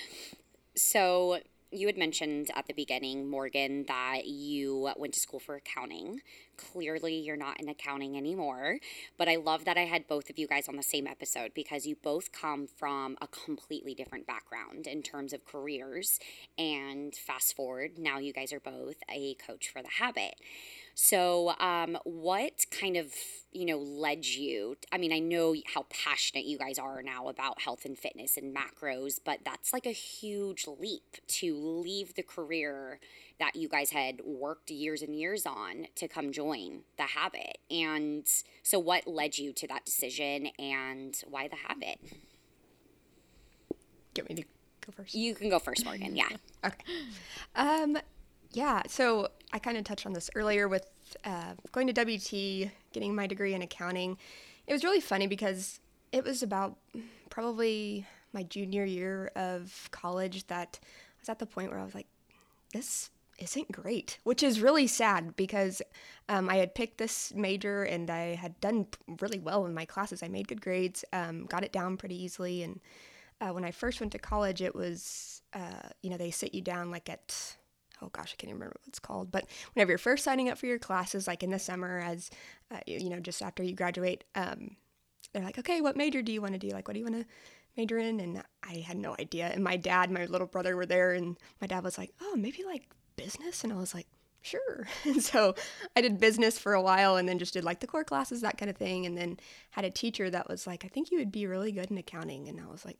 so 0.76 1.38
you 1.72 1.86
had 1.86 1.98
mentioned 1.98 2.50
at 2.54 2.66
the 2.66 2.72
beginning, 2.72 3.28
Morgan, 3.28 3.84
that 3.88 4.26
you 4.26 4.92
went 4.96 5.14
to 5.14 5.20
school 5.20 5.40
for 5.40 5.56
accounting. 5.56 6.20
Clearly, 6.56 7.18
you're 7.18 7.36
not 7.36 7.60
in 7.60 7.68
accounting 7.68 8.16
anymore. 8.16 8.78
But 9.18 9.28
I 9.28 9.36
love 9.36 9.64
that 9.64 9.76
I 9.76 9.82
had 9.82 10.06
both 10.06 10.30
of 10.30 10.38
you 10.38 10.46
guys 10.46 10.68
on 10.68 10.76
the 10.76 10.82
same 10.82 11.06
episode 11.06 11.52
because 11.54 11.84
you 11.84 11.96
both 11.96 12.32
come 12.32 12.66
from 12.66 13.16
a 13.20 13.26
completely 13.26 13.94
different 13.94 14.26
background 14.26 14.86
in 14.86 15.02
terms 15.02 15.32
of 15.32 15.44
careers. 15.44 16.18
And 16.56 17.14
fast 17.14 17.54
forward, 17.54 17.98
now 17.98 18.18
you 18.18 18.32
guys 18.32 18.52
are 18.52 18.60
both 18.60 18.96
a 19.10 19.34
coach 19.34 19.68
for 19.68 19.82
the 19.82 19.90
Habyt. 19.98 20.36
So, 20.98 21.52
um, 21.60 21.98
what 22.04 22.64
kind 22.70 22.96
of 22.96 23.12
you 23.52 23.66
know 23.66 23.76
led 23.76 24.24
you? 24.24 24.78
I 24.90 24.96
mean, 24.96 25.12
I 25.12 25.18
know 25.18 25.54
how 25.74 25.84
passionate 25.90 26.46
you 26.46 26.56
guys 26.56 26.78
are 26.78 27.02
now 27.02 27.28
about 27.28 27.60
health 27.60 27.84
and 27.84 27.98
fitness 27.98 28.38
and 28.38 28.56
macros, 28.56 29.20
but 29.22 29.40
that's 29.44 29.74
like 29.74 29.84
a 29.84 29.90
huge 29.92 30.66
leap 30.66 31.18
to 31.28 31.54
leave 31.54 32.14
the 32.14 32.22
career 32.22 32.98
that 33.38 33.56
you 33.56 33.68
guys 33.68 33.90
had 33.90 34.22
worked 34.24 34.70
years 34.70 35.02
and 35.02 35.14
years 35.14 35.44
on 35.44 35.88
to 35.96 36.08
come 36.08 36.32
join 36.32 36.80
the 36.96 37.02
Habyt. 37.04 37.58
And 37.70 38.26
so, 38.62 38.78
what 38.78 39.06
led 39.06 39.36
you 39.36 39.52
to 39.52 39.68
that 39.68 39.84
decision, 39.84 40.48
and 40.58 41.14
why 41.28 41.46
the 41.46 41.56
Habyt? 41.56 42.00
Get 44.14 44.30
me 44.30 44.36
to 44.36 44.42
go 44.80 44.92
first. 44.96 45.14
You 45.14 45.34
can 45.34 45.50
go 45.50 45.58
first, 45.58 45.84
Morgan. 45.84 46.16
Yeah. 46.16 46.28
Okay. 46.64 46.82
Um, 47.54 47.96
yeah, 48.56 48.80
so 48.88 49.28
I 49.52 49.58
kind 49.58 49.76
of 49.76 49.84
touched 49.84 50.06
on 50.06 50.14
this 50.14 50.30
earlier 50.34 50.66
with 50.66 50.88
uh, 51.24 51.52
going 51.72 51.92
to 51.92 51.92
WT, 51.92 52.70
getting 52.90 53.14
my 53.14 53.26
degree 53.26 53.52
in 53.52 53.60
accounting. 53.60 54.16
It 54.66 54.72
was 54.72 54.82
really 54.82 55.00
funny 55.00 55.26
because 55.26 55.78
it 56.10 56.24
was 56.24 56.42
about 56.42 56.78
probably 57.28 58.06
my 58.32 58.44
junior 58.44 58.86
year 58.86 59.30
of 59.36 59.90
college 59.90 60.46
that 60.46 60.80
I 60.82 60.86
was 61.20 61.28
at 61.28 61.38
the 61.38 61.44
point 61.44 61.70
where 61.70 61.78
I 61.78 61.84
was 61.84 61.94
like, 61.94 62.06
this 62.72 63.10
isn't 63.38 63.70
great, 63.70 64.20
which 64.24 64.42
is 64.42 64.62
really 64.62 64.86
sad 64.86 65.36
because 65.36 65.82
um, 66.30 66.48
I 66.48 66.56
had 66.56 66.74
picked 66.74 66.96
this 66.96 67.34
major 67.34 67.82
and 67.82 68.08
I 68.08 68.36
had 68.36 68.58
done 68.62 68.86
really 69.20 69.38
well 69.38 69.66
in 69.66 69.74
my 69.74 69.84
classes. 69.84 70.22
I 70.22 70.28
made 70.28 70.48
good 70.48 70.62
grades, 70.62 71.04
um, 71.12 71.44
got 71.44 71.62
it 71.62 71.72
down 71.72 71.98
pretty 71.98 72.24
easily. 72.24 72.62
And 72.62 72.80
uh, 73.38 73.50
when 73.50 73.66
I 73.66 73.70
first 73.70 74.00
went 74.00 74.12
to 74.12 74.18
college, 74.18 74.62
it 74.62 74.74
was, 74.74 75.42
uh, 75.52 75.90
you 76.00 76.08
know, 76.08 76.16
they 76.16 76.30
sit 76.30 76.54
you 76.54 76.62
down 76.62 76.90
like 76.90 77.10
at, 77.10 77.56
oh 78.02 78.08
gosh, 78.12 78.32
I 78.32 78.36
can't 78.36 78.50
even 78.50 78.56
remember 78.56 78.76
what 78.80 78.88
it's 78.88 78.98
called, 78.98 79.30
but 79.30 79.46
whenever 79.74 79.90
you're 79.90 79.98
first 79.98 80.24
signing 80.24 80.48
up 80.48 80.58
for 80.58 80.66
your 80.66 80.78
classes, 80.78 81.26
like 81.26 81.42
in 81.42 81.50
the 81.50 81.58
summer, 81.58 82.00
as, 82.00 82.30
uh, 82.70 82.80
you, 82.86 83.10
know, 83.10 83.20
just 83.20 83.42
after 83.42 83.62
you 83.62 83.74
graduate, 83.74 84.24
um, 84.34 84.76
they're 85.32 85.44
like, 85.44 85.58
okay, 85.58 85.80
what 85.80 85.96
major 85.96 86.22
do 86.22 86.32
you 86.32 86.40
want 86.40 86.52
to 86.54 86.58
do? 86.58 86.68
Like, 86.68 86.88
what 86.88 86.94
do 86.94 87.00
you 87.00 87.06
want 87.06 87.20
to 87.22 87.26
major 87.76 87.98
in? 87.98 88.20
And 88.20 88.42
I 88.62 88.76
had 88.86 88.96
no 88.96 89.14
idea. 89.18 89.46
And 89.46 89.62
my 89.62 89.76
dad, 89.76 90.10
my 90.10 90.26
little 90.26 90.46
brother 90.46 90.76
were 90.76 90.86
there, 90.86 91.12
and 91.12 91.36
my 91.60 91.66
dad 91.66 91.84
was 91.84 91.98
like, 91.98 92.12
oh, 92.20 92.36
maybe 92.36 92.64
like 92.64 92.84
business. 93.16 93.64
And 93.64 93.72
I 93.72 93.76
was 93.76 93.94
like, 93.94 94.06
sure. 94.42 94.86
And 95.04 95.22
so 95.22 95.54
I 95.94 96.00
did 96.00 96.20
business 96.20 96.58
for 96.58 96.74
a 96.74 96.82
while 96.82 97.16
and 97.16 97.28
then 97.28 97.38
just 97.38 97.54
did 97.54 97.64
like 97.64 97.80
the 97.80 97.86
core 97.86 98.04
classes, 98.04 98.40
that 98.42 98.58
kind 98.58 98.70
of 98.70 98.76
thing. 98.76 99.06
And 99.06 99.16
then 99.16 99.38
had 99.70 99.84
a 99.84 99.90
teacher 99.90 100.30
that 100.30 100.48
was 100.48 100.66
like, 100.66 100.84
I 100.84 100.88
think 100.88 101.10
you 101.10 101.18
would 101.18 101.32
be 101.32 101.46
really 101.46 101.72
good 101.72 101.90
in 101.90 101.98
accounting. 101.98 102.48
And 102.48 102.60
I 102.60 102.70
was 102.70 102.84
like, 102.84 102.98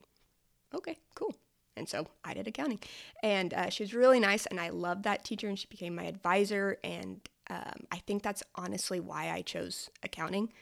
okay, 0.74 0.98
cool. 1.14 1.34
And 1.76 1.88
so 1.88 2.06
I 2.24 2.34
did 2.34 2.48
accounting. 2.48 2.80
And 3.22 3.52
uh, 3.54 3.70
she 3.70 3.82
was 3.82 3.94
really 3.94 4.20
nice. 4.20 4.46
And 4.46 4.60
I 4.60 4.70
loved 4.70 5.04
that 5.04 5.24
teacher. 5.24 5.48
And 5.48 5.58
she 5.58 5.66
became 5.66 5.94
my 5.94 6.04
advisor. 6.04 6.78
And 6.82 7.20
um, 7.50 7.86
I 7.92 7.98
think 7.98 8.22
that's 8.22 8.42
honestly 8.54 9.00
why 9.00 9.30
I 9.30 9.42
chose 9.42 9.90
accounting. 10.02 10.52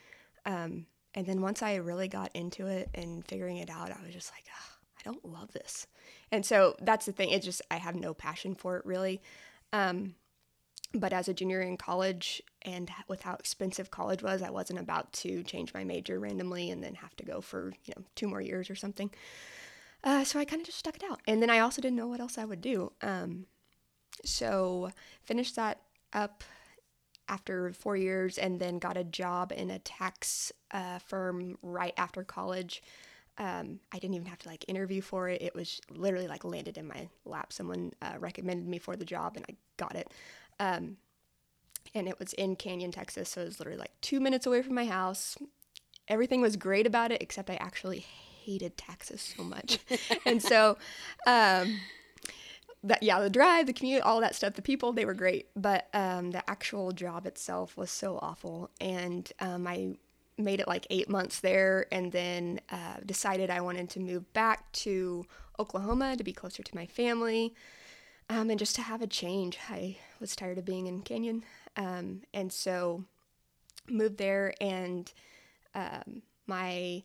Um, 0.47 0.87
and 1.15 1.27
then 1.27 1.41
once 1.41 1.63
I 1.63 1.77
really 1.77 2.09
got 2.09 2.31
into 2.35 2.67
it 2.67 2.91
and 2.95 3.25
figuring 3.27 3.59
it 3.59 3.71
out, 3.71 3.91
I 3.91 4.05
was 4.05 4.13
just 4.13 4.33
like, 4.33 4.45
"Ugh, 4.51 4.75
I 4.99 5.11
don't 5.11 5.25
love 5.25 5.53
this. 5.53 5.87
And 6.33 6.45
so 6.45 6.77
that's 6.81 7.07
the 7.07 7.13
thing. 7.13 7.31
It's 7.31 7.45
just, 7.45 7.63
I 7.71 7.77
have 7.77 7.95
no 7.95 8.15
passion 8.15 8.55
for 8.55 8.77
it 8.77 8.85
really. 8.85 9.21
Um, 9.73 10.15
but 10.93 11.13
as 11.13 11.29
a 11.29 11.35
junior 11.35 11.61
in 11.61 11.77
college 11.77 12.43
and 12.63 12.91
with 13.09 13.23
how 13.23 13.35
expensive 13.35 13.91
college 13.91 14.23
was, 14.23 14.43
I 14.43 14.51
wasn't 14.51 14.79
about 14.79 15.13
to 15.15 15.43
change 15.43 15.75
my 15.75 15.85
major 15.85 16.21
randomly 16.21 16.71
and 16.71 16.83
then 16.83 16.95
have 16.95 17.17
to 17.17 17.25
go 17.25 17.41
for, 17.41 17.73
you 17.85 17.95
know, 17.97 18.05
two 18.15 18.29
more 18.29 18.41
years 18.41 18.71
or 18.71 18.77
something. 18.77 19.11
Uh, 20.05 20.23
so 20.23 20.39
I 20.39 20.45
kind 20.45 20.61
of 20.61 20.67
just 20.67 20.79
stuck 20.79 20.97
it 20.97 21.03
out. 21.11 21.21
And 21.27 21.43
then 21.43 21.49
I 21.49 21.61
also 21.61 21.81
didn't 21.81 21.97
know 21.97 22.07
what 22.07 22.21
else 22.21 22.37
I 22.37 22.45
would 22.45 22.61
do. 22.61 22.93
Um, 23.03 23.47
so 24.25 24.91
finished 25.23 25.57
that 25.57 25.81
up 26.13 26.45
after 27.27 27.73
four 27.73 27.97
years 27.97 28.37
and 28.37 28.61
then 28.61 28.79
got 28.79 28.99
a 28.99 29.05
job 29.05 29.51
in 29.51 29.71
a 29.71 29.79
tax 29.79 30.53
uh, 30.73 30.99
firm 30.99 31.57
right 31.63 31.95
after 31.97 32.23
college. 32.23 32.83
Um, 33.39 33.81
I 33.93 33.99
didn't 33.99 34.15
even 34.15 34.27
have 34.27 34.39
to 34.41 34.49
like 34.49 34.65
interview 34.69 35.01
for 35.01 35.29
it. 35.31 35.41
It 35.41 35.55
was 35.55 35.81
literally 35.91 36.29
like 36.29 36.45
landed 36.45 36.77
in 36.77 36.87
my 36.87 37.09
lap. 37.25 37.53
Someone 37.53 37.95
uh, 38.03 38.15
recommended 38.21 38.69
me 38.69 38.79
for 38.79 38.97
the 38.97 39.07
job 39.07 39.37
and 39.37 39.47
I 39.49 39.55
got 39.79 39.97
it. 39.97 40.13
Um, 40.61 40.99
and 41.95 42.09
it 42.09 42.19
was 42.19 42.35
in 42.35 42.57
Canyon, 42.57 42.93
Texas. 42.93 43.31
So 43.31 43.41
it 43.41 43.47
was 43.47 43.59
literally 43.59 43.79
like 43.79 43.93
two 44.03 44.21
minutes 44.21 44.47
away 44.47 44.63
from 44.63 44.75
my 44.75 44.85
house. 44.85 45.37
Everything 46.09 46.43
was 46.43 46.57
great 46.57 46.87
about 46.87 47.11
it, 47.11 47.23
except 47.23 47.49
I 47.49 47.57
actually 47.57 48.05
hated 48.45 48.77
taxes 48.77 49.35
so 49.37 49.43
much. 49.43 49.79
and 50.27 50.43
so, 50.43 50.77
um, 51.27 51.79
that 52.83 53.03
yeah, 53.03 53.19
the 53.21 53.31
drive, 53.31 53.67
the 53.67 53.73
commute, 53.73 54.03
all 54.03 54.21
that 54.21 54.35
stuff, 54.35 54.55
the 54.55 54.63
people, 54.63 54.93
they 54.93 55.07
were 55.07 55.15
great, 55.15 55.49
but 55.57 55.89
um, 55.95 56.31
the 56.33 56.49
actual 56.49 56.93
job 56.93 57.27
itself 57.27 57.77
was 57.77 57.91
so 57.91 58.19
awful. 58.21 58.71
And 58.81 59.31
um, 59.41 59.67
I 59.67 59.97
made 60.37 60.61
it 60.61 60.69
like 60.69 60.87
eight 60.91 61.09
months 61.09 61.41
there, 61.41 61.87
and 61.91 62.13
then 62.13 62.61
uh, 62.71 62.97
decided 63.07 63.51
I 63.51 63.61
wanted 63.61 63.89
to 63.91 64.01
move 64.01 64.31
back 64.35 64.71
to 64.73 65.25
Oklahoma 65.59 66.17
to 66.17 66.25
be 66.25 66.33
closer 66.33 66.63
to 66.63 66.77
my 66.77 66.87
family, 66.87 67.55
um, 68.29 68.51
and 68.51 68.59
just 68.59 68.75
to 68.77 68.83
have 68.83 69.01
a 69.01 69.07
change. 69.07 69.59
I 69.71 69.97
was 70.21 70.37
tired 70.37 70.59
of 70.59 70.65
being 70.65 70.87
in 70.87 71.03
Canyon, 71.03 71.45
um, 71.77 72.23
and 72.35 72.53
so 72.53 73.05
moved 73.89 74.19
there 74.19 74.55
and 74.61 75.13
um, 75.75 76.23
my 76.47 77.03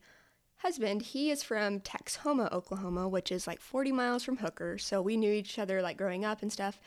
husband, 0.60 1.02
he 1.02 1.32
is 1.32 1.44
from 1.44 1.80
Texhoma, 1.80 2.52
Oklahoma, 2.52 3.08
which 3.08 3.32
is 3.32 3.48
like 3.48 3.60
40 3.60 3.92
miles 3.92 4.24
from 4.24 4.38
Hooker. 4.38 4.78
So 4.78 5.02
we 5.02 5.18
knew 5.18 5.32
each 5.32 5.58
other 5.58 5.82
like 5.82 5.98
growing 5.98 6.26
up 6.26 6.42
and 6.42 6.52
stuff. 6.52 6.80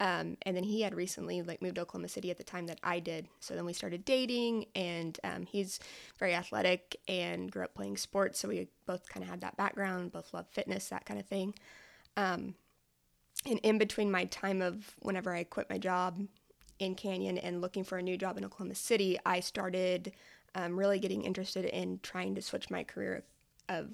Um, 0.00 0.38
and 0.42 0.56
then 0.56 0.64
he 0.64 0.80
had 0.80 0.94
recently 0.94 1.42
like 1.42 1.60
moved 1.60 1.74
to 1.74 1.82
Oklahoma 1.82 2.08
City 2.08 2.30
at 2.30 2.38
the 2.38 2.44
time 2.44 2.66
that 2.66 2.78
I 2.82 3.00
did. 3.00 3.28
So 3.38 3.54
then 3.54 3.66
we 3.66 3.74
started 3.74 4.04
dating, 4.06 4.64
and 4.74 5.18
um, 5.22 5.44
he's 5.44 5.78
very 6.18 6.34
athletic 6.34 6.96
and 7.06 7.50
grew 7.50 7.64
up 7.64 7.74
playing 7.74 7.98
sports. 7.98 8.40
So 8.40 8.48
we 8.48 8.68
both 8.86 9.08
kind 9.10 9.22
of 9.22 9.28
had 9.28 9.42
that 9.42 9.58
background, 9.58 10.12
both 10.12 10.32
love 10.32 10.46
fitness, 10.48 10.88
that 10.88 11.04
kind 11.04 11.20
of 11.20 11.26
thing. 11.26 11.54
Um, 12.16 12.54
and 13.46 13.58
in 13.62 13.76
between 13.76 14.10
my 14.10 14.24
time 14.24 14.62
of 14.62 14.94
whenever 15.00 15.34
I 15.34 15.44
quit 15.44 15.68
my 15.68 15.78
job 15.78 16.22
in 16.78 16.94
Canyon 16.94 17.36
and 17.36 17.60
looking 17.60 17.84
for 17.84 17.98
a 17.98 18.02
new 18.02 18.16
job 18.16 18.38
in 18.38 18.44
Oklahoma 18.44 18.74
City, 18.74 19.18
I 19.26 19.40
started 19.40 20.12
um, 20.54 20.78
really 20.78 20.98
getting 20.98 21.22
interested 21.22 21.64
in 21.64 22.00
trying 22.02 22.34
to 22.34 22.42
switch 22.42 22.70
my 22.70 22.84
career 22.84 23.24
of 23.68 23.88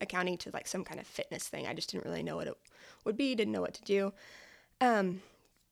accounting 0.00 0.36
to 0.38 0.50
like 0.52 0.66
some 0.66 0.84
kind 0.84 1.00
of 1.00 1.06
fitness 1.06 1.48
thing. 1.48 1.66
I 1.66 1.74
just 1.74 1.90
didn't 1.90 2.04
really 2.04 2.22
know 2.22 2.36
what 2.36 2.48
it 2.48 2.56
would 3.04 3.16
be, 3.16 3.34
didn't 3.34 3.52
know 3.52 3.60
what 3.60 3.74
to 3.74 3.82
do. 3.84 4.12
Um, 4.80 5.22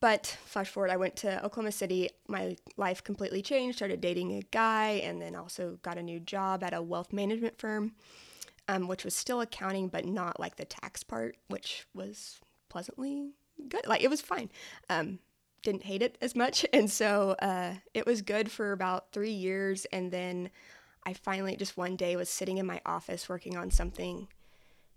but 0.01 0.37
flash 0.47 0.69
forward, 0.69 0.91
I 0.91 0.97
went 0.97 1.15
to 1.17 1.45
Oklahoma 1.45 1.71
City. 1.71 2.11
My 2.27 2.57
life 2.77 3.05
completely 3.05 3.41
changed. 3.41 3.77
Started 3.77 4.01
dating 4.01 4.33
a 4.33 4.43
guy, 4.51 5.01
and 5.05 5.23
then 5.23 5.37
also 5.37 5.79
got 5.83 5.97
a 5.97 6.03
new 6.03 6.19
job 6.19 6.65
at 6.65 6.75
a 6.75 6.83
wealth 6.83 7.13
management 7.13 7.57
firm, 7.57 7.93
um, 8.67 8.89
which 8.89 9.05
was 9.05 9.15
still 9.15 9.41
accounting, 9.41 9.87
but 9.87 10.05
not 10.05 10.41
like 10.41 10.57
the 10.57 10.65
tax 10.65 11.05
part, 11.05 11.37
which 11.47 11.87
was 11.95 12.41
pleasantly 12.69 13.31
good. 13.69 13.87
Like 13.87 14.03
it 14.03 14.11
was 14.11 14.21
fine. 14.21 14.51
Um, 14.91 15.21
didn't 15.63 15.85
hate 15.85 16.03
it 16.03 16.19
as 16.21 16.35
much, 16.35 16.67
and 16.73 16.91
so 16.91 17.37
uh, 17.41 17.75
it 17.95 18.07
was 18.07 18.23
good 18.23 18.51
for 18.51 18.73
about 18.73 19.13
three 19.13 19.33
years. 19.33 19.85
And 19.87 20.11
then 20.11 20.51
I 21.05 21.13
finally 21.13 21.57
just 21.57 21.77
one 21.77 21.97
day 21.97 22.17
was 22.17 22.29
sitting 22.29 22.59
in 22.59 22.67
my 22.67 22.81
office 22.87 23.29
working 23.29 23.57
on 23.57 23.71
something 23.71 24.29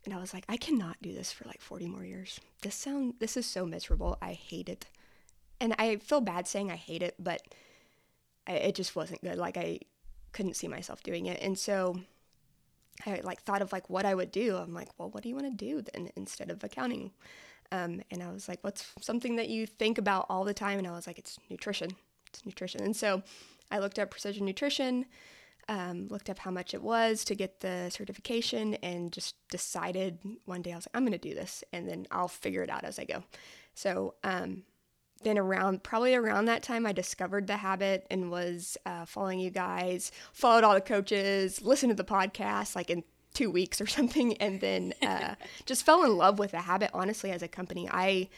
and 0.03 0.13
I 0.13 0.19
was 0.19 0.35
like, 0.35 0.45
I 0.47 0.57
cannot 0.57 0.97
do 1.01 1.11
this 1.15 1.31
for 1.31 1.45
like 1.45 1.61
40 1.61 1.87
more 1.87 2.05
years. 2.05 2.39
This 2.61 2.75
sound 2.75 3.15
this 3.19 3.35
is 3.35 3.47
so 3.47 3.65
miserable. 3.65 4.19
I 4.21 4.33
hate 4.33 4.69
it 4.69 4.85
and 5.59 5.73
I 5.79 5.97
feel 5.97 6.21
bad 6.21 6.47
saying 6.47 6.71
I 6.71 6.75
hate 6.75 7.01
it, 7.01 7.15
but 7.19 7.41
I, 8.47 8.53
it 8.53 8.75
just 8.75 8.95
wasn't 8.95 9.21
good. 9.21 9.37
Like 9.37 9.57
I 9.57 9.79
couldn't 10.31 10.55
see 10.55 10.67
myself 10.67 11.01
doing 11.03 11.25
it, 11.25 11.41
and 11.41 11.57
so 11.57 11.95
I 13.05 13.21
like 13.23 13.41
thought 13.41 13.61
of 13.61 13.71
like 13.71 13.89
what 13.89 14.05
I 14.05 14.15
would 14.15 14.31
do. 14.31 14.57
I'm 14.57 14.73
like, 14.73 14.89
well, 14.97 15.09
what 15.09 15.23
do 15.23 15.29
you 15.29 15.35
want 15.35 15.47
to 15.57 15.65
do 15.65 15.81
then 15.81 16.09
instead 16.15 16.49
of 16.49 16.63
accounting? 16.63 17.11
Um, 17.71 18.01
and 18.11 18.21
I 18.21 18.31
was 18.31 18.47
like, 18.47 18.59
what's 18.63 18.85
something 19.01 19.35
that 19.37 19.49
you 19.49 19.65
think 19.65 19.97
about 19.97 20.25
all 20.29 20.43
the 20.43 20.53
time? 20.53 20.77
And 20.77 20.87
I 20.87 20.91
was 20.91 21.07
like, 21.07 21.19
it's 21.19 21.37
nutrition. 21.49 21.91
It's 22.27 22.45
nutrition. 22.45 22.81
And 22.83 22.95
so 22.95 23.23
I 23.71 23.79
looked 23.79 23.99
up 23.99 24.11
precision 24.11 24.45
nutrition, 24.45 25.05
um, 25.67 26.07
looked 26.09 26.29
up 26.29 26.39
how 26.39 26.51
much 26.51 26.73
it 26.73 26.81
was 26.81 27.23
to 27.25 27.35
get 27.35 27.59
the 27.61 27.89
certification, 27.89 28.75
and 28.75 29.11
just 29.11 29.35
decided 29.49 30.19
one 30.45 30.61
day 30.61 30.73
I 30.73 30.75
was 30.75 30.87
like, 30.87 30.95
I'm 30.95 31.03
going 31.03 31.19
to 31.19 31.29
do 31.29 31.33
this, 31.33 31.63
and 31.73 31.87
then 31.89 32.05
I'll 32.11 32.27
figure 32.27 32.61
it 32.61 32.69
out 32.69 32.83
as 32.83 32.99
I 32.99 33.05
go. 33.05 33.23
So 33.73 34.15
um, 34.23 34.63
then 35.23 35.37
around 35.37 35.83
probably 35.83 36.13
around 36.13 36.45
that 36.45 36.63
time 36.63 36.85
i 36.85 36.91
discovered 36.91 37.47
the 37.47 37.57
Habyt 37.57 38.05
and 38.11 38.29
was 38.29 38.77
uh, 38.85 39.05
following 39.05 39.39
you 39.39 39.49
guys 39.49 40.11
followed 40.33 40.63
all 40.63 40.73
the 40.73 40.81
coaches 40.81 41.61
listened 41.61 41.89
to 41.89 41.95
the 41.95 42.03
podcast 42.03 42.75
like 42.75 42.89
in 42.89 43.03
two 43.35 43.51
weeks 43.51 43.79
or 43.79 43.85
something 43.97 44.35
and 44.37 44.59
then 44.61 44.93
uh, 45.03 45.35
just 45.65 45.85
fell 45.85 46.03
in 46.03 46.17
love 46.17 46.39
with 46.39 46.51
the 46.51 46.61
Habyt 46.61 46.89
honestly 46.93 47.31
as 47.31 47.43
a 47.43 47.47
company. 47.47 47.87
I 47.91 48.29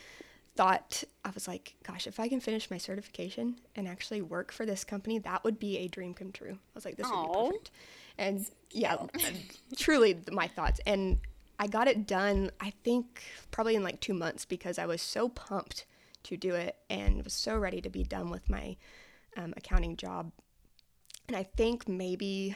thought 0.55 1.03
i 1.23 1.29
was 1.35 1.47
like 1.47 1.75
gosh 1.83 2.07
if 2.07 2.19
i 2.19 2.27
can 2.27 2.39
finish 2.39 2.71
my 2.71 2.79
certification 2.79 3.57
and 3.75 3.87
actually 3.87 4.23
work 4.23 4.51
for 4.51 4.65
this 4.65 4.83
company 4.83 5.19
that 5.19 5.43
would 5.43 5.59
be 5.59 5.77
a 5.77 5.87
dream 5.87 6.15
come 6.15 6.31
true. 6.31 6.53
I 6.53 6.71
was 6.73 6.83
like 6.83 6.97
this 6.97 7.05
Aww. 7.05 7.27
would 7.27 7.31
be 7.31 7.49
perfect. 7.49 7.71
And 8.17 8.49
yeah 8.71 8.97
truly 9.77 10.17
my 10.31 10.47
thoughts. 10.47 10.81
And 10.87 11.19
i 11.59 11.67
got 11.67 11.87
it 11.87 12.07
done 12.07 12.49
i 12.59 12.71
think 12.83 13.23
probably 13.51 13.75
in 13.75 13.83
like 13.83 13.99
two 13.99 14.15
months 14.15 14.45
because 14.45 14.79
i 14.79 14.85
was 14.87 15.01
so 15.01 15.29
pumped 15.29 15.85
to 16.27 16.37
do 16.37 16.55
it 16.55 16.75
and 16.89 17.23
was 17.23 17.33
so 17.33 17.57
ready 17.57 17.81
to 17.81 17.89
be 17.89 18.03
done 18.03 18.29
with 18.29 18.49
my 18.49 18.75
um, 19.37 19.53
accounting 19.55 19.95
job. 19.95 20.31
And 21.27 21.37
I 21.37 21.43
think 21.43 21.87
maybe 21.87 22.55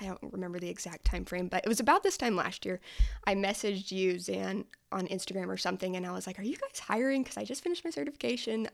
I 0.00 0.04
don't 0.04 0.18
remember 0.22 0.58
the 0.58 0.68
exact 0.68 1.04
time 1.04 1.24
frame, 1.24 1.48
but 1.48 1.64
it 1.64 1.68
was 1.68 1.80
about 1.80 2.02
this 2.02 2.16
time 2.16 2.36
last 2.36 2.64
year. 2.66 2.80
I 3.26 3.34
messaged 3.34 3.90
you, 3.90 4.18
Zan, 4.18 4.64
on 4.92 5.06
Instagram 5.08 5.48
or 5.48 5.56
something, 5.56 5.96
and 5.96 6.06
I 6.06 6.12
was 6.12 6.26
like, 6.26 6.38
"Are 6.38 6.42
you 6.42 6.56
guys 6.56 6.78
hiring? 6.80 7.22
Because 7.22 7.36
I 7.36 7.44
just 7.44 7.62
finished 7.62 7.84
my 7.84 7.90
certification. 7.90 8.68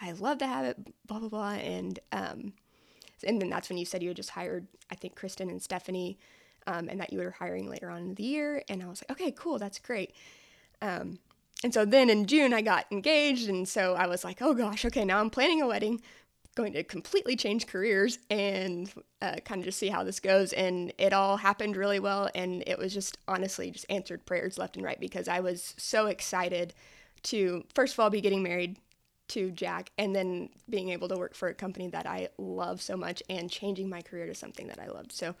I 0.00 0.12
love 0.12 0.38
to 0.38 0.46
have 0.46 0.64
it." 0.66 0.76
Blah 1.06 1.20
blah 1.20 1.28
blah, 1.28 1.52
and 1.52 1.98
um, 2.12 2.52
and 3.24 3.40
then 3.40 3.48
that's 3.48 3.68
when 3.68 3.78
you 3.78 3.84
said 3.84 4.02
you 4.02 4.10
had 4.10 4.16
just 4.16 4.30
hired, 4.30 4.66
I 4.90 4.94
think, 4.94 5.16
Kristen 5.16 5.48
and 5.48 5.62
Stephanie, 5.62 6.18
um, 6.66 6.88
and 6.88 7.00
that 7.00 7.12
you 7.12 7.20
were 7.20 7.30
hiring 7.30 7.70
later 7.70 7.90
on 7.90 8.02
in 8.02 8.14
the 8.14 8.24
year. 8.24 8.62
And 8.68 8.82
I 8.82 8.86
was 8.86 9.02
like, 9.02 9.18
"Okay, 9.18 9.32
cool, 9.32 9.58
that's 9.58 9.78
great." 9.78 10.14
Um, 10.82 11.18
and 11.64 11.72
so 11.72 11.84
then 11.84 12.10
in 12.10 12.26
June, 12.26 12.52
I 12.52 12.60
got 12.62 12.86
engaged. 12.90 13.48
And 13.48 13.68
so 13.68 13.94
I 13.94 14.06
was 14.06 14.24
like, 14.24 14.42
oh 14.42 14.54
gosh, 14.54 14.84
okay, 14.84 15.04
now 15.04 15.20
I'm 15.20 15.30
planning 15.30 15.62
a 15.62 15.66
wedding, 15.66 16.02
going 16.56 16.72
to 16.72 16.82
completely 16.82 17.36
change 17.36 17.66
careers 17.66 18.18
and 18.30 18.90
uh, 19.22 19.36
kind 19.44 19.60
of 19.60 19.66
just 19.66 19.78
see 19.78 19.88
how 19.88 20.02
this 20.02 20.18
goes. 20.18 20.52
And 20.54 20.92
it 20.98 21.12
all 21.12 21.36
happened 21.36 21.76
really 21.76 22.00
well. 22.00 22.28
And 22.34 22.64
it 22.66 22.78
was 22.78 22.92
just 22.92 23.18
honestly 23.28 23.70
just 23.70 23.86
answered 23.88 24.26
prayers 24.26 24.58
left 24.58 24.74
and 24.76 24.84
right 24.84 24.98
because 24.98 25.28
I 25.28 25.40
was 25.40 25.74
so 25.76 26.06
excited 26.06 26.74
to, 27.24 27.64
first 27.74 27.94
of 27.94 28.00
all, 28.00 28.10
be 28.10 28.20
getting 28.20 28.42
married 28.42 28.78
to 29.28 29.50
Jack 29.50 29.90
and 29.98 30.16
then 30.16 30.48
being 30.68 30.88
able 30.88 31.08
to 31.08 31.16
work 31.16 31.34
for 31.34 31.48
a 31.48 31.54
company 31.54 31.88
that 31.88 32.06
I 32.06 32.28
love 32.38 32.80
so 32.80 32.96
much 32.96 33.22
and 33.28 33.50
changing 33.50 33.88
my 33.88 34.00
career 34.00 34.26
to 34.26 34.34
something 34.34 34.66
that 34.68 34.80
I 34.80 34.86
loved. 34.86 35.12
So 35.12 35.34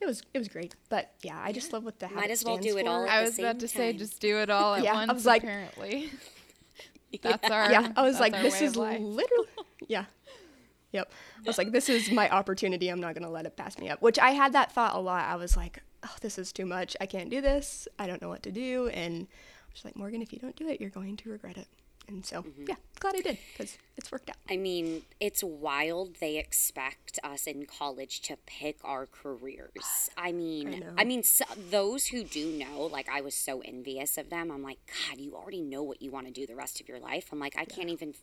it 0.00 0.06
was 0.06 0.22
it 0.32 0.38
was 0.38 0.48
great. 0.48 0.74
But 0.88 1.12
yeah, 1.22 1.40
I 1.42 1.52
just 1.52 1.72
love 1.72 1.84
what 1.84 1.98
the 1.98 2.08
might 2.08 2.30
as 2.30 2.44
well 2.44 2.56
do 2.56 2.78
it 2.78 2.86
for. 2.86 2.90
all. 2.90 3.08
I 3.08 3.22
was 3.22 3.38
about 3.38 3.60
to 3.60 3.68
time. 3.68 3.76
say 3.76 3.92
just 3.92 4.20
do 4.20 4.38
it 4.38 4.48
all 4.50 4.74
at 4.76 4.84
yeah, 4.84 4.94
once. 4.94 5.10
I 5.10 5.12
was 5.12 5.26
like, 5.26 5.42
apparently, 5.42 6.10
that's 7.22 7.50
our 7.50 7.70
yeah. 7.70 7.92
I 7.96 8.02
was 8.02 8.18
like, 8.20 8.32
this 8.32 8.62
is 8.62 8.76
literally 8.76 9.48
yeah. 9.88 10.04
Yep. 10.92 11.12
I 11.38 11.48
was 11.48 11.58
like, 11.58 11.72
this 11.72 11.88
is 11.88 12.10
my 12.10 12.30
opportunity. 12.30 12.88
I'm 12.88 13.00
not 13.00 13.14
gonna 13.14 13.30
let 13.30 13.46
it 13.46 13.56
pass 13.56 13.78
me 13.78 13.88
up. 13.88 14.00
Which 14.02 14.18
I 14.18 14.30
had 14.30 14.52
that 14.52 14.72
thought 14.72 14.94
a 14.94 15.00
lot. 15.00 15.24
I 15.24 15.36
was 15.36 15.56
like, 15.56 15.82
oh, 16.04 16.14
this 16.20 16.38
is 16.38 16.52
too 16.52 16.66
much. 16.66 16.96
I 17.00 17.06
can't 17.06 17.30
do 17.30 17.40
this. 17.40 17.88
I 17.98 18.06
don't 18.06 18.20
know 18.20 18.28
what 18.28 18.42
to 18.44 18.52
do. 18.52 18.88
And 18.88 19.26
I 19.28 19.70
was 19.72 19.84
like, 19.84 19.96
Morgan, 19.96 20.22
if 20.22 20.32
you 20.32 20.38
don't 20.38 20.56
do 20.56 20.68
it, 20.68 20.80
you're 20.80 20.90
going 20.90 21.16
to 21.18 21.30
regret 21.30 21.56
it. 21.56 21.68
And 22.08 22.26
so, 22.26 22.42
mm-hmm. 22.42 22.64
yeah, 22.68 22.74
glad 22.98 23.14
I 23.16 23.20
did 23.20 23.38
because 23.52 23.78
it's 23.96 24.10
worked 24.10 24.28
out. 24.28 24.36
I 24.50 24.56
mean, 24.56 25.02
it's 25.20 25.44
wild 25.44 26.16
they 26.16 26.36
expect 26.36 27.20
us 27.22 27.46
in 27.46 27.64
college 27.64 28.20
to 28.22 28.36
pick 28.44 28.78
our 28.82 29.06
careers. 29.06 30.10
I 30.16 30.32
mean, 30.32 30.84
I, 30.96 31.02
I 31.02 31.04
mean, 31.04 31.22
so, 31.22 31.44
those 31.70 32.06
who 32.06 32.24
do 32.24 32.50
know, 32.58 32.82
like, 32.86 33.08
I 33.08 33.20
was 33.20 33.36
so 33.36 33.60
envious 33.60 34.18
of 34.18 34.30
them. 34.30 34.50
I'm 34.50 34.64
like, 34.64 34.78
God, 35.08 35.20
you 35.20 35.36
already 35.36 35.60
know 35.60 35.84
what 35.84 36.02
you 36.02 36.10
want 36.10 36.26
to 36.26 36.32
do 36.32 36.44
the 36.44 36.56
rest 36.56 36.80
of 36.80 36.88
your 36.88 36.98
life. 36.98 37.28
I'm 37.30 37.38
like, 37.38 37.56
I 37.56 37.60
yeah. 37.60 37.76
can't 37.76 37.88
even 37.88 38.14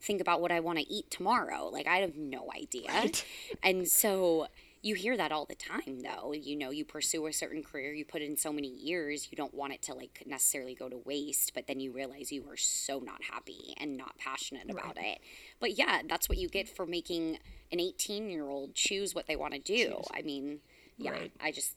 think 0.00 0.20
about 0.20 0.40
what 0.40 0.52
I 0.52 0.60
want 0.60 0.78
to 0.78 0.88
eat 0.92 1.10
tomorrow. 1.10 1.68
Like, 1.68 1.86
I 1.86 1.98
have 1.98 2.16
no 2.16 2.50
idea. 2.54 2.88
Right. 2.88 3.24
And 3.62 3.88
so, 3.88 4.48
you 4.86 4.94
hear 4.94 5.16
that 5.16 5.32
all 5.32 5.44
the 5.44 5.54
time 5.56 6.00
though 6.02 6.32
you 6.32 6.54
know 6.54 6.70
you 6.70 6.84
pursue 6.84 7.26
a 7.26 7.32
certain 7.32 7.62
career 7.62 7.92
you 7.92 8.04
put 8.04 8.22
in 8.22 8.36
so 8.36 8.52
many 8.52 8.68
years 8.68 9.28
you 9.30 9.36
don't 9.36 9.52
want 9.52 9.72
it 9.72 9.82
to 9.82 9.92
like 9.92 10.22
necessarily 10.26 10.74
go 10.74 10.88
to 10.88 10.98
waste 10.98 11.52
but 11.54 11.66
then 11.66 11.80
you 11.80 11.90
realize 11.90 12.30
you 12.30 12.44
are 12.48 12.56
so 12.56 13.00
not 13.00 13.24
happy 13.24 13.74
and 13.78 13.96
not 13.96 14.16
passionate 14.18 14.70
about 14.70 14.96
it 14.96 15.18
but 15.58 15.76
yeah 15.76 16.02
that's 16.08 16.28
what 16.28 16.38
you 16.38 16.48
get 16.48 16.68
for 16.68 16.86
making 16.86 17.38
an 17.72 17.80
18 17.80 18.30
year 18.30 18.46
old 18.46 18.74
choose 18.74 19.14
what 19.14 19.26
they 19.26 19.36
want 19.36 19.52
to 19.52 19.58
do 19.58 19.88
choose. 19.88 20.06
i 20.14 20.22
mean 20.22 20.60
yeah 20.98 21.10
right. 21.10 21.32
i 21.40 21.50
just 21.50 21.74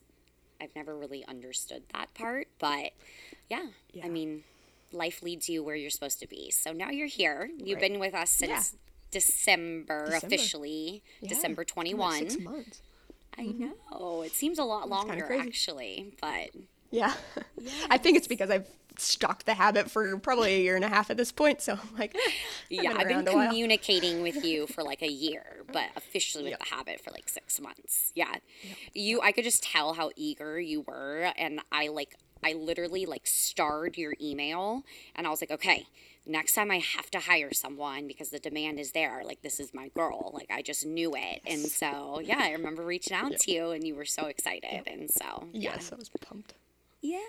i've 0.62 0.76
never 0.76 0.96
really 0.96 1.26
understood 1.26 1.82
that 1.94 2.14
part 2.14 2.48
but 2.60 2.92
yeah, 3.50 3.66
yeah. 3.92 4.06
i 4.06 4.10
mean 4.10 4.44
life 4.92 5.22
leads 5.22 5.50
you 5.50 5.64
where 5.64 5.76
you're 5.76 5.90
supposed 5.90 6.20
to 6.20 6.28
be 6.28 6.52
so 6.52 6.72
now 6.72 6.90
you're 6.90 7.08
here 7.08 7.50
you've 7.58 7.82
right. 7.82 7.92
been 7.92 8.00
with 8.00 8.14
us 8.14 8.30
since 8.30 8.74
yeah. 8.74 8.80
December, 9.12 10.06
December, 10.06 10.26
officially 10.28 11.04
yeah. 11.22 11.30
December 11.30 11.64
21 11.64 12.14
six 12.30 12.40
months 12.40 12.82
I 13.40 13.44
mm-hmm. 13.44 13.70
know. 13.92 14.22
It 14.22 14.34
seems 14.34 14.60
a 14.60 14.64
lot 14.64 14.90
longer 14.90 15.34
actually, 15.40 16.14
but 16.22 16.50
yeah. 16.92 17.14
Yes. 17.58 17.86
I 17.90 17.98
think 17.98 18.18
it's 18.18 18.28
because 18.28 18.50
I've 18.50 18.68
stalked 18.98 19.46
the 19.46 19.54
Habyt 19.54 19.90
for 19.90 20.18
probably 20.18 20.56
a 20.56 20.60
year 20.60 20.76
and 20.76 20.84
a 20.84 20.90
half 20.90 21.10
at 21.10 21.16
this 21.16 21.32
point. 21.32 21.62
So 21.62 21.74
I'm 21.74 21.98
like, 21.98 22.18
yeah, 22.70 22.96
I've 22.98 23.08
been 23.08 23.26
communicating 23.26 24.22
with 24.22 24.44
you 24.44 24.68
for 24.74 24.84
like 24.84 25.02
a 25.02 25.10
year, 25.10 25.64
but 25.72 25.86
officially 25.96 26.44
with 26.44 26.52
yep. 26.52 26.60
the 26.60 26.76
Habyt 26.76 27.02
for 27.02 27.12
like 27.12 27.30
six 27.30 27.62
months. 27.62 28.12
Yeah, 28.14 28.36
yep. 28.64 28.78
you, 28.94 29.22
I 29.22 29.32
could 29.32 29.46
just 29.46 29.64
tell 29.64 29.94
how 29.94 30.12
eager 30.18 30.60
you 30.60 30.82
were, 30.82 31.32
and 31.38 31.62
I 31.72 31.88
like, 31.88 32.16
I 32.44 32.54
literally 32.54 33.06
like 33.06 33.28
starred 33.28 33.98
your 33.98 34.14
email, 34.22 34.84
and 35.16 35.28
I 35.28 35.30
was 35.30 35.42
like, 35.42 35.52
okay, 35.52 35.88
next 36.26 36.54
time 36.54 36.72
I 36.72 36.78
have 36.78 37.10
to 37.12 37.20
hire 37.20 37.54
someone 37.54 38.08
because 38.08 38.30
the 38.30 38.40
demand 38.40 38.80
is 38.80 38.92
there. 38.92 39.24
Like 39.26 39.42
this 39.42 39.60
is 39.60 39.74
my 39.74 39.90
girl. 39.90 40.32
Like 40.34 40.50
I 40.52 40.62
just 40.62 40.86
knew 40.86 41.14
it. 41.16 41.42
And 41.46 41.62
so 41.62 42.22
yeah, 42.24 42.40
I 42.42 42.52
remember 42.52 42.84
reaching 42.84 43.16
out 43.16 43.32
yep. 43.32 43.40
to 43.42 43.52
you 43.52 43.72
and 43.72 43.86
you 43.86 43.96
were 43.96 44.06
so 44.06 44.28
excited. 44.28 44.72
Yep. 44.72 44.88
And 44.88 45.10
so 45.10 45.48
yeah. 45.52 45.72
Yes, 45.74 45.92
I 45.92 45.96
was 45.96 46.10
pumped. 46.10 46.54
Yeah. 47.02 47.20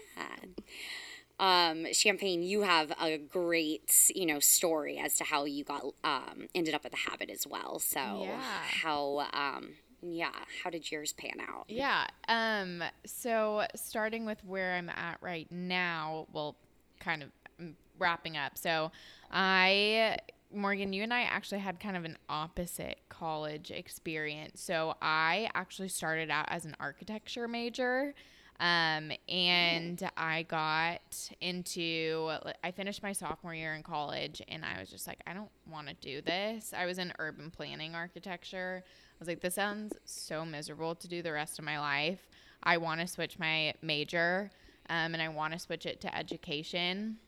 Um, 1.38 1.86
Champagne, 1.94 2.42
you 2.42 2.62
have 2.62 2.92
a 3.00 3.16
great, 3.16 4.11
you 4.14 4.26
know, 4.26 4.40
story 4.40 4.98
as 4.98 5.16
to 5.16 5.24
how 5.24 5.46
you 5.46 5.64
got 5.64 5.82
um, 6.04 6.48
ended 6.54 6.74
up 6.74 6.84
at 6.84 6.90
the 6.90 6.98
Habyt 6.98 7.30
as 7.30 7.46
well. 7.46 7.78
So 7.78 7.98
yeah. 8.24 8.42
how 8.82 9.26
um, 9.32 9.70
Yeah. 10.03 10.30
How 10.62 10.70
did 10.70 10.90
yours 10.90 11.12
pan 11.12 11.40
out? 11.40 11.64
Yeah. 11.68 12.07
Um. 12.28 12.82
So 13.07 13.66
starting 13.74 14.24
with 14.24 14.44
where 14.44 14.74
I'm 14.74 14.88
at 14.88 15.18
right 15.20 15.51
now, 15.51 16.26
well, 16.32 16.57
kind 17.01 17.22
of 17.22 17.30
mm, 17.61 17.74
wrapping 17.98 18.36
up. 18.36 18.57
So, 18.57 18.92
I 19.30 20.16
Morgan, 20.53 20.92
you 20.92 21.03
and 21.03 21.14
I 21.14 21.22
actually 21.22 21.61
had 21.61 21.78
kind 21.78 21.96
of 21.96 22.05
an 22.05 22.18
opposite 22.28 23.01
college 23.09 23.70
experience. 23.70 24.61
So 24.61 24.94
I 25.01 25.48
actually 25.55 25.88
started 25.88 26.30
out 26.30 26.46
as 26.48 26.64
an 26.64 26.74
architecture 26.80 27.46
major. 27.46 28.14
Um, 28.59 29.11
and 29.26 30.03
I 30.18 30.42
got 30.42 31.30
into, 31.40 32.30
I 32.62 32.72
finished 32.72 33.03
my 33.03 33.12
sophomore 33.12 33.55
year 33.55 33.74
in 33.74 33.82
college 33.82 34.42
and 34.48 34.64
I 34.64 34.78
was 34.78 34.90
just 34.90 35.07
like, 35.07 35.20
I 35.26 35.32
don't 35.32 35.51
want 35.70 35.88
to 35.88 35.94
do 35.94 36.20
this. 36.20 36.74
I 36.76 36.84
was 36.84 36.98
in 36.98 37.12
urban 37.18 37.51
planning 37.51 37.94
architecture. 37.94 38.84
I 39.20 39.22
was 39.22 39.28
like, 39.28 39.40
this 39.40 39.56
sounds 39.56 39.92
so 40.06 40.46
miserable 40.46 40.94
to 40.94 41.06
do 41.06 41.20
the 41.20 41.32
rest 41.32 41.58
of 41.58 41.64
my 41.66 41.78
life. 41.78 42.26
I 42.62 42.78
want 42.78 43.02
to 43.02 43.06
switch 43.06 43.38
my 43.38 43.74
major 43.82 44.50
um, 44.88 45.12
and 45.12 45.20
I 45.20 45.28
want 45.28 45.52
to 45.52 45.58
switch 45.58 45.84
it 45.84 46.00
to 46.00 46.16
education. 46.16 47.18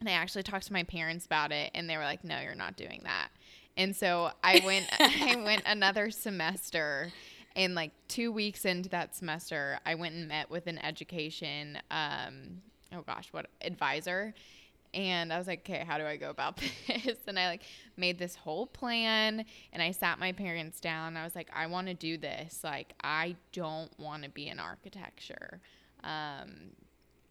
And 0.00 0.08
I 0.08 0.12
actually 0.12 0.44
talked 0.44 0.66
to 0.68 0.72
my 0.72 0.82
parents 0.82 1.26
about 1.26 1.52
it 1.52 1.72
and 1.74 1.90
they 1.90 1.98
were 1.98 2.04
like, 2.04 2.24
no, 2.24 2.40
you're 2.40 2.54
not 2.54 2.76
doing 2.76 3.02
that. 3.04 3.28
And 3.76 3.94
so 3.94 4.30
I 4.42 4.62
went, 4.64 4.86
I 4.98 5.36
went 5.44 5.62
another 5.66 6.10
semester 6.10 7.12
and 7.54 7.74
like 7.74 7.90
two 8.08 8.32
weeks 8.32 8.64
into 8.64 8.88
that 8.88 9.14
semester, 9.14 9.78
I 9.84 9.96
went 9.96 10.14
and 10.14 10.26
met 10.26 10.50
with 10.50 10.68
an 10.68 10.78
education, 10.78 11.78
um, 11.90 12.62
oh 12.94 13.02
gosh, 13.02 13.28
what 13.32 13.46
advisor. 13.60 14.32
And 14.92 15.32
I 15.32 15.38
was 15.38 15.46
like, 15.46 15.60
okay, 15.60 15.84
how 15.86 15.98
do 15.98 16.04
I 16.04 16.16
go 16.16 16.30
about 16.30 16.56
this? 16.86 17.18
And 17.26 17.38
I 17.38 17.46
like 17.48 17.62
made 17.96 18.18
this 18.18 18.34
whole 18.34 18.66
plan 18.66 19.44
and 19.72 19.82
I 19.82 19.92
sat 19.92 20.18
my 20.18 20.32
parents 20.32 20.80
down. 20.80 21.16
I 21.16 21.24
was 21.24 21.34
like, 21.34 21.48
I 21.54 21.66
want 21.66 21.86
to 21.88 21.94
do 21.94 22.16
this. 22.18 22.62
Like, 22.64 22.94
I 23.02 23.36
don't 23.52 23.90
want 23.98 24.24
to 24.24 24.30
be 24.30 24.48
in 24.48 24.58
architecture. 24.58 25.60
Um, 26.02 26.72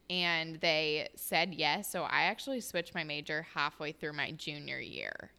and 0.09 0.55
they 0.61 1.09
said 1.15 1.53
yes. 1.53 1.91
So 1.91 2.03
I 2.03 2.23
actually 2.23 2.61
switched 2.61 2.95
my 2.95 3.03
major 3.03 3.45
halfway 3.53 3.91
through 3.91 4.13
my 4.13 4.31
junior 4.31 4.79
year. 4.79 5.31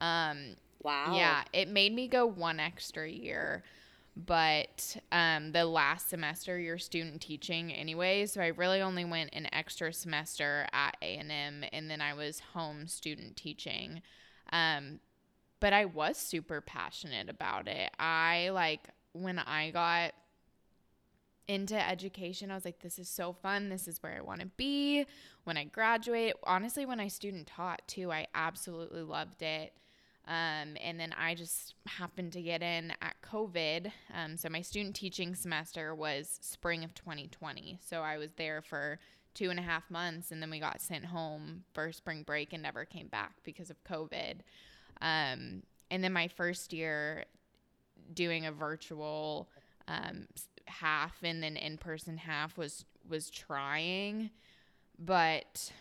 Um, 0.00 0.56
wow. 0.82 1.14
Yeah, 1.14 1.44
it 1.52 1.68
made 1.68 1.94
me 1.94 2.08
go 2.08 2.26
one 2.26 2.60
extra 2.60 3.08
year 3.08 3.62
but 4.26 4.96
um, 5.12 5.52
the 5.52 5.64
last 5.64 6.10
semester 6.10 6.58
you're 6.58 6.78
student 6.78 7.20
teaching 7.20 7.72
anyway 7.72 8.26
so 8.26 8.40
i 8.40 8.48
really 8.48 8.80
only 8.80 9.04
went 9.04 9.30
an 9.32 9.46
extra 9.52 9.92
semester 9.92 10.66
at 10.72 10.96
a&m 11.00 11.64
and 11.72 11.88
then 11.88 12.00
i 12.00 12.12
was 12.12 12.40
home 12.52 12.86
student 12.86 13.36
teaching. 13.36 14.02
Um, 14.52 14.98
but 15.60 15.72
i 15.72 15.84
was 15.84 16.16
super 16.16 16.60
passionate 16.60 17.28
about 17.28 17.68
it. 17.68 17.90
I 17.98 18.50
like 18.52 18.88
when 19.12 19.38
i 19.38 19.70
got 19.70 20.12
into 21.46 21.74
education 21.88 22.50
i 22.50 22.54
was 22.54 22.64
like 22.64 22.80
this 22.80 22.98
is 22.98 23.08
so 23.08 23.32
fun. 23.32 23.68
This 23.68 23.86
is 23.86 24.02
where 24.02 24.16
i 24.16 24.20
want 24.20 24.40
to 24.40 24.46
be. 24.46 25.06
When 25.44 25.56
i 25.56 25.64
graduate 25.64 26.34
honestly 26.42 26.84
when 26.86 26.98
i 26.98 27.08
student 27.08 27.46
taught 27.46 27.86
too 27.86 28.10
i 28.10 28.26
absolutely 28.34 29.02
loved 29.02 29.42
it 29.42 29.72
um, 30.28 30.76
and 30.84 31.00
then 31.00 31.14
I 31.18 31.34
just 31.34 31.74
happened 31.86 32.32
to 32.34 32.42
get 32.42 32.62
in 32.62 32.92
at 33.00 33.16
COVID. 33.22 33.90
Um, 34.14 34.36
so 34.36 34.50
my 34.50 34.60
student 34.60 34.94
teaching 34.94 35.34
semester 35.34 35.94
was 35.94 36.38
spring 36.42 36.84
of 36.84 36.94
2020. 36.94 37.80
So 37.82 38.02
I 38.02 38.18
was 38.18 38.32
there 38.34 38.60
for 38.60 38.98
two 39.32 39.48
and 39.48 39.58
a 39.58 39.62
half 39.62 39.90
months, 39.90 40.30
and 40.30 40.42
then 40.42 40.50
we 40.50 40.60
got 40.60 40.82
sent 40.82 41.06
home 41.06 41.64
for 41.72 41.92
spring 41.92 42.24
break 42.24 42.52
and 42.52 42.62
never 42.62 42.84
came 42.84 43.08
back 43.08 43.36
because 43.42 43.70
of 43.70 43.82
COVID. 43.84 44.40
Um, 45.00 45.62
and 45.90 46.04
then 46.04 46.12
my 46.12 46.28
first 46.28 46.74
year 46.74 47.24
doing 48.12 48.44
a 48.44 48.52
virtual 48.52 49.48
um, 49.86 50.26
half 50.66 51.22
and 51.22 51.42
then 51.42 51.56
in 51.56 51.78
person 51.78 52.18
half 52.18 52.58
was 52.58 52.84
was 53.08 53.30
trying, 53.30 54.28
but 54.98 55.72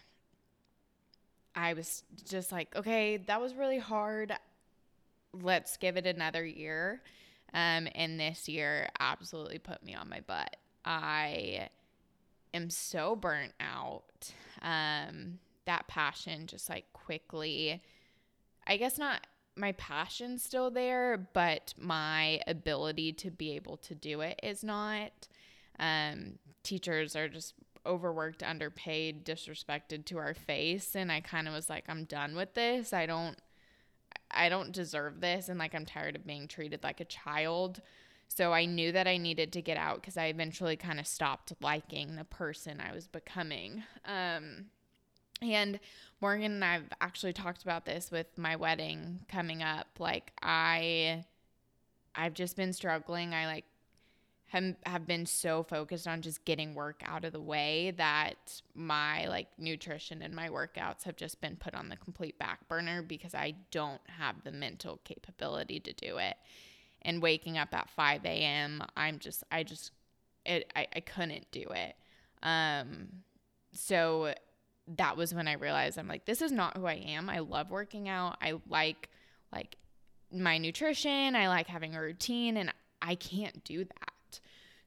I 1.57 1.73
was 1.73 2.03
just 2.29 2.51
like, 2.51 2.73
okay, 2.75 3.17
that 3.17 3.41
was 3.41 3.55
really 3.55 3.79
hard. 3.79 4.31
Let's 5.33 5.75
give 5.77 5.97
it 5.97 6.05
another 6.05 6.45
year. 6.45 7.01
Um, 7.51 7.87
and 7.95 8.19
this 8.19 8.47
year 8.47 8.89
absolutely 8.99 9.57
put 9.57 9.83
me 9.83 9.95
on 9.95 10.07
my 10.07 10.19
butt. 10.19 10.55
I 10.85 11.69
am 12.53 12.69
so 12.69 13.15
burnt 13.15 13.53
out. 13.59 14.03
Um, 14.61 15.39
that 15.65 15.87
passion 15.87 16.45
just 16.45 16.69
like 16.69 16.85
quickly, 16.93 17.81
I 18.67 18.77
guess 18.77 18.99
not 18.99 19.25
my 19.55 19.71
passion's 19.71 20.43
still 20.43 20.69
there, 20.69 21.17
but 21.33 21.73
my 21.75 22.39
ability 22.45 23.13
to 23.13 23.31
be 23.31 23.55
able 23.55 23.77
to 23.77 23.95
do 23.95 24.21
it 24.21 24.39
is 24.43 24.63
not. 24.63 25.27
Um, 25.79 26.37
teachers 26.61 27.15
are 27.15 27.27
just 27.27 27.55
overworked, 27.87 28.43
underpaid, 28.43 29.25
disrespected 29.25 30.05
to 30.05 30.17
our 30.17 30.33
face 30.33 30.95
and 30.95 31.11
I 31.11 31.21
kind 31.21 31.47
of 31.47 31.53
was 31.53 31.69
like 31.69 31.85
I'm 31.87 32.03
done 32.03 32.35
with 32.35 32.53
this. 32.53 32.93
I 32.93 33.05
don't 33.05 33.37
I 34.29 34.49
don't 34.49 34.71
deserve 34.71 35.21
this 35.21 35.49
and 35.49 35.57
like 35.57 35.73
I'm 35.73 35.85
tired 35.85 36.15
of 36.15 36.27
being 36.27 36.47
treated 36.47 36.83
like 36.83 36.99
a 36.99 37.05
child. 37.05 37.81
So 38.27 38.51
I 38.51 38.65
knew 38.65 38.91
that 38.91 39.07
I 39.07 39.17
needed 39.17 39.53
to 39.53 39.61
get 39.61 39.77
out 39.77 40.03
cuz 40.03 40.17
I 40.17 40.25
eventually 40.25 40.75
kind 40.75 40.99
of 40.99 41.07
stopped 41.07 41.53
liking 41.61 42.15
the 42.15 42.25
person 42.25 42.81
I 42.81 42.93
was 42.93 43.07
becoming. 43.07 43.83
Um 44.05 44.69
and 45.41 45.79
Morgan 46.19 46.51
and 46.53 46.65
I've 46.65 46.89
actually 46.99 47.33
talked 47.33 47.61
about 47.61 47.85
this 47.85 48.11
with 48.11 48.37
my 48.37 48.55
wedding 48.55 49.21
coming 49.27 49.63
up. 49.63 49.87
Like 49.99 50.31
I 50.41 51.25
I've 52.15 52.33
just 52.33 52.55
been 52.55 52.73
struggling. 52.73 53.33
I 53.33 53.45
like 53.45 53.65
have, 54.47 54.75
have 54.85 55.05
been 55.05 55.25
so 55.25 55.63
focused 55.63 56.07
on 56.07 56.21
just 56.21 56.45
getting 56.45 56.73
work 56.73 57.01
out 57.05 57.25
of 57.25 57.33
the 57.33 57.41
way 57.41 57.91
that 57.97 58.61
my 58.73 59.27
like 59.27 59.47
nutrition 59.57 60.21
and 60.21 60.33
my 60.33 60.49
workouts 60.49 61.03
have 61.03 61.17
just 61.17 61.41
been 61.41 61.57
put 61.57 61.75
on 61.75 61.89
the 61.89 61.97
complete 61.97 62.39
back 62.39 62.67
burner 62.67 63.01
because 63.01 63.35
I 63.35 63.55
don't 63.71 64.01
have 64.17 64.43
the 64.43 64.51
mental 64.51 64.99
capability 65.03 65.79
to 65.81 65.93
do 65.93 66.17
it. 66.17 66.35
And 67.01 67.21
waking 67.21 67.57
up 67.57 67.73
at 67.73 67.89
5 67.89 68.25
a.m., 68.25 68.83
I'm 68.95 69.19
just, 69.19 69.43
I 69.51 69.63
just, 69.63 69.91
it, 70.45 70.71
I, 70.75 70.87
I 70.95 70.99
couldn't 71.01 71.51
do 71.51 71.65
it. 71.69 71.95
Um, 72.41 73.07
so 73.71 74.33
that 74.95 75.17
was 75.17 75.33
when 75.33 75.47
I 75.47 75.53
realized 75.53 75.99
I'm 75.99 76.07
like, 76.07 76.25
this 76.25 76.41
is 76.41 76.51
not 76.51 76.77
who 76.77 76.85
I 76.85 76.93
am. 76.93 77.29
I 77.29 77.39
love 77.39 77.69
working 77.69 78.07
out. 78.07 78.37
I 78.41 78.53
like, 78.69 79.09
like, 79.51 79.77
my 80.31 80.57
nutrition. 80.57 81.35
I 81.35 81.47
like 81.47 81.67
having 81.67 81.95
a 81.95 82.01
routine, 82.01 82.57
and 82.57 82.73
I 83.01 83.15
can't 83.15 83.63
do 83.63 83.83
that. 83.85 84.13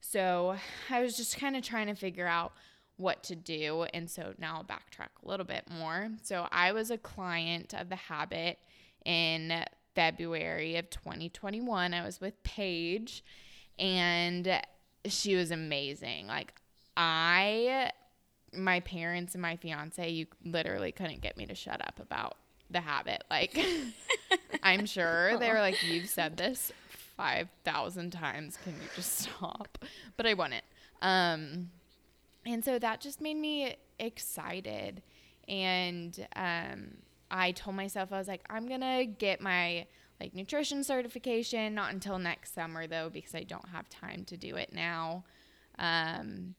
So 0.00 0.56
I 0.88 1.02
was 1.02 1.16
just 1.16 1.38
kind 1.38 1.56
of 1.56 1.62
trying 1.62 1.86
to 1.86 1.94
figure 1.94 2.26
out 2.26 2.52
what 2.96 3.22
to 3.24 3.34
do. 3.34 3.86
And 3.94 4.10
so 4.10 4.34
now 4.38 4.56
I'll 4.56 4.64
backtrack 4.64 5.08
a 5.24 5.28
little 5.28 5.46
bit 5.46 5.64
more. 5.70 6.10
So 6.22 6.46
I 6.52 6.72
was 6.72 6.90
a 6.90 6.98
client 6.98 7.74
of 7.74 7.88
The 7.88 7.96
Habyt 7.96 8.58
in 9.04 9.64
February 9.94 10.76
of 10.76 10.90
2021. 10.90 11.94
I 11.94 12.04
was 12.04 12.20
with 12.20 12.42
Paige 12.42 13.24
and 13.78 14.60
she 15.06 15.34
was 15.34 15.50
amazing. 15.50 16.26
Like, 16.26 16.54
I, 16.96 17.90
my 18.52 18.80
parents 18.80 19.34
and 19.34 19.42
my 19.42 19.56
fiance, 19.56 20.08
you 20.08 20.26
literally 20.44 20.92
couldn't 20.92 21.22
get 21.22 21.36
me 21.36 21.46
to 21.46 21.54
shut 21.54 21.80
up 21.80 21.98
about 22.00 22.36
the 22.68 22.80
Habyt. 22.80 23.24
Like, 23.30 23.58
I'm 24.62 24.84
sure 24.84 25.38
they 25.38 25.50
were 25.50 25.60
like, 25.60 25.82
You've 25.82 26.08
said 26.08 26.36
this 26.36 26.70
5,000 27.20 28.10
times. 28.10 28.58
Can 28.64 28.72
you 28.72 28.88
just 28.96 29.18
stop? 29.18 29.78
But 30.16 30.26
I 30.26 30.32
won 30.32 30.54
it. 30.54 30.64
Um, 31.02 31.70
and 32.46 32.64
so 32.64 32.78
that 32.78 33.02
just 33.02 33.20
made 33.20 33.36
me 33.36 33.76
excited. 33.98 35.02
And 35.46 36.26
um, 36.34 36.94
I 37.30 37.52
told 37.52 37.76
myself, 37.76 38.10
I 38.10 38.18
was 38.18 38.26
like, 38.26 38.42
I'm 38.48 38.66
going 38.66 38.80
to 38.80 39.04
get 39.04 39.42
my 39.42 39.86
like 40.18 40.34
nutrition 40.34 40.82
certification, 40.82 41.74
not 41.74 41.92
until 41.92 42.18
next 42.18 42.54
summer 42.54 42.86
though, 42.86 43.10
because 43.12 43.34
I 43.34 43.42
don't 43.42 43.68
have 43.68 43.88
time 43.90 44.24
to 44.26 44.36
do 44.38 44.56
it 44.56 44.72
now. 44.72 45.24
Um, 45.78 46.54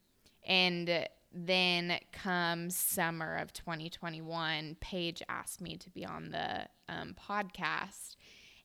and 0.46 1.08
then 1.34 2.00
come 2.12 2.70
summer 2.70 3.38
of 3.38 3.52
2021, 3.54 4.78
Paige 4.80 5.24
asked 5.28 5.62
me 5.62 5.78
to 5.78 5.90
be 5.90 6.06
on 6.06 6.30
the 6.30 6.68
um, 6.88 7.16
podcast. 7.20 8.16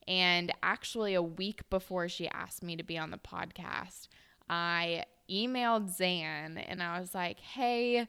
And 0.09 0.52
actually, 0.62 1.14
a 1.14 1.22
week 1.22 1.68
before 1.68 2.09
she 2.09 2.28
asked 2.28 2.62
me 2.62 2.76
to 2.76 2.82
be 2.82 2.96
on 2.96 3.11
the 3.11 3.18
podcast, 3.18 4.09
I 4.48 5.04
emailed 5.30 5.96
Zan 5.96 6.59
and 6.59 6.82
I 6.82 7.00
was 7.00 7.14
like, 7.14 7.40
hey, 7.40 8.07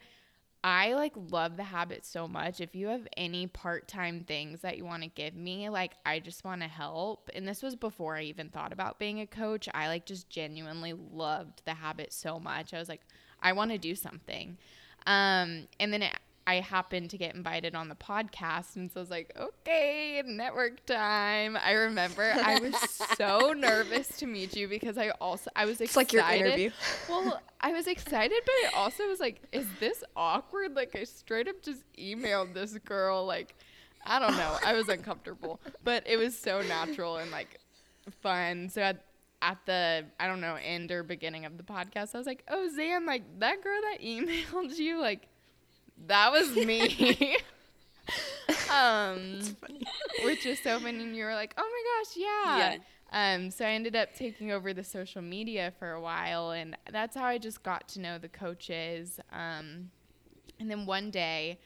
I 0.64 0.94
like 0.94 1.14
love 1.16 1.56
the 1.56 1.64
Habyt 1.64 2.06
so 2.06 2.28
much. 2.28 2.60
If 2.60 2.76
you 2.76 2.88
have 2.88 3.08
any 3.16 3.48
part 3.48 3.88
time 3.88 4.26
things 4.28 4.62
that 4.62 4.78
you 4.78 4.86
want 4.86 5.04
to 5.04 5.10
give 5.10 5.36
me, 5.36 5.70
like 5.70 5.94
I 6.06 6.20
just 6.20 6.44
want 6.44 6.62
to 6.62 6.68
help. 6.68 7.30
And 7.34 7.48
this 7.48 7.64
was 7.64 7.76
before 7.76 8.18
I 8.18 8.24
even 8.24 8.50
thought 8.50 8.74
about 8.74 9.00
being 9.00 9.22
a 9.22 9.28
coach. 9.28 9.70
I 9.74 9.88
like 9.88 10.06
just 10.06 10.30
genuinely 10.30 10.94
loved 10.94 11.62
the 11.66 11.74
Habyt 11.74 12.12
so 12.12 12.40
much. 12.40 12.74
I 12.74 12.80
was 12.80 12.90
like, 12.90 13.02
I 13.42 13.54
want 13.54 13.72
to 13.72 13.78
do 13.78 13.96
something. 13.96 14.58
Um, 15.06 15.68
and 15.80 15.94
then 15.94 16.02
it, 16.02 16.14
I 16.48 16.62
happened 16.62 17.10
to 17.10 17.18
get 17.18 17.36
invited 17.36 17.76
on 17.76 17.90
the 17.90 17.96
podcast, 17.96 18.78
and 18.78 18.90
so 18.90 19.02
I 19.02 19.04
was 19.04 19.10
like, 19.10 19.36
okay, 19.38 20.24
network 20.26 20.86
time. 20.86 21.58
I 21.62 21.74
remember 21.74 22.24
I 22.24 22.58
was 22.60 22.74
so 23.18 23.52
nervous 23.58 24.08
to 24.20 24.28
meet 24.28 24.56
you 24.56 24.70
because 24.70 24.98
I 24.98 25.10
also 25.20 25.52
I 25.58 25.66
was 25.66 25.82
excited. 25.82 25.90
It's 25.90 25.96
like 25.98 26.14
your 26.14 26.48
interview. 26.48 26.70
Well, 27.10 27.42
I 27.60 27.74
was 27.74 27.86
excited, 27.86 28.40
but 28.46 28.54
I 28.54 28.70
also 28.78 29.10
was 29.10 29.20
like, 29.20 29.42
is 29.52 29.68
this 29.82 30.06
awkward? 30.16 30.74
Like 30.74 30.96
I 30.96 31.04
straight 31.04 31.50
up 31.50 31.62
just 31.62 31.84
emailed 32.00 32.54
this 32.54 32.78
girl, 32.78 33.26
like 33.26 33.54
I 34.06 34.18
don't 34.18 34.38
know. 34.38 34.58
I 34.66 34.72
was 34.72 34.88
uncomfortable, 34.88 35.60
but 35.84 36.04
it 36.08 36.16
was 36.16 36.38
so 36.38 36.62
natural 36.62 37.18
and 37.18 37.30
like 37.30 37.60
fun. 38.22 38.70
So 38.70 38.82
at 38.84 39.04
at 39.42 39.58
the 39.66 40.06
I 40.18 40.28
don't 40.28 40.40
know 40.40 40.56
end 40.64 40.94
or 40.94 41.04
beginning 41.04 41.44
of 41.44 41.58
the 41.58 41.64
podcast, 41.64 42.16
I 42.16 42.20
was 42.20 42.26
like, 42.26 42.46
"Oh, 42.48 42.70
Zan, 42.74 43.06
like 43.06 43.24
that 43.40 43.62
girl 43.62 43.82
that 43.92 44.02
emailed 44.02 44.78
you, 44.78 45.02
like 45.02 45.28
that 46.06 46.32
was 46.32 46.56
me." 46.56 47.38
um, 48.72 49.40
which 50.24 50.46
is 50.46 50.60
so 50.60 50.80
funny. 50.80 51.04
And 51.04 51.16
you 51.16 51.26
were 51.26 51.34
like, 51.34 51.54
"Oh 51.58 51.70
my 51.70 52.04
gosh, 52.04 52.18
yeah." 52.18 52.58
Yeah. 52.58 52.78
Um, 53.12 53.52
so 53.52 53.66
I 53.66 53.70
ended 53.70 53.96
up 53.96 54.14
taking 54.16 54.52
over 54.52 54.74
the 54.74 54.84
social 54.84 55.22
media 55.22 55.74
for 55.80 55.92
a 55.92 56.02
while, 56.02 56.52
and 56.52 56.78
that's 56.92 57.16
how 57.16 57.26
I 57.26 57.38
just 57.38 57.64
got 57.64 57.88
to 57.90 58.02
know 58.02 58.18
the 58.18 58.28
coaches. 58.28 59.20
Um, 59.32 59.92
and 60.60 60.70
then 60.70 60.86
one 60.86 61.10
day, 61.10 61.60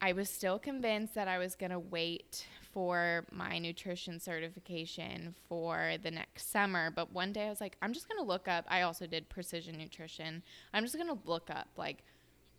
I 0.00 0.12
was 0.12 0.28
still 0.28 0.58
convinced 0.58 1.14
that 1.14 1.26
I 1.28 1.38
was 1.38 1.54
going 1.54 1.70
to 1.70 1.78
wait 1.78 2.46
for 2.72 3.24
my 3.32 3.58
nutrition 3.58 4.20
certification 4.20 5.34
for 5.48 5.92
the 6.02 6.10
next 6.10 6.50
summer. 6.50 6.90
But 6.90 7.12
one 7.12 7.32
day 7.32 7.46
I 7.46 7.48
was 7.48 7.60
like, 7.60 7.78
I'm 7.80 7.94
just 7.94 8.06
going 8.06 8.22
to 8.22 8.26
look 8.26 8.46
up. 8.46 8.66
I 8.68 8.82
also 8.82 9.06
did 9.06 9.30
precision 9.30 9.78
nutrition. 9.78 10.42
I'm 10.74 10.84
just 10.84 10.96
going 10.96 11.08
to 11.08 11.18
look 11.24 11.48
up, 11.48 11.68
like, 11.78 12.04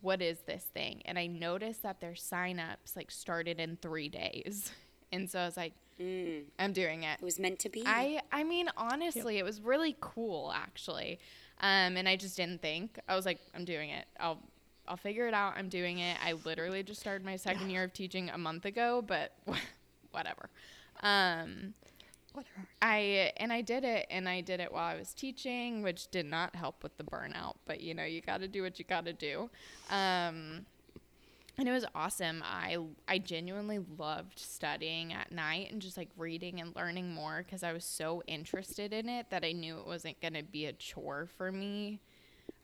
what 0.00 0.22
is 0.22 0.38
this 0.46 0.64
thing? 0.74 1.02
And 1.04 1.18
I 1.18 1.26
noticed 1.26 1.82
that 1.82 2.00
their 2.00 2.12
signups, 2.12 2.94
like, 2.96 3.10
started 3.10 3.58
in 3.60 3.76
three 3.80 4.08
days. 4.08 4.70
And 5.10 5.30
so 5.30 5.38
I 5.40 5.46
was 5.46 5.56
like, 5.56 5.72
Mm, 5.98 6.42
I'm 6.58 6.72
doing 6.74 7.02
it. 7.02 7.18
it 7.18 7.24
was 7.24 7.38
meant 7.38 7.58
to 7.60 7.70
be. 7.70 7.82
I 7.86 8.20
I 8.30 8.44
mean 8.44 8.68
honestly, 8.76 9.38
it 9.38 9.42
was 9.44 9.60
really 9.62 9.96
cool 10.00 10.52
actually. 10.54 11.18
Um, 11.60 11.96
and 11.96 12.06
I 12.06 12.14
just 12.16 12.36
didn't 12.36 12.60
think. 12.60 13.00
I 13.08 13.16
was 13.16 13.24
like, 13.24 13.40
I'm 13.54 13.64
doing 13.64 13.88
it. 13.88 14.04
I'll 14.20 14.38
I'll 14.86 14.98
figure 14.98 15.26
it 15.26 15.32
out. 15.32 15.54
I'm 15.56 15.70
doing 15.70 15.98
it. 16.00 16.18
I 16.22 16.34
literally 16.44 16.82
just 16.82 17.00
started 17.00 17.24
my 17.24 17.36
second 17.36 17.70
year 17.70 17.84
of 17.84 17.94
teaching 17.94 18.28
a 18.28 18.36
month 18.38 18.66
ago, 18.66 19.02
but 19.04 19.32
whatever. 20.12 20.50
Um, 21.02 21.72
Whatever. 22.38 22.68
I 22.82 23.32
and 23.36 23.52
I 23.52 23.60
did 23.60 23.84
it, 23.84 24.06
and 24.10 24.28
I 24.28 24.40
did 24.40 24.60
it 24.60 24.72
while 24.72 24.84
I 24.84 24.98
was 24.98 25.12
teaching, 25.14 25.82
which 25.82 26.08
did 26.10 26.26
not 26.26 26.54
help 26.56 26.82
with 26.82 26.96
the 26.96 27.04
burnout. 27.04 27.56
But 27.66 27.80
you 27.80 27.94
know, 27.94 28.04
you 28.04 28.20
got 28.20 28.40
to 28.40 28.48
do 28.48 28.62
what 28.62 28.78
you 28.78 28.84
got 28.84 29.04
to 29.06 29.12
do. 29.12 29.50
Um, 29.90 30.66
and 31.58 31.68
it 31.68 31.72
was 31.72 31.84
awesome. 31.94 32.42
I 32.46 32.78
I 33.08 33.18
genuinely 33.18 33.80
loved 33.98 34.38
studying 34.38 35.12
at 35.12 35.32
night 35.32 35.72
and 35.72 35.82
just 35.82 35.96
like 35.96 36.08
reading 36.16 36.60
and 36.60 36.74
learning 36.76 37.12
more 37.12 37.42
because 37.44 37.64
I 37.64 37.72
was 37.72 37.84
so 37.84 38.22
interested 38.28 38.92
in 38.92 39.08
it 39.08 39.30
that 39.30 39.44
I 39.44 39.52
knew 39.52 39.78
it 39.78 39.86
wasn't 39.86 40.20
gonna 40.20 40.44
be 40.44 40.66
a 40.66 40.72
chore 40.72 41.28
for 41.36 41.50
me. 41.50 42.00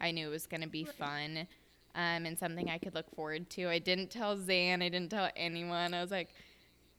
I 0.00 0.12
knew 0.12 0.28
it 0.28 0.30
was 0.30 0.46
gonna 0.46 0.68
be 0.68 0.84
fun. 0.84 1.48
Um, 1.96 2.26
and 2.26 2.36
something 2.36 2.68
I 2.70 2.78
could 2.78 2.94
look 2.94 3.14
forward 3.14 3.48
to. 3.50 3.68
I 3.68 3.78
didn't 3.78 4.10
tell 4.10 4.36
Zan, 4.36 4.82
I 4.82 4.88
didn't 4.88 5.10
tell 5.10 5.30
anyone. 5.36 5.94
I 5.94 6.00
was 6.00 6.10
like, 6.10 6.30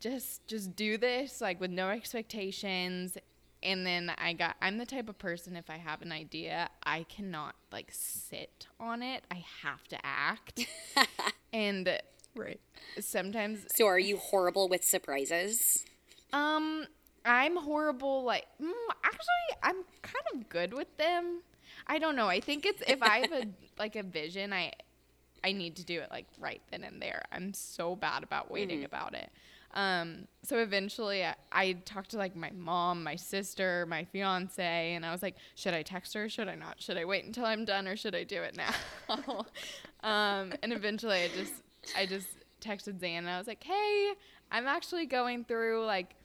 just 0.05 0.45
just 0.47 0.75
do 0.75 0.97
this 0.97 1.41
like 1.41 1.59
with 1.59 1.71
no 1.71 1.89
expectations. 1.89 3.17
And 3.63 3.83
then 3.87 4.11
i 4.19 4.33
got 4.33 4.55
i'm 4.61 4.77
the 4.77 4.85
type 4.85 5.09
of 5.09 5.17
person 5.17 5.55
if 5.55 5.71
i 5.71 5.77
have 5.77 6.03
an 6.03 6.11
idea 6.11 6.69
i 6.83 7.01
cannot 7.03 7.55
like 7.71 7.89
sit 7.91 8.67
on 8.79 9.01
it. 9.01 9.23
I 9.31 9.43
have 9.63 9.87
to 9.87 9.97
act. 10.05 10.67
And 11.53 11.89
Right. 12.35 12.59
sometimes 12.99 13.65
so, 13.75 13.87
are 13.87 13.97
you 13.97 14.17
horrible 14.17 14.67
with 14.67 14.83
surprises? 14.83 15.83
um 16.33 16.85
i'm 17.25 17.55
horrible 17.55 18.23
like 18.23 18.45
mm, 18.61 18.71
actually 19.03 19.47
i'm 19.63 19.77
kind 20.03 20.25
of 20.35 20.49
good 20.49 20.73
with 20.73 20.95
them. 20.97 21.41
I 21.87 21.97
don't 21.97 22.15
know. 22.15 22.27
I 22.27 22.39
think 22.39 22.65
it's 22.65 22.83
if 22.87 23.01
i 23.01 23.19
have 23.19 23.31
a 23.31 23.47
like 23.79 23.95
a 23.95 24.03
vision 24.03 24.53
i 24.53 24.71
i 25.43 25.51
need 25.53 25.75
to 25.77 25.83
do 25.85 25.99
it 26.01 26.09
like 26.11 26.27
right 26.39 26.61
then 26.71 26.83
and 26.83 27.01
there. 27.01 27.23
I'm 27.31 27.53
so 27.53 27.95
bad 27.95 28.21
about 28.23 28.51
waiting 28.51 28.83
about 28.83 29.15
it 29.15 29.29
um 29.75 30.27
so 30.43 30.57
eventually 30.59 31.23
I, 31.25 31.35
I 31.51 31.73
talked 31.85 32.11
to 32.11 32.17
like 32.17 32.35
my 32.35 32.51
mom 32.51 33.03
my 33.03 33.15
sister 33.15 33.85
my 33.87 34.05
fiance 34.05 34.93
and 34.93 35.05
i 35.05 35.11
was 35.11 35.21
like 35.21 35.35
should 35.55 35.73
i 35.73 35.83
text 35.83 36.13
her 36.13 36.29
should 36.29 36.47
i 36.47 36.55
not 36.55 36.81
should 36.81 36.97
i 36.97 37.05
wait 37.05 37.25
until 37.25 37.45
i'm 37.45 37.65
done 37.65 37.87
or 37.87 37.97
should 37.97 38.15
i 38.15 38.23
do 38.23 38.41
it 38.41 38.55
now 38.55 38.73
um 40.03 40.53
and 40.63 40.71
eventually 40.71 41.23
i 41.23 41.29
just 41.35 41.53
i 41.97 42.05
just 42.05 42.27
texted 42.61 42.99
zan 42.99 43.19
and 43.19 43.29
i 43.29 43.37
was 43.37 43.47
like 43.47 43.63
hey 43.63 44.13
i'm 44.51 44.65
actually 44.65 45.05
going 45.05 45.43
through 45.43 45.85
like 45.85 46.15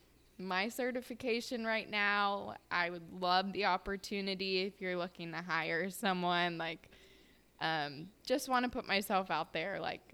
my 0.41 0.69
certification 0.69 1.65
right 1.65 1.89
now. 1.89 2.55
I 2.71 2.91
would 2.91 3.21
love 3.21 3.53
the 3.53 3.67
opportunity 3.67 4.63
if 4.63 4.81
you're 4.81 4.97
looking 4.97 5.33
to 5.33 5.39
hire 5.39 5.91
someone. 5.91 6.59
Like, 6.59 6.91
um, 7.61 8.09
just 8.25 8.49
want 8.49 8.65
to 8.65 8.71
put 8.71 8.89
myself 8.89 9.31
out 9.31 9.53
there. 9.53 9.79
Like, 9.81 10.10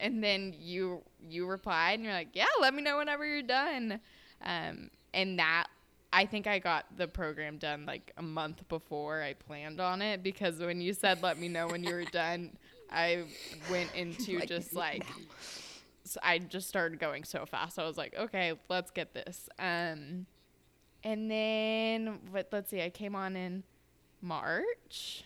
and 0.00 0.22
then 0.22 0.54
you 0.58 1.02
you 1.28 1.46
replied 1.46 1.94
and 1.94 2.04
you're 2.04 2.12
like, 2.12 2.30
yeah, 2.32 2.46
let 2.60 2.74
me 2.74 2.82
know 2.82 2.98
whenever 2.98 3.24
you're 3.24 3.42
done. 3.42 4.00
Um, 4.42 4.90
and 5.12 5.38
that 5.38 5.66
I 6.12 6.26
think 6.26 6.46
I 6.46 6.58
got 6.58 6.86
the 6.96 7.06
program 7.06 7.58
done 7.58 7.86
like 7.86 8.12
a 8.16 8.22
month 8.22 8.66
before 8.68 9.22
I 9.22 9.34
planned 9.34 9.80
on 9.80 10.02
it 10.02 10.22
because 10.22 10.58
when 10.58 10.80
you 10.80 10.92
said 10.92 11.22
let 11.22 11.38
me 11.38 11.48
know 11.48 11.68
when 11.68 11.84
you 11.84 11.94
were 11.94 12.04
done, 12.04 12.56
I 12.90 13.24
went 13.70 13.94
into 13.94 14.38
Like, 14.38 14.48
just 14.48 14.74
like 14.74 15.06
so 16.04 16.18
I 16.22 16.38
just 16.38 16.68
started 16.68 16.98
going 16.98 17.22
so 17.24 17.46
fast. 17.46 17.78
I 17.78 17.84
was 17.86 17.96
like, 17.96 18.16
okay, 18.18 18.54
let's 18.68 18.90
get 18.90 19.14
this. 19.14 19.48
Um, 19.58 20.26
and 21.04 21.30
then 21.30 22.18
but 22.32 22.48
Let's 22.50 22.70
see. 22.70 22.82
I 22.82 22.90
came 22.90 23.14
on 23.14 23.36
in 23.36 23.62
March. 24.20 25.24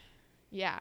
Yeah. 0.51 0.79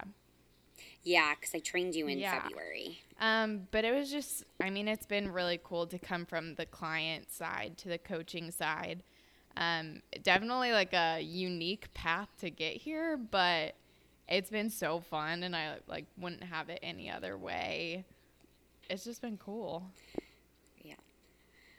Yeah, 1.03 1.35
because 1.35 1.53
I 1.53 1.59
trained 1.59 1.95
you 1.95 2.07
in 2.07 2.19
Yeah. 2.19 2.41
February. 2.41 2.99
Um, 3.19 3.67
but 3.71 3.85
it 3.85 3.93
was 3.93 4.09
just, 4.11 4.43
I 4.61 4.69
mean, 4.69 4.87
it's 4.87 5.05
been 5.05 5.31
really 5.31 5.59
cool 5.63 5.85
to 5.87 5.99
come 5.99 6.25
from 6.25 6.55
the 6.55 6.65
client 6.65 7.31
side 7.31 7.77
to 7.79 7.89
the 7.89 7.97
coaching 7.97 8.51
side. 8.51 9.03
Um, 9.55 10.01
definitely 10.23 10.71
like 10.71 10.93
a 10.93 11.19
unique 11.21 11.93
path 11.93 12.29
to 12.39 12.49
get 12.49 12.77
here, 12.77 13.17
but 13.17 13.75
it's 14.27 14.49
been 14.49 14.69
so 14.69 14.99
fun 14.99 15.43
and 15.43 15.55
I 15.55 15.77
like 15.87 16.05
wouldn't 16.17 16.43
have 16.43 16.69
it 16.69 16.79
any 16.81 17.09
other 17.09 17.37
way. 17.37 18.05
It's 18.89 19.03
just 19.03 19.21
been 19.21 19.37
cool. 19.37 19.83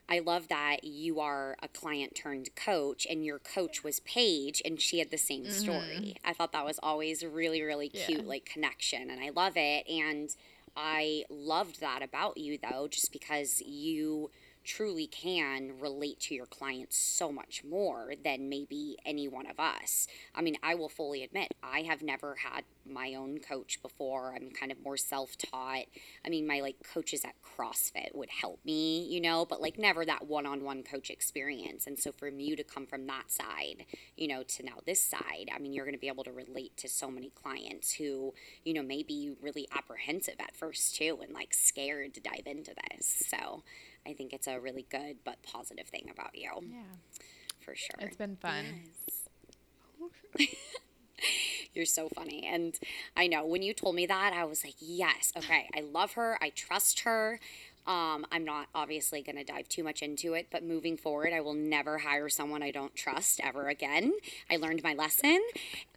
I 0.08 0.18
love 0.18 0.48
that 0.48 0.84
you 0.84 1.20
are 1.20 1.56
a 1.62 1.68
client 1.68 2.14
turned 2.14 2.54
coach 2.54 3.06
and 3.08 3.24
your 3.24 3.38
coach 3.38 3.82
was 3.82 4.00
Paige 4.00 4.60
and 4.64 4.80
she 4.80 4.98
had 4.98 5.10
the 5.10 5.18
same 5.18 5.44
mm-hmm. 5.44 5.52
story. 5.52 6.16
I 6.24 6.32
thought 6.32 6.52
that 6.52 6.64
was 6.64 6.78
always 6.82 7.24
really, 7.24 7.62
really 7.62 7.90
Yeah. 7.92 8.06
cute 8.06 8.26
like 8.26 8.44
connection 8.44 9.10
and 9.10 9.22
I 9.22 9.30
love 9.30 9.56
it. 9.56 9.88
And 9.88 10.34
I 10.76 11.24
loved 11.30 11.80
that 11.80 12.02
about 12.02 12.36
you 12.36 12.58
though, 12.58 12.88
just 12.88 13.12
because 13.12 13.62
you 13.62 14.30
truly 14.64 15.06
can 15.06 15.72
relate 15.78 16.20
to 16.20 16.34
your 16.34 16.46
clients 16.46 16.96
so 16.96 17.30
much 17.30 17.62
more 17.68 18.14
than 18.24 18.48
maybe 18.48 18.96
any 19.04 19.28
one 19.28 19.46
of 19.46 19.60
us. 19.60 20.06
I 20.34 20.42
mean, 20.42 20.56
I 20.62 20.74
will 20.74 20.88
fully 20.88 21.22
admit, 21.22 21.54
I 21.62 21.82
have 21.82 22.02
never 22.02 22.36
had 22.36 22.64
my 22.86 23.14
own 23.14 23.38
coach 23.38 23.80
before. 23.82 24.34
I'm 24.34 24.50
kind 24.50 24.72
of 24.72 24.82
more 24.82 24.96
self 24.96 25.36
taught. 25.36 25.84
I 26.24 26.28
mean, 26.28 26.46
my 26.46 26.60
like 26.60 26.76
coaches 26.92 27.24
at 27.24 27.34
CrossFit 27.42 28.14
would 28.14 28.30
help 28.30 28.60
me, 28.64 29.06
you 29.06 29.20
know, 29.20 29.44
but 29.44 29.60
like 29.60 29.78
never 29.78 30.04
that 30.04 30.26
one 30.26 30.46
on 30.46 30.64
one 30.64 30.82
coach 30.82 31.10
experience. 31.10 31.86
And 31.86 31.98
so 31.98 32.12
for 32.12 32.28
you 32.28 32.56
to 32.56 32.64
come 32.64 32.86
from 32.86 33.06
that 33.06 33.30
side, 33.30 33.86
you 34.16 34.28
know, 34.28 34.42
to 34.42 34.62
now 34.64 34.78
this 34.86 35.00
side, 35.00 35.50
I 35.54 35.58
mean, 35.58 35.72
you're 35.72 35.84
going 35.84 35.94
to 35.94 36.00
be 36.00 36.08
able 36.08 36.24
to 36.24 36.32
relate 36.32 36.76
to 36.78 36.88
so 36.88 37.10
many 37.10 37.30
clients 37.30 37.92
who, 37.92 38.34
you 38.64 38.74
know, 38.74 38.82
may 38.82 39.02
be 39.02 39.32
really 39.40 39.68
apprehensive 39.74 40.36
at 40.40 40.56
first 40.56 40.96
too 40.96 41.18
and 41.22 41.32
like 41.32 41.54
scared 41.54 42.14
to 42.14 42.20
dive 42.20 42.46
into 42.46 42.74
this. 42.90 43.24
So 43.28 43.62
I 44.06 44.12
think 44.12 44.32
it's 44.32 44.46
a 44.46 44.58
really 44.60 44.86
good 44.90 45.16
but 45.24 45.42
positive 45.42 45.86
thing 45.88 46.08
about 46.12 46.34
you 46.36 46.50
Yeah. 46.62 46.82
for 47.60 47.74
sure. 47.74 47.96
It's 48.00 48.16
been 48.16 48.36
fun. 48.36 48.64
You're 51.74 51.86
so 51.86 52.08
funny. 52.08 52.46
And 52.46 52.78
I 53.16 53.26
know 53.26 53.44
when 53.46 53.62
you 53.62 53.72
told 53.74 53.94
me 53.96 54.06
that, 54.06 54.32
I 54.32 54.44
was 54.44 54.64
like, 54.64 54.74
yes, 54.78 55.32
okay, 55.36 55.68
I 55.76 55.80
love 55.80 56.12
her. 56.12 56.38
I 56.40 56.50
trust 56.50 57.00
her. 57.00 57.40
Um, 57.86 58.24
I'm 58.32 58.44
not 58.44 58.68
obviously 58.74 59.22
going 59.22 59.36
to 59.36 59.44
dive 59.44 59.68
too 59.68 59.84
much 59.84 60.00
into 60.02 60.32
it, 60.32 60.46
but 60.50 60.64
moving 60.64 60.96
forward, 60.96 61.32
I 61.34 61.40
will 61.40 61.52
never 61.54 61.98
hire 61.98 62.30
someone 62.30 62.62
I 62.62 62.70
don't 62.70 62.94
trust 62.94 63.40
ever 63.44 63.68
again. 63.68 64.12
I 64.50 64.56
learned 64.56 64.82
my 64.82 64.94
lesson. 64.94 65.38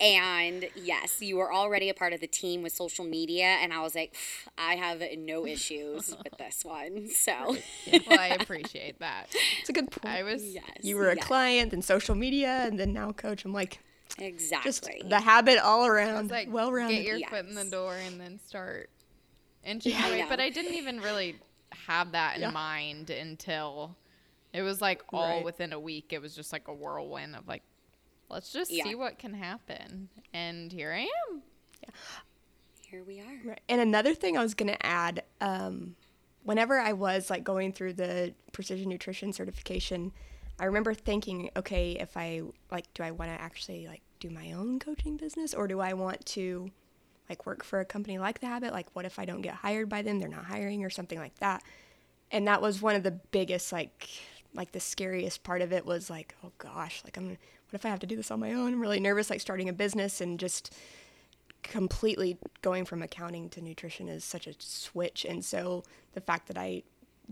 And 0.01 0.67
yes, 0.75 1.21
you 1.21 1.37
were 1.37 1.53
already 1.53 1.87
a 1.89 1.93
part 1.93 2.11
of 2.11 2.19
the 2.19 2.27
team 2.27 2.61
with 2.61 2.73
social 2.73 3.05
media. 3.05 3.45
And 3.61 3.71
I 3.71 3.81
was 3.81 3.95
like, 3.95 4.15
I 4.57 4.75
have 4.75 5.01
no 5.17 5.45
issues 5.47 6.15
with 6.23 6.37
this 6.37 6.65
one. 6.65 7.07
So, 7.07 7.31
well, 7.91 8.19
I 8.19 8.37
appreciate 8.39 8.99
that. 8.99 9.27
It's 9.61 9.69
a 9.69 9.73
good 9.73 9.89
point. 9.89 10.13
I 10.13 10.23
was 10.23 10.43
yes. 10.43 10.63
you 10.81 10.97
were 10.97 11.09
a 11.09 11.15
yes, 11.15 11.25
client, 11.25 11.71
then 11.71 11.81
social 11.81 12.15
media, 12.15 12.63
and 12.65 12.77
then 12.77 12.91
now 12.93 13.11
coach. 13.13 13.45
I'm 13.45 13.53
like, 13.53 13.79
Exactly. 14.19 14.69
just 14.69 14.89
the 15.09 15.19
Habyt 15.19 15.59
all 15.59 15.85
around, 15.85 16.31
like, 16.31 16.51
well 16.51 16.67
get 16.69 16.75
rounded. 16.75 17.05
your 17.05 17.29
foot 17.29 17.45
in 17.45 17.55
the 17.55 17.65
door 17.65 17.95
and 17.95 18.19
then 18.19 18.39
start 18.45 18.89
inching 19.63 19.91
Yeah, 19.91 20.07
away. 20.07 20.25
But 20.27 20.39
I 20.39 20.49
didn't 20.49 20.73
even 20.73 20.99
really 21.01 21.35
have 21.87 22.11
that 22.11 22.35
in 22.35 22.41
Yeah. 22.41 22.51
mind 22.51 23.09
until 23.09 23.95
it 24.53 24.61
was 24.61 24.81
like 24.81 25.01
all 25.13 25.21
Right. 25.37 25.43
within 25.43 25.71
a 25.73 25.79
week. 25.79 26.11
It 26.13 26.21
was 26.21 26.35
just 26.35 26.51
like 26.53 26.67
a 26.67 26.73
whirlwind 26.73 27.35
of 27.35 27.47
like, 27.47 27.63
let's 28.29 28.51
just 28.51 28.69
Yeah. 28.71 28.83
see 28.83 28.93
what 28.95 29.17
can 29.17 29.33
happen. 29.33 30.09
And 30.33 30.71
here 30.71 30.91
I 30.91 31.09
am. 31.31 31.41
Yeah. 31.81 31.89
Here 32.89 33.03
we 33.03 33.19
are. 33.21 33.39
Right. 33.43 33.61
And 33.69 33.81
another 33.81 34.13
thing 34.13 34.37
I 34.37 34.43
was 34.43 34.53
going 34.53 34.69
to 34.69 34.85
add, 34.85 35.23
um, 35.41 35.95
whenever 36.43 36.79
I 36.79 36.93
was 36.93 37.29
like 37.29 37.43
going 37.43 37.71
through 37.73 37.93
the 37.93 38.33
precision 38.51 38.89
nutrition 38.89 39.31
certification, 39.33 40.11
I 40.59 40.65
remember 40.65 40.93
thinking, 40.93 41.51
okay, 41.55 41.91
if 41.93 42.15
I 42.17 42.41
like, 42.71 42.93
do 42.93 43.03
I 43.03 43.11
want 43.11 43.31
to 43.31 43.39
actually 43.41 43.87
like 43.87 44.01
do 44.19 44.29
my 44.29 44.51
own 44.53 44.79
coaching 44.79 45.15
business 45.17 45.53
or 45.53 45.67
do 45.67 45.79
I 45.79 45.93
want 45.93 46.25
to 46.27 46.71
like 47.29 47.45
work 47.45 47.63
for 47.63 47.79
a 47.79 47.85
company 47.85 48.17
like 48.17 48.39
The 48.39 48.47
Habyt? 48.47 48.71
Like, 48.71 48.87
what 48.93 49.05
if 49.05 49.19
I 49.19 49.25
don't 49.25 49.41
get 49.41 49.55
hired 49.55 49.89
by 49.89 50.01
them? 50.01 50.19
They're 50.19 50.29
not 50.29 50.45
hiring 50.45 50.83
or 50.83 50.89
something 50.89 51.19
like 51.19 51.37
that. 51.39 51.63
And 52.31 52.47
that 52.47 52.61
was 52.61 52.81
one 52.81 52.95
of 52.95 53.03
the 53.03 53.11
biggest, 53.11 53.71
like, 53.71 54.09
like 54.53 54.71
the 54.71 54.79
scariest 54.79 55.43
part 55.43 55.61
of 55.61 55.71
it 55.71 55.85
was 55.85 56.09
like, 56.09 56.35
oh 56.43 56.51
gosh, 56.57 57.01
like 57.03 57.17
I'm, 57.17 57.29
what 57.29 57.37
if 57.73 57.85
I 57.85 57.89
have 57.89 57.99
to 57.99 58.07
do 58.07 58.15
this 58.15 58.31
on 58.31 58.39
my 58.39 58.53
own? 58.53 58.73
I'm 58.73 58.81
really 58.81 58.99
nervous, 58.99 59.29
like 59.29 59.41
starting 59.41 59.69
a 59.69 59.73
business 59.73 60.21
and 60.21 60.39
just 60.39 60.73
completely 61.63 62.37
going 62.61 62.85
from 62.85 63.01
accounting 63.01 63.49
to 63.49 63.61
nutrition 63.61 64.07
is 64.07 64.23
such 64.23 64.47
a 64.47 64.53
switch. 64.59 65.25
And 65.25 65.43
so 65.43 65.83
the 66.13 66.21
fact 66.21 66.47
that 66.47 66.57
I 66.57 66.83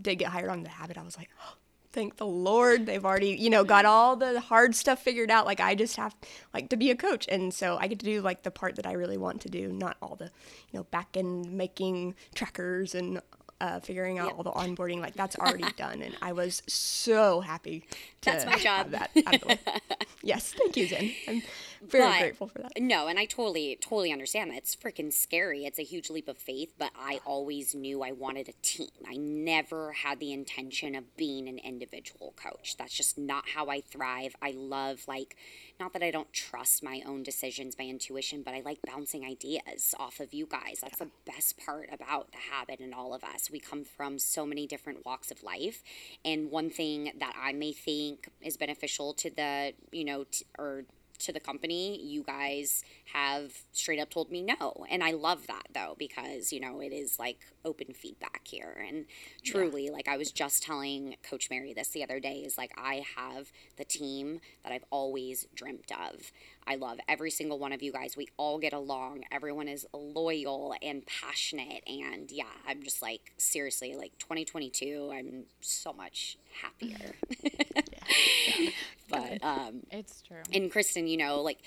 did 0.02 0.16
get 0.16 0.30
hired 0.30 0.50
on 0.50 0.64
the 0.64 0.70
Habyt, 0.70 0.98
I 0.98 1.04
was 1.04 1.18
like, 1.18 1.30
oh, 1.42 1.56
thank 1.96 2.18
the 2.18 2.26
Lord. 2.28 2.86
They've 2.86 3.04
already, 3.04 3.30
you 3.30 3.50
know, 3.50 3.64
got 3.64 3.86
all 3.86 4.16
the 4.16 4.40
hard 4.40 4.76
stuff 4.76 5.02
figured 5.02 5.32
out. 5.32 5.46
Like 5.48 5.60
I 5.60 5.74
just 5.74 5.96
have 5.96 6.14
like 6.54 6.70
to 6.70 6.78
be 6.78 6.92
a 6.92 6.96
coach. 6.96 7.26
And 7.30 7.52
so 7.54 7.78
I 7.80 7.88
get 7.88 7.98
to 8.00 8.06
do 8.06 8.22
like 8.22 8.44
the 8.44 8.52
part 8.52 8.76
that 8.76 8.86
I 8.86 8.92
really 8.92 9.18
want 9.18 9.42
to 9.42 9.50
do, 9.50 9.72
not 9.72 9.98
all 10.02 10.16
the, 10.16 10.26
you 10.26 10.78
know, 10.80 10.84
back 10.84 11.16
end 11.18 11.52
making 11.52 12.14
trackers 12.36 12.94
and 12.94 13.22
uh, 13.62 13.80
figuring 13.80 14.20
out 14.20 14.28
Yep. 14.28 14.36
all 14.38 14.44
the 14.44 14.52
onboarding. 14.52 15.00
Like 15.00 15.16
that's 15.16 15.36
already 15.40 15.72
done. 15.78 16.02
And 16.02 16.16
I 16.22 16.34
was 16.34 16.62
so 16.68 17.40
happy 17.42 17.86
to 18.22 18.30
That's 18.32 18.46
my 18.46 18.52
have 18.52 18.62
job. 18.62 18.92
that 18.92 19.12
out 19.26 19.36
of 19.36 19.42
the 19.42 19.48
way. 19.48 19.60
yes. 20.22 20.54
Thank 20.58 20.76
you, 20.78 20.88
Jen. 20.88 21.12
I'm 21.28 21.42
very 21.86 22.04
But- 22.04 22.20
grateful 22.20 22.48
for 22.48 22.60
that. 22.60 22.72
No, 22.80 23.08
and 23.08 23.18
I 23.20 23.26
totally, 23.26 23.78
totally 23.80 24.12
understand 24.12 24.52
that. 24.52 24.58
It's 24.58 24.76
freaking 24.76 25.12
scary. 25.14 25.66
It's 25.66 25.80
a 25.80 25.84
huge 25.84 26.10
leap 26.10 26.28
of 26.28 26.38
faith, 26.38 26.74
but 26.78 26.92
I 26.96 27.20
always 27.26 27.74
knew 27.76 28.02
I 28.04 28.12
wanted 28.12 28.50
a 28.50 28.54
team. 28.62 28.90
I 29.08 29.16
never 29.16 29.94
had 29.94 30.20
the 30.20 30.32
intention 30.34 30.96
of 30.96 31.16
being 31.16 31.48
an 31.48 31.60
individual 31.60 32.34
coach. 32.36 32.76
That's 32.78 32.94
just 32.94 33.18
not 33.18 33.50
how 33.50 33.70
I 33.70 33.82
thrive. 33.82 34.36
I 34.42 34.52
love, 34.52 35.04
like, 35.08 35.36
not 35.80 35.94
that 35.94 36.04
I 36.04 36.12
don't 36.12 36.32
trust 36.34 36.84
my 36.84 37.02
own 37.06 37.24
decisions, 37.24 37.76
my 37.78 37.86
intuition, 37.86 38.44
but 38.44 38.54
I 38.54 38.62
like 38.62 38.80
bouncing 38.86 39.26
ideas 39.26 39.94
off 40.00 40.20
of 40.20 40.34
you 40.34 40.46
guys. 40.46 40.80
That's 40.82 41.00
the 41.00 41.10
best 41.26 41.58
part 41.58 41.90
about 41.92 42.32
the 42.32 42.38
Habyt 42.52 42.80
and 42.80 42.94
all 42.94 43.14
of 43.14 43.24
us. 43.24 43.50
We 43.52 43.60
come 43.60 43.84
from 43.84 44.20
so 44.20 44.46
many 44.46 44.68
different 44.68 45.06
walks 45.06 45.32
of 45.32 45.44
life. 45.44 45.84
And 46.24 46.50
one 46.50 46.70
thing 46.70 47.12
that 47.20 47.36
I 47.40 47.52
may 47.54 47.74
think 47.74 48.30
is 48.42 48.58
beneficial 48.58 49.14
to 49.16 49.30
the, 49.30 49.74
you 49.92 50.06
know, 50.06 50.24
t- 50.26 50.46
or 50.58 50.86
to 51.20 51.32
the 51.32 51.40
company, 51.40 52.02
you 52.02 52.24
guys 52.24 52.84
have 53.14 53.52
straight 53.72 54.00
up 54.00 54.10
told 54.10 54.32
me 54.32 54.42
no. 54.42 54.86
And 54.90 55.04
I 55.04 55.12
love 55.12 55.48
that 55.48 55.68
though, 55.74 55.96
because, 55.98 56.52
you 56.52 56.60
know, 56.60 56.82
it 56.82 56.94
is 56.94 57.20
like 57.20 57.40
open 57.64 57.94
feedback 57.94 58.42
here. 58.44 58.86
And 58.88 59.06
truly, 59.44 59.90
like 59.90 60.08
I 60.08 60.18
was 60.18 60.32
just 60.32 60.64
telling 60.64 61.16
Coach 61.24 61.50
Mary 61.50 61.74
this 61.74 61.90
the 61.90 62.04
other 62.04 62.20
day, 62.20 62.40
is 62.40 62.58
like 62.58 62.72
I 62.78 63.04
have 63.16 63.52
the 63.78 63.86
team 63.86 64.40
that 64.64 64.72
I've 64.72 64.86
always 64.90 65.48
dreamt 65.56 65.92
of. 65.92 66.32
I 66.68 66.76
love 66.76 66.98
every 67.08 67.30
single 67.30 67.60
one 67.60 67.74
of 67.74 67.84
you 67.84 67.92
guys. 67.92 68.18
We 68.18 68.28
all 68.38 68.58
get 68.58 68.74
along. 68.74 69.24
Everyone 69.32 69.68
is 69.68 69.86
loyal 69.94 70.74
and 70.82 71.04
passionate. 71.06 71.84
And 71.86 72.32
yeah, 72.32 72.46
I'm 72.68 72.82
just 72.82 73.02
like, 73.02 73.34
seriously, 73.38 73.96
like 73.96 74.18
2022, 74.20 75.12
I'm 75.14 75.44
so 75.62 75.94
much 75.94 76.38
happier. 76.62 77.16
but, 79.10 79.44
um, 79.44 79.82
It's 79.92 80.22
true. 80.22 80.42
and 80.54 80.72
Kristen, 80.72 81.08
you 81.08 81.18
know, 81.18 81.42
like 81.42 81.60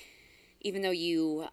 even 0.62 0.82
though 0.82 0.90
you 0.90 1.46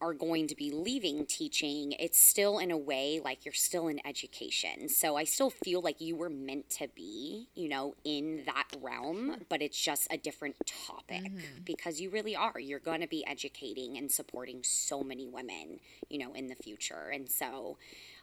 are 0.00 0.14
going 0.14 0.46
to 0.46 0.54
be 0.54 0.70
leaving 0.70 1.26
teaching, 1.26 1.92
it's 1.98 2.18
still 2.18 2.58
in 2.58 2.70
a 2.70 2.76
way 2.76 3.20
like 3.24 3.44
you're 3.44 3.52
still 3.52 3.88
in 3.88 4.00
education. 4.06 4.88
So 4.88 5.16
I 5.16 5.24
still 5.24 5.50
feel 5.50 5.80
like 5.80 6.00
you 6.00 6.16
were 6.16 6.30
meant 6.30 6.70
to 6.70 6.88
be, 6.94 7.48
you 7.54 7.68
know, 7.68 7.94
in 8.04 8.42
that 8.46 8.68
realm, 8.80 9.36
but 9.48 9.60
it's 9.60 9.80
just 9.80 10.06
a 10.10 10.16
different 10.16 10.56
topic 10.86 11.32
because 11.64 12.00
you 12.00 12.10
really 12.10 12.36
are. 12.36 12.58
You're 12.58 12.78
going 12.78 13.00
to 13.00 13.08
be 13.08 13.26
educating 13.26 13.96
and 13.96 14.10
supporting 14.10 14.60
so 14.62 15.02
many 15.02 15.26
women, 15.26 15.80
you 16.08 16.18
know, 16.18 16.32
in 16.32 16.46
the 16.46 16.54
future. 16.54 17.10
And 17.12 17.28
so 17.28 17.76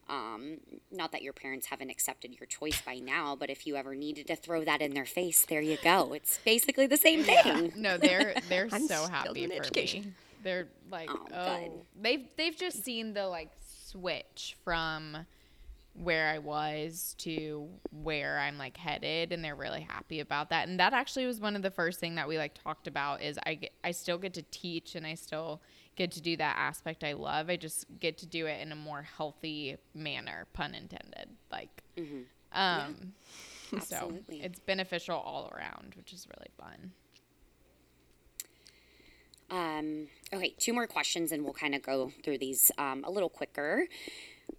um, 0.07 0.57
not 0.91 1.11
that 1.11 1.23
your 1.23 1.33
parents 1.33 1.67
haven't 1.67 1.89
accepted 1.89 2.35
your 2.39 2.45
choice 2.47 2.81
by 2.81 2.99
now, 2.99 3.35
but 3.35 3.49
if 3.49 3.65
you 3.65 3.75
ever 3.75 3.95
needed 3.95 4.27
to 4.27 4.35
throw 4.35 4.63
that 4.63 4.81
in 4.81 4.93
their 4.93 5.05
face, 5.05 5.45
there 5.45 5.61
you 5.61 5.77
go. 5.83 6.13
It's 6.13 6.39
basically 6.45 6.87
the 6.87 6.97
same 6.97 7.23
thing. 7.23 7.73
No, 7.75 7.97
they're 7.99 8.35
they're 8.47 8.69
so 8.69 9.07
happy 9.07 9.47
for 9.47 9.53
education. 9.53 10.01
me. 10.05 10.13
They're 10.45 10.67
like, 10.91 11.09
Oh, 11.11 11.27
oh, 11.33 11.85
they've 11.99 12.27
they've 12.37 12.55
just 12.55 12.83
seen 12.85 13.13
the 13.13 13.27
like 13.27 13.49
switch 13.87 14.55
from 14.63 15.25
where 15.95 16.27
I 16.27 16.37
was 16.37 17.15
to 17.19 17.67
where 18.03 18.37
I'm 18.37 18.57
like 18.59 18.77
headed, 18.77 19.31
and 19.31 19.43
they're 19.43 19.55
really 19.55 19.81
happy 19.81 20.19
about 20.19 20.51
that. 20.51 20.67
And 20.67 20.79
that 20.79 20.93
actually 20.93 21.25
was 21.25 21.39
one 21.39 21.55
of 21.55 21.63
the 21.63 21.71
first 21.71 21.99
thing 21.99 22.15
that 22.15 22.27
we 22.27 22.37
like 22.37 22.53
talked 22.53 22.85
about 22.87 23.23
is 23.23 23.39
I 23.43 23.55
get, 23.55 23.71
I 23.83 23.89
still 23.89 24.19
get 24.19 24.35
to 24.35 24.43
teach 24.51 24.93
and 24.93 25.07
I 25.07 25.15
still 25.15 25.61
get 25.95 26.11
to 26.11 26.21
do 26.21 26.37
that 26.37 26.57
aspect 26.59 27.03
I 27.03 27.13
love. 27.13 27.49
I 27.49 27.55
just 27.55 27.85
get 27.99 28.17
to 28.19 28.27
do 28.27 28.45
it 28.45 28.61
in 28.61 28.71
a 28.71 28.75
more 28.75 29.01
healthy 29.01 29.77
manner, 29.95 30.45
pun 30.53 30.75
intended. 30.75 31.29
Like, 31.51 31.81
um, 32.51 33.13
so 33.71 33.95
Absolutely. 33.95 34.43
it's 34.43 34.59
beneficial 34.59 35.15
all 35.15 35.51
around, 35.55 35.95
which 35.95 36.13
is 36.13 36.27
really 36.37 36.51
fun. 36.59 36.91
Um, 39.49 40.07
okay, 40.33 40.55
two 40.57 40.73
more 40.73 40.87
questions 40.87 41.31
and 41.31 41.43
we'll 41.43 41.53
kind 41.53 41.75
of 41.75 41.83
go 41.83 42.11
through 42.23 42.39
these 42.39 42.71
um, 42.77 43.03
a 43.05 43.11
little 43.11 43.29
quicker. 43.29 43.87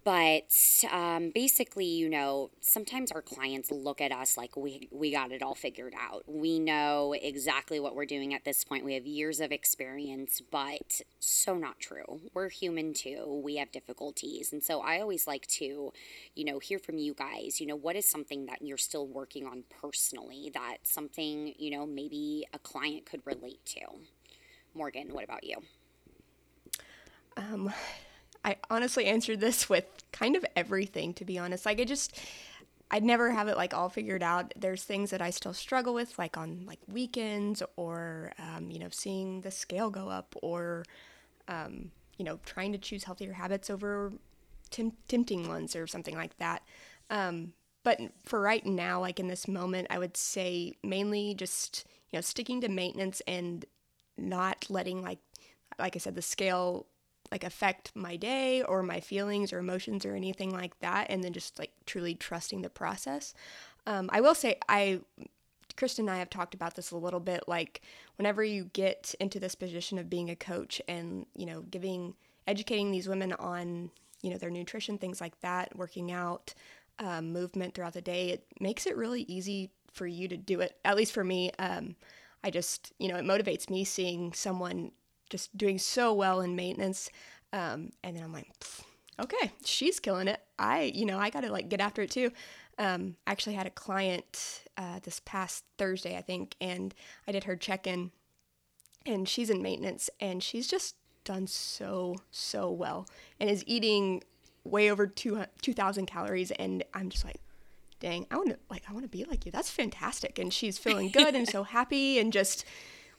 But 0.03 0.53
um, 0.91 1.31
basically, 1.33 1.85
you 1.85 2.09
know, 2.09 2.51
sometimes 2.61 3.11
our 3.11 3.21
clients 3.21 3.71
look 3.71 3.99
at 3.99 4.11
us 4.11 4.37
like 4.37 4.55
we, 4.55 4.87
we 4.91 5.11
got 5.11 5.31
it 5.31 5.41
all 5.41 5.55
figured 5.55 5.93
out. 5.99 6.23
We 6.27 6.59
know 6.59 7.13
exactly 7.13 7.79
what 7.79 7.95
we're 7.95 8.05
doing 8.05 8.33
at 8.33 8.45
this 8.45 8.63
point. 8.63 8.85
We 8.85 8.93
have 8.93 9.05
years 9.05 9.39
of 9.39 9.51
experience, 9.51 10.41
but 10.51 11.01
so 11.19 11.57
not 11.57 11.79
true. 11.79 12.21
We're 12.33 12.49
human 12.49 12.93
too. 12.93 13.41
We 13.43 13.57
have 13.57 13.71
difficulties. 13.71 14.53
And 14.53 14.63
so 14.63 14.79
I 14.81 15.01
always 15.01 15.27
like 15.27 15.47
to, 15.47 15.91
you 16.35 16.45
know, 16.45 16.59
hear 16.59 16.79
from 16.79 16.97
you 16.97 17.13
guys, 17.13 17.59
you 17.59 17.67
know, 17.67 17.75
what 17.75 17.95
is 17.95 18.09
something 18.09 18.45
that 18.45 18.61
you're 18.61 18.77
still 18.77 19.07
working 19.07 19.45
on 19.45 19.63
personally 19.81 20.51
that 20.53 20.77
something, 20.83 21.53
you 21.57 21.71
know, 21.71 21.85
maybe 21.85 22.45
a 22.53 22.59
client 22.59 23.05
could 23.05 23.21
relate 23.25 23.65
to? 23.65 23.81
Morgan, 24.77 25.13
what 25.13 25.23
about 25.23 25.43
you? 25.43 25.57
Um, 27.35 27.73
I 28.45 28.57
honestly 28.69 29.05
answered 29.05 29.39
this 29.39 29.69
with 29.69 29.85
kind 30.11 30.35
of 30.35 30.45
everything, 30.55 31.13
to 31.15 31.25
be 31.25 31.37
honest. 31.37 31.65
Like, 31.65 31.79
I 31.79 31.83
just, 31.83 32.17
I'd 32.89 33.03
never 33.03 33.31
have 33.31 33.47
it 33.47 33.57
like 33.57 33.73
all 33.73 33.89
figured 33.89 34.23
out. 34.23 34.53
There's 34.55 34.83
things 34.83 35.09
that 35.09 35.21
I 35.21 35.31
still 35.31 35.53
struggle 35.53 35.93
with, 35.93 36.17
like 36.17 36.37
on 36.37 36.65
like 36.65 36.79
weekends 36.87 37.61
or, 37.75 38.31
um, 38.39 38.71
you 38.71 38.79
know, 38.79 38.87
seeing 38.91 39.41
the 39.41 39.51
scale 39.51 39.89
go 39.89 40.09
up 40.09 40.35
or, 40.41 40.85
um, 41.47 41.91
you 42.17 42.25
know, 42.25 42.39
trying 42.45 42.71
to 42.71 42.77
choose 42.77 43.03
healthier 43.03 43.33
habits 43.33 43.69
over 43.69 44.13
tem- 44.69 44.93
tempting 45.07 45.47
ones 45.47 45.75
or 45.75 45.87
something 45.87 46.15
like 46.15 46.37
that. 46.37 46.63
Um, 47.09 47.53
but 47.83 47.99
for 48.25 48.41
right 48.41 48.65
now, 48.65 48.99
like 48.99 49.19
in 49.19 49.27
this 49.27 49.47
moment, 49.47 49.87
I 49.89 49.99
would 49.99 50.17
say 50.17 50.73
mainly 50.83 51.35
just, 51.35 51.85
you 52.11 52.17
know, 52.17 52.21
sticking 52.21 52.61
to 52.61 52.69
maintenance 52.69 53.21
and 53.27 53.65
not 54.17 54.65
letting 54.69 55.01
like, 55.01 55.19
like 55.79 55.95
I 55.95 55.99
said, 55.99 56.15
the 56.15 56.21
scale 56.21 56.87
like 57.31 57.43
affect 57.43 57.91
my 57.93 58.15
day 58.15 58.61
or 58.61 58.81
my 58.81 59.01
feelings 59.01 59.51
or 59.51 59.59
emotions 59.59 60.05
or 60.05 60.15
anything 60.15 60.49
like 60.49 60.79
that 60.79 61.07
and 61.09 61.23
then 61.23 61.33
just 61.33 61.59
like 61.59 61.71
truly 61.85 62.15
trusting 62.15 62.61
the 62.61 62.69
process. 62.69 63.33
Um, 63.85 64.09
i 64.11 64.19
will 64.19 64.35
say 64.35 64.57
i 64.67 64.99
kristen 65.77 66.07
and 66.09 66.15
i 66.15 66.19
have 66.19 66.29
talked 66.29 66.53
about 66.53 66.75
this 66.75 66.91
a 66.91 66.97
little 66.97 67.21
bit 67.21 67.43
like 67.47 67.81
whenever 68.17 68.43
you 68.43 68.69
get 68.73 69.15
into 69.19 69.39
this 69.39 69.55
position 69.55 69.97
of 69.97 70.09
being 70.09 70.29
a 70.29 70.35
coach 70.35 70.81
and 70.89 71.25
you 71.35 71.45
know 71.45 71.61
giving 71.61 72.15
educating 72.47 72.91
these 72.91 73.07
women 73.07 73.31
on 73.33 73.89
you 74.21 74.29
know 74.29 74.37
their 74.37 74.49
nutrition 74.49 74.97
things 74.97 75.21
like 75.21 75.39
that 75.39 75.73
working 75.75 76.11
out 76.11 76.53
um, 76.99 77.31
movement 77.31 77.73
throughout 77.75 77.93
the 77.93 78.01
day 78.01 78.29
it 78.31 78.45
makes 78.59 78.85
it 78.85 78.97
really 78.97 79.21
easy 79.23 79.71
for 79.97 80.07
you 80.07 80.27
to 80.27 80.37
do 80.37 80.61
it 80.61 80.77
at 80.85 80.95
least 80.95 81.11
for 81.11 81.23
me. 81.23 81.51
Um, 81.59 81.95
i 82.47 82.49
just 82.49 82.93
you 82.97 83.07
know 83.07 83.17
it 83.17 83.25
motivates 83.25 83.69
me 83.69 83.83
seeing 83.83 84.33
someone 84.33 84.91
just 85.29 85.55
doing 85.57 85.77
so 85.77 86.13
well 86.13 86.41
in 86.41 86.55
maintenance. 86.55 87.09
Um, 87.53 87.91
and 88.03 88.15
then 88.15 88.23
I'm 88.23 88.33
like, 88.33 88.47
okay, 89.19 89.51
she's 89.65 89.99
killing 89.99 90.27
it. 90.27 90.41
I, 90.59 90.91
you 90.93 91.05
know, 91.05 91.17
I 91.17 91.29
got 91.29 91.41
to 91.41 91.51
like 91.51 91.69
get 91.69 91.81
after 91.81 92.01
it 92.01 92.11
too. 92.11 92.31
Um, 92.77 93.15
I 93.25 93.31
actually 93.31 93.55
had 93.55 93.67
a 93.67 93.71
client 93.71 94.63
uh, 94.77 94.99
this 95.01 95.19
past 95.25 95.63
Thursday, 95.77 96.15
I 96.15 96.21
think, 96.21 96.55
and 96.61 96.93
I 97.27 97.31
did 97.31 97.45
her 97.45 97.55
check 97.55 97.87
in, 97.87 98.11
and 99.05 99.27
she's 99.27 99.49
in 99.49 99.63
maintenance, 99.63 100.09
and 100.19 100.43
she's 100.43 100.67
just 100.67 100.95
done 101.23 101.47
so, 101.47 102.15
so 102.31 102.71
well 102.71 103.07
and 103.39 103.49
is 103.49 103.63
eating 103.67 104.23
way 104.63 104.91
over 104.91 105.07
2,000 105.07 106.05
calories, 106.05 106.51
and 106.51 106.83
I'm 106.93 107.09
just 107.09 107.25
like, 107.25 107.41
dang, 107.99 108.27
I 108.31 108.37
want 108.37 108.49
to 108.49 108.57
like 108.69 108.83
I 108.89 108.93
want 108.93 109.05
to 109.05 109.09
be 109.09 109.25
like 109.25 109.45
you. 109.45 109.51
That's 109.51 109.69
fantastic. 109.69 110.39
And 110.39 110.53
she's 110.53 110.77
feeling 110.77 111.09
good 111.09 111.35
and 111.35 111.47
so 111.47 111.63
happy 111.63 112.19
and 112.19 112.31
just 112.31 112.65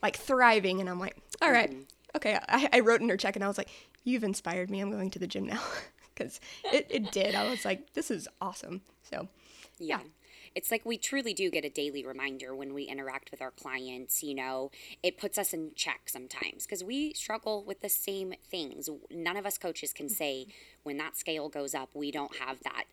like 0.03 0.17
thriving. 0.17 0.81
And 0.81 0.89
I'm 0.89 1.01
like, 1.01 1.17
all 1.43 1.51
right, 1.51 1.71
mm-hmm. 1.71 1.83
okay. 2.17 2.39
I, 2.49 2.69
I 2.73 2.81
wrote 2.81 3.01
in 3.01 3.09
her 3.09 3.17
check 3.17 3.37
and 3.37 3.45
I 3.45 3.49
was 3.49 3.59
like, 3.59 3.71
you've 4.05 4.25
inspired 4.25 4.71
me. 4.71 4.81
I'm 4.81 4.91
going 4.91 5.11
to 5.11 5.19
the 5.19 5.27
gym 5.27 5.47
now 5.47 5.63
because 6.15 6.41
it, 6.73 6.87
it 6.91 7.13
did. 7.13 7.35
I 7.35 7.49
was 7.49 7.65
like, 7.65 7.93
this 7.95 8.11
is 8.11 8.29
awesome. 8.41 8.83
So 9.03 9.29
yeah. 9.79 10.01
It's 10.55 10.71
like 10.71 10.85
we 10.85 10.99
truly 10.99 11.35
do 11.35 11.51
get 11.51 11.65
a 11.65 11.69
daily 11.69 12.05
reminder 12.05 12.53
when 12.55 12.75
we 12.75 12.85
interact 12.85 13.31
with 13.31 13.41
our 13.41 13.51
clients. 13.53 14.23
You 14.23 14.35
know, 14.35 14.71
it 15.03 15.19
puts 15.19 15.39
us 15.39 15.53
in 15.53 15.73
check 15.77 16.09
sometimes 16.09 16.65
because 16.65 16.83
we 16.83 17.13
struggle 17.13 17.63
with 17.65 17.81
the 17.81 17.89
same 17.89 18.35
things. 18.51 18.89
None 19.11 19.37
of 19.37 19.47
us 19.47 19.59
coaches 19.59 19.93
can 19.93 20.09
say 20.09 20.47
when 20.83 20.97
that 20.97 21.17
scale 21.17 21.49
goes 21.49 21.75
up, 21.75 21.91
we 21.95 22.11
don't 22.11 22.39
have 22.39 22.61
that 22.65 22.85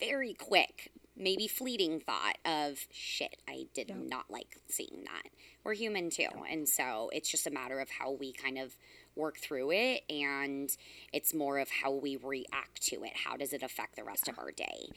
very 0.00 0.34
quick 0.34 0.90
maybe 1.16 1.48
fleeting 1.48 2.00
thought 2.00 2.38
of 2.44 2.86
shit 2.90 3.36
i 3.48 3.66
did 3.74 3.88
yeah. 3.88 3.96
not 4.06 4.30
like 4.30 4.58
seeing 4.68 5.04
that. 5.04 5.30
We're 5.64 5.74
human 5.74 6.10
too 6.10 6.22
yeah. 6.22 6.52
and 6.52 6.68
so 6.68 7.10
it's 7.12 7.28
just 7.28 7.46
a 7.46 7.50
matter 7.50 7.80
of 7.80 7.88
how 7.90 8.12
we 8.12 8.32
kind 8.32 8.58
of 8.58 8.76
work 9.16 9.38
through 9.38 9.72
it 9.72 10.02
and 10.10 10.70
it's 11.12 11.34
more 11.34 11.58
of 11.58 11.68
how 11.82 11.90
we 11.92 12.16
react 12.16 12.82
to 12.82 13.02
it. 13.02 13.12
How 13.24 13.36
does 13.36 13.52
it 13.52 13.62
affect 13.62 13.96
the 13.96 14.04
rest 14.04 14.28
of 14.28 14.38
our 14.38 14.52
day? 14.52 14.90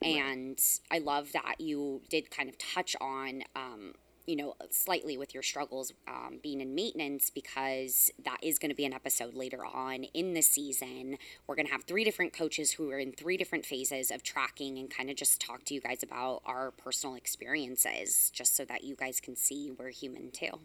And 0.00 0.58
i 0.90 0.98
love 0.98 1.32
that 1.32 1.56
you 1.60 2.02
did 2.08 2.30
kind 2.30 2.48
of 2.48 2.56
touch 2.58 2.96
on 3.00 3.42
um, 3.56 3.94
you 4.28 4.36
know, 4.36 4.54
slightly 4.68 5.16
with 5.16 5.32
your 5.32 5.42
struggles 5.42 5.90
um, 6.06 6.38
being 6.42 6.60
in 6.60 6.74
maintenance 6.74 7.30
because 7.30 8.10
that 8.22 8.36
is 8.42 8.58
going 8.58 8.68
to 8.68 8.74
be 8.74 8.84
an 8.84 8.92
episode 8.92 9.32
later 9.32 9.64
on 9.64 10.04
in 10.04 10.34
the 10.34 10.42
season. 10.42 11.16
We're 11.46 11.54
going 11.54 11.64
to 11.64 11.72
have 11.72 11.84
three 11.84 12.04
different 12.04 12.34
coaches 12.34 12.72
who 12.72 12.90
are 12.90 12.98
in 12.98 13.12
three 13.12 13.38
different 13.38 13.64
phases 13.64 14.10
of 14.10 14.22
tracking 14.22 14.76
and 14.76 14.90
kind 14.90 15.08
of 15.08 15.16
just 15.16 15.40
talk 15.40 15.64
to 15.64 15.74
you 15.74 15.80
guys 15.80 16.02
about 16.02 16.42
our 16.44 16.72
personal 16.72 17.16
experiences 17.16 18.30
just 18.34 18.54
so 18.54 18.66
that 18.66 18.84
you 18.84 18.94
guys 18.96 19.18
can 19.18 19.34
see 19.34 19.72
we're 19.78 19.88
human 19.88 20.30
too. 20.30 20.60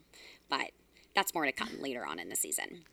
But 0.49 0.72
that's 1.16 1.34
more 1.34 1.45
to 1.45 1.53
come 1.53 1.82
later 1.82 2.05
on 2.05 2.20
in 2.20 2.28
the 2.28 2.36
season. 2.36 2.84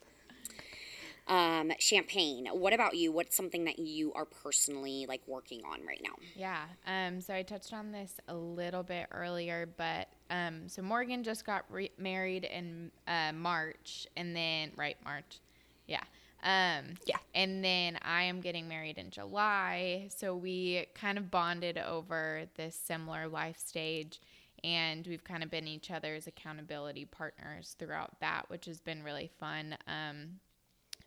Um, 1.31 1.71
champagne. 1.79 2.47
What 2.51 2.73
about 2.73 2.97
you? 2.97 3.13
What's 3.13 3.37
something 3.37 3.63
that 3.63 3.79
you 3.79 4.11
are 4.11 4.25
personally 4.25 5.05
like 5.07 5.21
working 5.27 5.61
on 5.63 5.79
right 5.85 6.01
now? 6.03 6.15
Yeah. 6.35 6.63
Um, 6.85 7.21
so 7.21 7.33
I 7.33 7.41
touched 7.41 7.71
on 7.71 7.93
this 7.93 8.15
a 8.27 8.35
little 8.35 8.83
bit 8.83 9.07
earlier, 9.11 9.69
but 9.77 10.09
um, 10.29 10.67
so 10.67 10.81
Morgan 10.81 11.23
just 11.23 11.45
got 11.45 11.63
re- 11.69 11.91
married 11.97 12.43
in 12.43 12.91
uh, 13.07 13.31
March, 13.33 14.07
and 14.17 14.35
then 14.35 14.73
right 14.75 14.97
March, 15.05 15.39
yeah. 15.87 16.03
Um, 16.43 16.95
yeah. 17.05 17.19
And 17.33 17.63
then 17.63 17.97
I 18.01 18.23
am 18.23 18.41
getting 18.41 18.67
married 18.67 18.97
in 18.97 19.09
July. 19.09 20.09
So 20.13 20.35
we 20.35 20.85
kind 20.95 21.17
of 21.17 21.31
bonded 21.31 21.77
over 21.77 22.43
this 22.57 22.75
similar 22.75 23.29
life 23.29 23.57
stage. 23.57 24.19
And 24.63 25.07
we've 25.07 25.23
kind 25.23 25.43
of 25.43 25.49
been 25.49 25.67
each 25.67 25.89
other's 25.89 26.27
accountability 26.27 27.05
partners 27.05 27.75
throughout 27.79 28.19
that, 28.19 28.49
which 28.49 28.65
has 28.65 28.79
been 28.79 29.01
really 29.01 29.31
fun. 29.39 29.75
Um, 29.87 30.39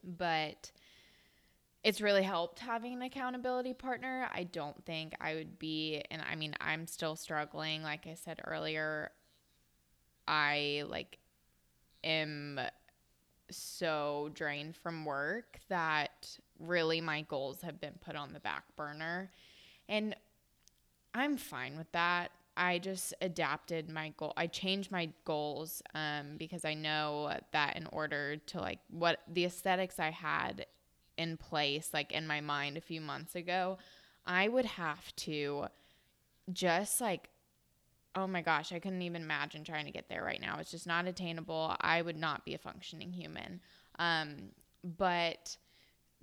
but 0.06 0.70
it's 1.82 2.00
really 2.00 2.22
helped 2.22 2.60
having 2.60 2.94
an 2.94 3.02
accountability 3.02 3.74
partner. 3.74 4.28
I 4.32 4.44
don't 4.44 4.84
think 4.84 5.14
I 5.20 5.34
would 5.34 5.58
be, 5.58 6.02
and 6.10 6.22
I 6.30 6.34
mean, 6.34 6.54
I'm 6.60 6.86
still 6.86 7.14
struggling. 7.14 7.82
Like 7.82 8.06
I 8.06 8.14
said 8.14 8.40
earlier, 8.44 9.10
I 10.26 10.84
like 10.88 11.18
am 12.02 12.58
so 13.50 14.30
drained 14.34 14.76
from 14.76 15.04
work 15.04 15.58
that 15.68 16.38
really 16.58 17.00
my 17.00 17.22
goals 17.22 17.60
have 17.62 17.80
been 17.80 17.98
put 18.00 18.16
on 18.16 18.32
the 18.32 18.40
back 18.40 18.64
burner. 18.76 19.30
And 19.88 20.16
I'm 21.14 21.36
fine 21.36 21.76
with 21.76 21.90
that. 21.92 22.30
I 22.56 22.78
just 22.78 23.14
adapted 23.20 23.90
my 23.90 24.12
goal. 24.16 24.32
I 24.36 24.46
changed 24.46 24.92
my 24.92 25.10
goals 25.24 25.82
um, 25.94 26.36
because 26.36 26.64
I 26.64 26.74
know 26.74 27.32
that 27.52 27.76
in 27.76 27.86
order 27.92 28.36
to 28.36 28.60
like 28.60 28.78
what 28.90 29.20
the 29.32 29.44
aesthetics 29.44 29.98
I 29.98 30.10
had 30.10 30.66
in 31.16 31.36
place, 31.36 31.90
like 31.92 32.12
in 32.12 32.26
my 32.26 32.40
mind 32.40 32.76
a 32.76 32.80
few 32.80 33.00
months 33.00 33.34
ago, 33.34 33.78
I 34.26 34.48
would 34.48 34.64
have 34.64 35.14
to 35.16 35.66
just 36.52 37.00
like, 37.00 37.28
oh 38.14 38.26
my 38.26 38.42
gosh, 38.42 38.72
I 38.72 38.78
couldn't 38.78 39.02
even 39.02 39.22
imagine 39.22 39.64
trying 39.64 39.86
to 39.86 39.90
get 39.90 40.08
there 40.08 40.22
right 40.22 40.40
now. 40.40 40.58
It's 40.58 40.70
just 40.70 40.86
not 40.86 41.06
attainable. 41.06 41.74
I 41.80 42.02
would 42.02 42.16
not 42.16 42.44
be 42.44 42.54
a 42.54 42.58
functioning 42.58 43.12
human. 43.12 43.60
Um, 43.98 44.50
but 44.84 45.56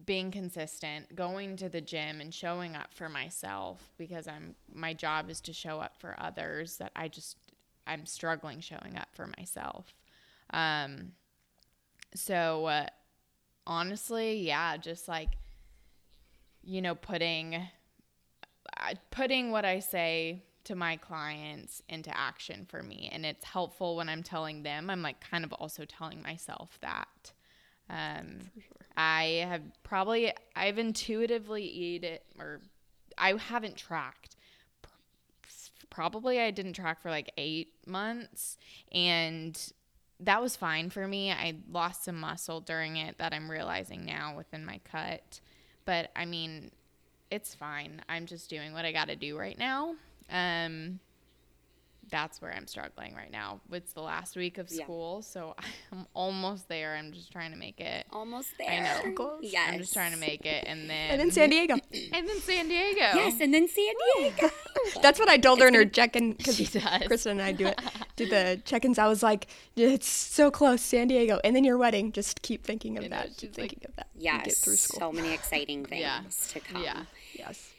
being 0.06 0.32
consistent, 0.32 1.16
going 1.16 1.58
to 1.58 1.70
the 1.70 1.82
gym 1.82 2.22
and 2.22 2.34
showing 2.34 2.76
up 2.76 2.94
for 2.94 3.10
myself 3.10 3.92
because 3.98 4.28
I'm 4.28 4.56
my 4.74 4.94
job 4.94 5.30
is 5.30 5.42
to 5.42 5.54
show 5.54 5.80
up 5.80 5.98
for 5.98 6.16
others 6.20 6.78
that 6.78 6.92
I 6.96 7.08
just 7.08 7.38
I'm 7.86 8.06
struggling 8.06 8.62
showing 8.62 8.98
up 8.98 9.10
for 9.14 9.28
myself. 9.38 9.94
Um 10.52 11.14
so 12.14 12.66
uh, 12.66 12.88
honestly, 13.66 14.40
yeah, 14.40 14.78
just 14.78 15.08
like 15.08 15.30
you 16.64 16.82
know, 16.82 16.96
putting 16.96 17.56
uh, 17.56 18.94
putting 19.10 19.52
what 19.52 19.66
I 19.66 19.80
say 19.80 20.44
to 20.64 20.76
my 20.76 20.96
clients 20.98 21.82
into 21.90 22.16
action 22.16 22.68
for 22.70 22.84
me 22.84 23.10
and 23.12 23.26
it's 23.26 23.44
helpful 23.44 23.96
when 23.96 24.10
I'm 24.10 24.24
telling 24.24 24.64
them. 24.64 24.90
I'm 24.90 25.02
like 25.02 25.20
kind 25.20 25.44
of 25.44 25.54
also 25.54 25.86
telling 25.86 26.22
myself 26.22 26.78
that. 26.82 27.32
Um, 27.90 28.52
sure. 28.54 28.81
I 28.98 29.46
have 29.48 29.62
probably 29.84 30.34
I've 30.56 30.78
intuitively 30.78 31.64
eat 31.64 32.04
it 32.04 32.24
or 32.38 32.62
I 33.18 33.34
haven't 33.34 33.76
tracked. 33.76 34.36
Probably 35.90 36.40
I 36.40 36.52
didn't 36.52 36.74
track 36.74 37.02
for 37.02 37.10
like 37.10 37.32
eight 37.38 37.74
months, 37.86 38.58
and 38.94 39.60
that 40.22 40.42
was 40.42 40.56
fine 40.56 40.90
for 40.90 41.06
me. 41.06 41.32
I 41.32 41.56
lost 41.70 42.06
some 42.06 42.18
muscle 42.18 42.62
during 42.62 42.96
it 42.96 43.18
that 43.18 43.34
I'm 43.34 43.52
realizing 43.52 44.06
now 44.06 44.36
within 44.38 44.66
my 44.66 44.80
cut, 44.90 45.42
but 45.84 46.10
I 46.16 46.24
mean, 46.24 46.72
it's 47.30 47.54
fine. 47.54 48.02
I'm 48.08 48.26
just 48.26 48.50
doing 48.50 48.72
what 48.72 48.86
I 48.86 48.94
got 48.94 49.10
to 49.10 49.18
do 49.18 49.38
right 49.38 49.58
now. 49.58 49.96
Um, 50.30 51.00
that's 52.12 52.42
where 52.42 52.54
I'm 52.54 52.68
struggling 52.68 53.16
right 53.16 53.32
now. 53.32 53.62
It's 53.72 53.94
the 53.94 54.02
last 54.02 54.36
week 54.36 54.58
of 54.58 54.70
school, 54.70 55.22
yeah. 55.24 55.32
so 55.32 55.56
I'm 55.92 56.06
almost 56.14 56.68
there. 56.68 56.96
I'm 56.96 57.12
just 57.14 57.32
trying 57.32 57.52
to 57.52 57.58
make 57.58 57.80
it. 57.80 58.06
Almost 58.12 58.50
there. 58.60 58.70
I 58.70 59.10
know. 59.10 59.16
Close. 59.16 59.40
Yes. 59.42 59.74
I'm 59.74 59.80
just 59.80 59.94
trying 59.94 60.12
to 60.12 60.18
make 60.18 60.46
it, 60.46 60.66
and 60.68 60.90
then 60.90 61.12
and 61.12 61.20
then 61.20 61.32
San 61.32 61.50
Diego, 61.50 61.74
and 62.14 62.28
then 62.28 62.40
San 62.42 62.68
Diego. 62.68 63.00
Yes, 63.00 63.40
and 63.42 63.54
then 63.54 63.68
San 63.68 63.94
Diego. 64.18 64.50
that's 65.02 65.20
what 65.20 65.30
I 65.30 65.38
told 65.38 65.62
her 65.62 65.68
in 65.68 65.74
her 65.74 65.86
check-in 65.86 66.34
because 66.34 66.58
Kristen 67.08 67.40
and 67.40 67.42
I 67.42 67.54
do 67.54 67.68
it, 67.68 67.80
do 68.18 68.28
the 68.28 68.62
check-ins. 68.66 69.00
I 69.00 69.08
was 69.08 69.24
like, 69.24 69.48
it's 69.76 70.08
so 70.08 70.52
close, 70.52 70.82
San 70.82 71.08
Diego, 71.08 71.40
and 71.44 71.56
then 71.56 71.64
your 71.64 71.78
wedding. 71.78 72.12
Just 72.12 72.42
keep 72.42 72.66
thinking 72.66 72.98
of 72.98 73.10
that. 73.10 73.38
Keep 73.38 73.54
thinking 73.54 73.80
like, 73.82 73.90
of 73.90 73.96
that. 73.96 74.08
Yes. 74.16 74.46
Get 74.46 74.56
through 74.56 74.76
school. 74.76 75.00
So 75.00 75.12
many 75.12 75.34
exciting 75.34 75.86
things 75.86 76.02
yeah. 76.02 76.22
to 76.50 76.60
come. 76.60 76.84
Yeah. 76.84 77.04
Yes. 77.34 77.72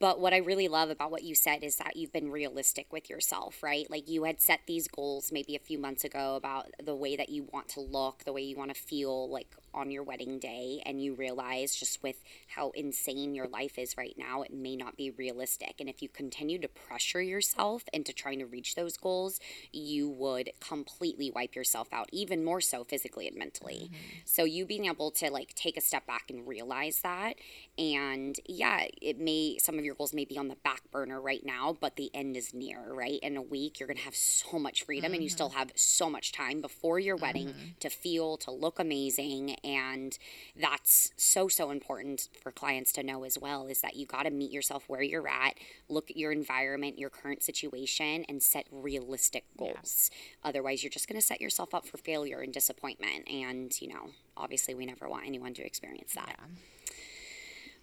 But 0.00 0.18
what 0.18 0.32
I 0.32 0.38
really 0.38 0.66
love 0.66 0.90
about 0.90 1.10
what 1.10 1.22
you 1.22 1.34
said 1.34 1.62
is 1.62 1.76
that 1.76 1.94
you've 1.94 2.12
been 2.12 2.30
realistic 2.30 2.92
with 2.92 3.10
yourself, 3.10 3.62
right? 3.62 3.88
Like 3.90 4.08
you 4.08 4.24
had 4.24 4.40
set 4.40 4.60
these 4.66 4.88
goals 4.88 5.30
maybe 5.30 5.54
a 5.54 5.60
few 5.60 5.78
months 5.78 6.04
ago 6.04 6.36
about 6.36 6.70
the 6.82 6.96
way 6.96 7.16
that 7.16 7.28
you 7.28 7.46
want 7.52 7.68
to 7.70 7.80
look, 7.80 8.24
the 8.24 8.32
way 8.32 8.40
you 8.40 8.56
want 8.56 8.74
to 8.74 8.80
feel 8.80 9.28
like 9.30 9.54
on 9.72 9.90
your 9.90 10.02
wedding 10.02 10.40
day, 10.40 10.82
and 10.84 11.00
you 11.00 11.14
realize 11.14 11.76
just 11.76 12.02
with 12.02 12.24
how 12.48 12.70
insane 12.70 13.34
your 13.34 13.46
life 13.46 13.78
is 13.78 13.96
right 13.96 14.16
now, 14.18 14.42
it 14.42 14.52
may 14.52 14.74
not 14.74 14.96
be 14.96 15.10
realistic. 15.10 15.76
And 15.78 15.88
if 15.88 16.02
you 16.02 16.08
continue 16.08 16.58
to 16.58 16.66
pressure 16.66 17.22
yourself 17.22 17.84
into 17.92 18.12
trying 18.12 18.40
to 18.40 18.46
reach 18.46 18.74
those 18.74 18.96
goals, 18.96 19.38
you 19.70 20.08
would 20.08 20.50
completely 20.60 21.30
wipe 21.30 21.54
yourself 21.54 21.88
out, 21.92 22.08
even 22.10 22.44
more 22.44 22.60
so 22.60 22.82
physically 22.82 23.28
and 23.28 23.36
mentally. 23.36 23.90
Mm-hmm. 23.92 24.20
So 24.24 24.44
you 24.44 24.64
being 24.64 24.86
able 24.86 25.12
to 25.12 25.30
like 25.30 25.54
take 25.54 25.76
a 25.76 25.80
step 25.80 26.06
back 26.06 26.24
and 26.30 26.48
realize 26.48 27.02
that, 27.02 27.36
and 27.78 28.36
yeah, 28.46 28.86
it 29.00 29.20
may 29.20 29.58
some 29.58 29.78
of 29.78 29.84
your 29.84 29.89
your 29.90 29.96
goals 29.96 30.14
may 30.14 30.24
be 30.24 30.38
on 30.38 30.46
the 30.46 30.54
back 30.62 30.82
burner 30.92 31.20
right 31.20 31.44
now, 31.44 31.76
but 31.80 31.96
the 31.96 32.12
end 32.14 32.36
is 32.36 32.54
near, 32.54 32.94
right? 32.94 33.18
In 33.24 33.36
a 33.36 33.42
week, 33.42 33.80
you're 33.80 33.88
going 33.88 33.96
to 33.96 34.04
have 34.04 34.14
so 34.14 34.56
much 34.56 34.84
freedom 34.84 35.08
mm-hmm. 35.08 35.14
and 35.14 35.22
you 35.24 35.28
still 35.28 35.48
mm-hmm. 35.48 35.58
have 35.58 35.72
so 35.74 36.08
much 36.08 36.30
time 36.30 36.60
before 36.60 37.00
your 37.00 37.16
wedding 37.16 37.48
mm-hmm. 37.48 37.68
to 37.80 37.90
feel, 37.90 38.36
to 38.36 38.52
look 38.52 38.78
amazing. 38.78 39.56
And 39.64 40.16
that's 40.54 41.10
so, 41.16 41.48
so 41.48 41.72
important 41.72 42.28
for 42.40 42.52
clients 42.52 42.92
to 42.92 43.02
know 43.02 43.24
as 43.24 43.36
well 43.36 43.66
is 43.66 43.80
that 43.80 43.96
you 43.96 44.06
got 44.06 44.22
to 44.22 44.30
meet 44.30 44.52
yourself 44.52 44.84
where 44.86 45.02
you're 45.02 45.26
at, 45.26 45.54
look 45.88 46.08
at 46.08 46.16
your 46.16 46.30
environment, 46.30 46.96
your 46.96 47.10
current 47.10 47.42
situation, 47.42 48.24
and 48.28 48.40
set 48.40 48.66
realistic 48.70 49.44
goals. 49.58 50.12
Yeah. 50.12 50.50
Otherwise, 50.50 50.84
you're 50.84 50.90
just 50.90 51.08
going 51.08 51.20
to 51.20 51.26
set 51.26 51.40
yourself 51.40 51.74
up 51.74 51.84
for 51.84 51.96
failure 51.96 52.38
and 52.38 52.52
disappointment. 52.52 53.28
And, 53.28 53.72
you 53.80 53.88
know, 53.88 54.10
obviously, 54.36 54.72
we 54.72 54.86
never 54.86 55.08
want 55.08 55.26
anyone 55.26 55.52
to 55.54 55.66
experience 55.66 56.14
that. 56.14 56.36
Yeah. 56.38 56.46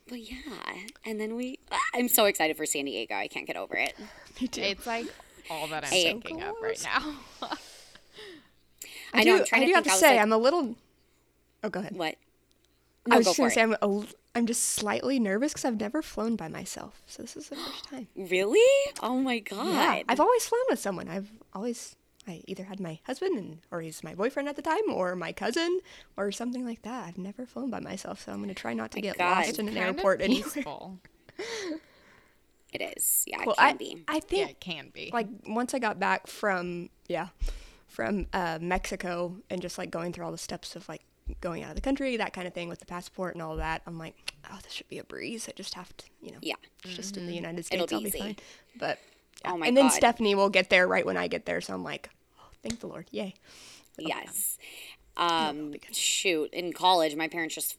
But 0.07 0.19
yeah, 0.19 0.37
and 1.05 1.19
then 1.19 1.35
we. 1.35 1.59
I'm 1.93 2.07
so 2.07 2.25
excited 2.25 2.55
for 2.55 2.65
San 2.65 2.85
Diego. 2.85 3.15
I 3.15 3.27
can't 3.27 3.45
get 3.45 3.57
over 3.57 3.75
it. 3.75 3.93
Me 4.41 4.47
too. 4.47 4.61
It's 4.61 4.87
like 4.87 5.07
all 5.49 5.67
that 5.67 5.83
I'm 5.83 5.89
hey, 5.89 6.03
thinking 6.05 6.41
of, 6.41 6.55
of 6.55 6.61
right 6.61 6.81
now. 6.83 7.15
I, 9.13 9.21
I 9.21 9.23
do. 9.23 9.45
I 9.51 9.65
do 9.65 9.73
have 9.73 9.83
to 9.83 9.89
say, 9.89 10.19
I'm 10.19 10.31
a 10.31 10.37
little. 10.37 10.75
Oh, 11.63 11.69
go 11.69 11.79
ahead. 11.79 11.95
What? 11.95 12.15
No, 13.07 13.15
I 13.15 13.15
oh, 13.15 13.19
was 13.19 13.27
just 13.27 13.37
gonna 13.37 13.51
say 13.51 13.61
I'm 13.61 13.75
a, 13.81 14.05
I'm 14.35 14.45
just 14.45 14.63
slightly 14.63 15.19
nervous 15.19 15.53
because 15.53 15.65
I've 15.65 15.79
never 15.79 16.01
flown 16.01 16.35
by 16.35 16.47
myself. 16.47 17.01
So 17.07 17.23
this 17.23 17.35
is 17.35 17.49
the 17.49 17.55
first 17.55 17.85
time. 17.85 18.07
Really? 18.15 18.59
Oh 19.01 19.17
my 19.17 19.39
god. 19.39 19.67
Yeah, 19.67 20.03
I've 20.07 20.19
always 20.19 20.45
flown 20.45 20.61
with 20.69 20.79
someone. 20.79 21.07
I've 21.07 21.31
always 21.53 21.95
I 22.27 22.43
either 22.47 22.63
had 22.65 22.79
my 22.79 22.99
husband 23.03 23.37
and 23.37 23.59
or 23.71 23.81
he's 23.81 24.03
my 24.03 24.13
boyfriend 24.15 24.47
at 24.49 24.55
the 24.55 24.61
time 24.61 24.89
or 24.91 25.15
my 25.15 25.31
cousin 25.31 25.79
or 26.17 26.31
something 26.31 26.65
like 26.65 26.81
that. 26.83 27.05
I've 27.07 27.17
never 27.17 27.45
flown 27.45 27.69
by 27.69 27.79
myself, 27.79 28.21
so 28.23 28.31
I'm 28.31 28.41
gonna 28.41 28.53
try 28.53 28.73
not 28.73 28.91
to 28.91 28.97
My 28.97 29.01
get 29.01 29.17
God. 29.17 29.45
lost 29.45 29.59
in 29.59 29.67
an 29.67 29.77
airport 29.77 30.21
anywhere. 30.21 30.91
it 32.73 32.81
is. 32.97 33.23
Yeah, 33.27 33.39
Well, 33.45 33.51
it 33.53 33.57
can 33.57 33.65
I, 33.67 33.73
be. 33.73 34.03
I 34.07 34.15
Yeah, 34.15 34.19
think 34.21 34.49
it 34.51 34.59
can 34.59 34.89
be. 34.93 35.09
like 35.13 35.27
once 35.47 35.73
I 35.73 35.79
got 35.79 35.99
back 35.99 36.27
from 36.27 36.89
yeah, 37.07 37.27
from 37.87 38.27
uh, 38.33 38.59
Mexico 38.61 39.37
and 39.49 39.61
just 39.61 39.77
like 39.77 39.89
going 39.91 40.13
through 40.13 40.25
all 40.25 40.31
the 40.31 40.37
steps 40.37 40.75
of 40.75 40.87
like 40.89 41.01
going 41.41 41.63
out 41.63 41.69
of 41.71 41.75
the 41.75 41.81
country, 41.81 42.17
that 42.17 42.33
kind 42.33 42.47
of 42.47 42.53
thing 42.53 42.69
with 42.69 42.79
the 42.79 42.85
passport 42.85 43.33
and 43.35 43.41
all 43.41 43.55
that, 43.57 43.81
I'm 43.87 43.97
like, 43.97 44.15
oh, 44.51 44.59
this 44.63 44.73
should 44.73 44.87
be 44.89 44.97
a 44.99 45.03
breeze. 45.03 45.47
I 45.49 45.53
just 45.55 45.73
have 45.73 45.95
to, 45.97 46.05
you 46.21 46.31
know, 46.31 46.37
Yeah. 46.41 46.55
it's 46.83 46.95
just 46.95 47.17
in 47.17 47.25
the 47.27 47.33
United 47.33 47.67
It'll 47.71 47.87
States, 47.87 47.91
be 47.91 47.95
I'll 47.95 48.01
be 48.01 48.07
easy. 48.07 48.19
fine. 48.19 48.35
But 48.77 48.99
yeah. 49.43 49.51
Oh 49.53 49.57
my 49.57 49.67
and 49.67 49.75
then 49.77 49.85
God. 49.85 49.93
Stephanie 49.93 50.35
will 50.35 50.49
get 50.49 50.69
there 50.69 50.87
right 50.87 51.05
when 51.05 51.17
I 51.17 51.27
get 51.27 51.45
there, 51.45 51.59
so 51.61 51.73
I'm 51.73 51.83
like, 51.83 52.09
thank 52.63 52.79
the 52.79 52.87
Lord, 52.87 53.07
yay. 53.11 53.35
Yes. 53.97 54.57
Um, 55.15 55.73
shoot, 55.91 56.51
in 56.53 56.73
college, 56.73 57.15
my 57.15 57.27
parents 57.27 57.55
just 57.55 57.77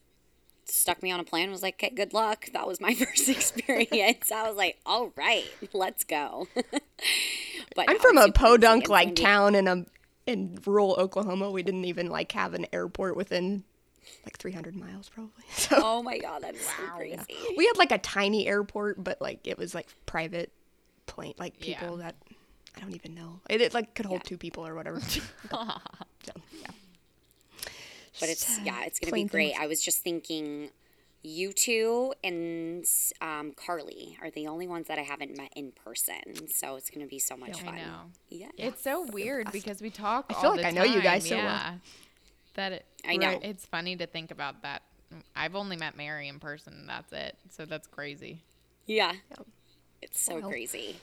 stuck 0.65 1.03
me 1.03 1.11
on 1.13 1.21
a 1.21 1.25
plan. 1.25 1.45
and 1.45 1.53
Was 1.53 1.63
like, 1.63 1.75
okay, 1.75 1.95
good 1.95 2.13
luck. 2.13 2.47
That 2.53 2.67
was 2.67 2.81
my 2.81 2.95
first 2.95 3.29
experience. 3.29 4.33
I 4.33 4.49
was 4.49 4.57
like, 4.57 4.79
all 4.85 5.13
right, 5.17 5.47
let's 5.73 6.05
go. 6.05 6.49
but 7.77 7.89
I'm 7.89 7.99
from 7.99 8.19
a 8.19 8.33
podunk 8.33 8.89
like 8.89 9.15
town 9.15 9.55
in 9.55 9.69
a 9.69 9.85
in 10.27 10.59
rural 10.67 10.95
Oklahoma. 10.99 11.51
We 11.51 11.63
didn't 11.63 11.85
even 11.85 12.09
like 12.09 12.33
have 12.33 12.55
an 12.55 12.67
airport 12.73 13.17
within 13.17 13.65
like 14.25 14.37
300 14.39 14.75
miles 14.75 15.09
probably. 15.09 15.33
So 15.53 15.77
Oh 15.81 16.03
my 16.03 16.19
god, 16.19 16.43
that's 16.43 16.61
so 16.67 16.83
crazy. 16.97 17.23
we 17.57 17.67
had 17.67 17.77
like 17.77 17.93
a 17.93 17.99
tiny 17.99 18.47
airport, 18.49 19.03
but 19.03 19.21
like 19.21 19.47
it 19.47 19.57
was 19.59 19.75
like 19.75 19.87
private 20.07 20.51
plane, 21.07 21.35
like 21.39 21.55
Yeah. 21.65 21.79
people 21.81 21.97
that 21.99 22.17
I 22.77 22.81
don't 22.81 22.95
even 22.95 23.15
know. 23.15 23.41
It, 23.49 23.61
it 23.61 23.75
like 23.75 23.95
could 23.95 24.07
hold 24.07 24.25
two 24.25 24.39
people 24.39 24.67
or 24.67 24.75
whatever. 24.75 25.01
so 25.11 25.21
yeah. 25.51 26.71
But 28.21 28.29
it's 28.29 28.59
yeah, 28.65 28.85
it's 28.85 28.99
gonna 28.99 29.13
be 29.13 29.25
great. 29.25 29.53
things. 29.53 29.59
I 29.61 29.67
was 29.67 29.81
just 29.81 30.03
thinking, 30.03 30.71
you 31.23 31.53
two 31.53 32.15
and 32.25 32.85
um, 33.21 33.53
Carly 33.53 34.17
are 34.23 34.31
the 34.31 34.47
only 34.47 34.67
ones 34.67 34.89
that 34.89 34.99
I 34.99 35.03
haven't 35.03 35.37
met 35.37 35.53
in 35.55 35.73
person, 35.73 36.49
so 36.49 36.77
it's 36.77 36.91
gonna 36.91 37.07
be 37.07 37.19
so 37.19 37.37
much 37.37 37.63
I 37.63 37.67
fun. 37.67 37.77
know. 37.77 38.01
Yeah, 38.29 38.49
It's 38.57 38.83
so 38.83 39.07
weird 39.07 39.51
because 39.53 39.81
we 39.81 39.91
talk. 39.91 40.27
I 40.31 40.35
all 40.35 40.41
feel 40.41 40.51
like 40.53 40.61
the 40.63 40.69
I 40.69 40.71
know 40.73 40.85
you 40.85 41.01
guys 41.01 41.29
time, 41.29 41.39
so 41.39 41.45
well. 41.45 41.81
That 42.55 42.73
it, 42.73 42.87
I 43.07 43.17
know. 43.17 43.29
Right. 43.29 43.45
It's 43.45 43.65
funny 43.67 43.97
to 43.97 44.07
think 44.07 44.31
about 44.31 44.63
that. 44.63 44.83
I've 45.37 45.55
only 45.55 45.77
met 45.77 45.97
Mary 45.97 46.29
in 46.29 46.39
person. 46.41 46.85
That's 46.87 47.13
it. 47.13 47.37
So 47.51 47.65
that's 47.65 47.87
crazy. 47.87 48.43
Yeah. 48.87 49.13
It's 50.03 50.21
so 50.21 50.35
Wild. 50.35 50.51
crazy. 50.51 50.97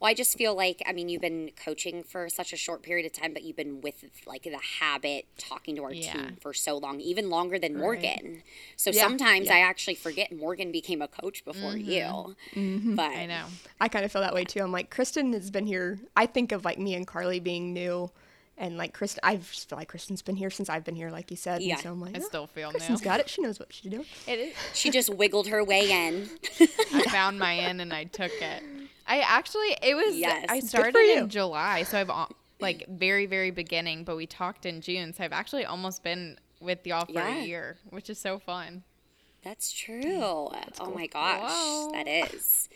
Well, 0.00 0.10
I 0.10 0.14
just 0.14 0.36
feel 0.36 0.54
like 0.54 0.82
I 0.86 0.92
mean 0.92 1.08
you've 1.08 1.22
been 1.22 1.50
coaching 1.62 2.02
for 2.02 2.28
such 2.28 2.52
a 2.52 2.56
short 2.56 2.82
period 2.82 3.06
of 3.06 3.12
time, 3.12 3.32
but 3.32 3.42
you've 3.44 3.56
been 3.56 3.80
with 3.80 4.04
like 4.26 4.42
the 4.42 4.58
Habyt 4.80 5.26
talking 5.38 5.74
to 5.76 5.84
our 5.84 5.92
Yeah. 5.92 6.12
team 6.12 6.36
for 6.40 6.52
so 6.52 6.76
long, 6.76 7.00
even 7.00 7.30
longer 7.30 7.58
than 7.58 7.78
Morgan. 7.78 8.42
So 8.76 8.90
Yeah, 8.90 9.02
sometimes 9.02 9.46
yeah. 9.46 9.54
I 9.54 9.58
actually 9.60 9.94
forget 9.94 10.30
Morgan 10.36 10.70
became 10.70 11.00
a 11.00 11.08
coach 11.08 11.44
before 11.44 11.72
mm-hmm. 11.72 11.90
you. 11.90 12.36
Mm-hmm. 12.54 12.94
But 12.94 13.10
I 13.12 13.26
know. 13.26 13.44
I 13.80 13.88
kind 13.88 14.04
of 14.04 14.12
feel 14.12 14.22
that 14.22 14.34
way 14.34 14.44
too. 14.44 14.60
I'm 14.60 14.72
like 14.72 14.90
Kristen 14.90 15.32
has 15.32 15.50
been 15.50 15.66
here. 15.66 15.98
I 16.16 16.26
think 16.26 16.52
of 16.52 16.64
like 16.64 16.78
me 16.78 16.94
and 16.94 17.06
Carly 17.06 17.40
being 17.40 17.72
new, 17.72 18.10
and 18.58 18.76
like 18.76 18.92
Kristen, 18.94 19.20
I 19.22 19.36
just 19.36 19.68
feel 19.68 19.78
like 19.78 19.88
Kristen's 19.88 20.22
been 20.22 20.36
here 20.36 20.50
since 20.50 20.68
I've 20.68 20.84
been 20.84 20.96
here, 20.96 21.10
like 21.10 21.30
you 21.30 21.36
said. 21.36 21.62
Yeah. 21.62 21.74
And 21.74 21.82
so 21.82 21.92
I'm 21.92 22.00
like, 22.00 22.16
I 22.16 22.20
"Oh, 22.20 22.22
still 22.26 22.46
feel 22.46 22.70
Kristen's 22.70 23.00
new. 23.00 23.04
got 23.04 23.20
it. 23.20 23.28
She 23.30 23.42
knows 23.42 23.58
what 23.58 23.72
she's 23.72 23.90
doing. 23.90 24.06
It 24.26 24.38
is. 24.38 24.54
she 24.74 24.90
just 24.90 25.08
wiggled 25.14 25.48
her 25.48 25.62
way 25.64 25.90
in. 25.90 26.28
I 26.94 27.02
found 27.10 27.38
my 27.38 27.52
in 27.52 27.80
and 27.80 27.92
I 27.92 28.04
took 28.04 28.32
it. 28.40 28.62
I 29.06 29.20
actually 29.20 29.76
it 29.82 29.94
was 29.94 30.16
Yes. 30.16 30.46
I 30.48 30.56
Good 30.56 30.62
for 30.62 30.68
started 30.68 31.18
in 31.18 31.28
July, 31.28 31.82
so 31.84 31.98
I've 32.00 32.10
al- 32.10 32.32
like 32.60 32.86
very 32.88 33.26
very 33.26 33.50
beginning, 33.50 34.04
but 34.04 34.16
we 34.16 34.26
talked 34.26 34.66
in 34.66 34.80
June, 34.80 35.12
so 35.12 35.24
I've 35.24 35.32
actually 35.32 35.64
almost 35.64 36.02
been 36.02 36.38
with 36.60 36.86
y'all 36.86 37.06
for 37.06 37.12
Yeah. 37.12 37.42
a 37.42 37.44
year, 37.44 37.78
which 37.90 38.10
is 38.10 38.18
so 38.18 38.38
fun. 38.38 38.82
That's 39.42 39.70
true. 39.72 40.02
oh 40.20 40.50
my 40.94 41.06
gosh, 41.06 41.42
Wow. 41.42 41.90
that 41.92 42.08
is. 42.08 42.68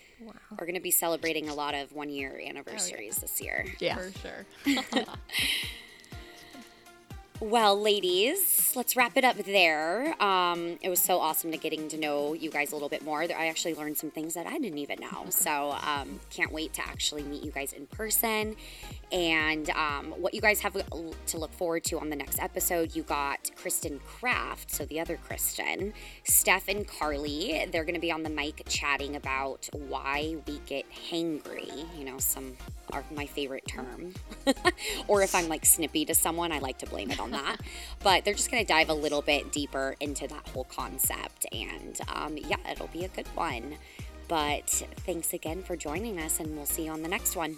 We're 0.58 0.66
gonna 0.66 0.80
be 0.80 0.90
celebrating 0.90 1.48
a 1.48 1.54
lot 1.54 1.74
of 1.74 1.92
one 1.92 2.10
year 2.10 2.40
anniversaries 2.46 3.16
oh, 3.18 3.20
this 3.22 3.40
year. 3.40 3.64
Yeah. 3.80 3.96
For 3.96 4.12
sure. 4.20 4.46
Well, 7.42 7.80
ladies, 7.80 8.74
let's 8.76 8.96
wrap 8.96 9.16
it 9.16 9.24
up 9.24 9.38
there. 9.38 10.14
Um, 10.22 10.78
it 10.82 10.90
was 10.90 11.00
so 11.00 11.20
awesome 11.20 11.50
to 11.52 11.56
getting 11.56 11.88
to 11.88 11.96
know 11.96 12.34
you 12.34 12.50
guys 12.50 12.72
a 12.72 12.74
little 12.74 12.90
bit 12.90 13.02
more. 13.02 13.22
I 13.22 13.46
actually 13.48 13.74
learned 13.74 13.96
some 13.96 14.10
things 14.10 14.34
that 14.34 14.46
I 14.46 14.58
didn't 14.58 14.76
even 14.76 15.00
know. 15.00 15.24
So 15.30 15.74
um, 15.82 16.20
can't 16.28 16.52
wait 16.52 16.74
to 16.74 16.86
actually 16.86 17.22
meet 17.22 17.42
you 17.42 17.50
guys 17.50 17.72
in 17.72 17.86
person. 17.86 18.56
And 19.10 19.70
um, 19.70 20.12
what 20.18 20.34
you 20.34 20.42
guys 20.42 20.60
have 20.60 20.74
to 20.74 21.38
look 21.38 21.52
forward 21.54 21.82
to 21.84 21.98
on 21.98 22.10
the 22.10 22.16
next 22.16 22.38
episode, 22.42 22.94
you 22.94 23.04
got 23.04 23.50
Kristen 23.56 24.00
Kraft, 24.06 24.70
so 24.70 24.84
the 24.84 25.00
other 25.00 25.16
Kristen, 25.16 25.94
Steph 26.24 26.68
and 26.68 26.86
Carly. 26.86 27.66
They're 27.72 27.84
going 27.84 27.94
to 27.94 28.00
be 28.02 28.12
on 28.12 28.22
the 28.22 28.28
mic 28.28 28.64
chatting 28.68 29.16
about 29.16 29.66
why 29.72 30.36
we 30.46 30.60
get 30.66 30.84
hangry. 31.10 31.86
You 31.98 32.04
know, 32.04 32.18
some 32.18 32.58
are 32.92 33.04
my 33.14 33.26
favorite 33.26 33.66
term. 33.66 34.14
or 35.08 35.22
if 35.22 35.34
I'm 35.34 35.48
like 35.48 35.64
snippy 35.64 36.04
to 36.06 36.14
someone, 36.14 36.52
I 36.52 36.58
like 36.58 36.78
to 36.78 36.86
blame 36.86 37.10
it 37.10 37.20
on 37.20 37.30
that. 37.32 37.58
but 38.02 38.24
they're 38.24 38.34
just 38.34 38.50
going 38.50 38.62
to 38.62 38.68
dive 38.68 38.88
a 38.88 38.94
little 38.94 39.22
bit 39.22 39.52
deeper 39.52 39.96
into 40.00 40.26
that 40.28 40.48
whole 40.48 40.64
concept. 40.64 41.46
And 41.52 42.00
um, 42.08 42.36
yeah, 42.36 42.56
it'll 42.70 42.88
be 42.88 43.04
a 43.04 43.08
good 43.08 43.28
one. 43.28 43.76
But 44.28 44.68
thanks 45.06 45.32
again 45.32 45.62
for 45.62 45.76
joining 45.76 46.20
us, 46.20 46.38
and 46.38 46.56
we'll 46.56 46.66
see 46.66 46.84
you 46.84 46.92
on 46.92 47.02
the 47.02 47.08
next 47.08 47.34
one. 47.34 47.56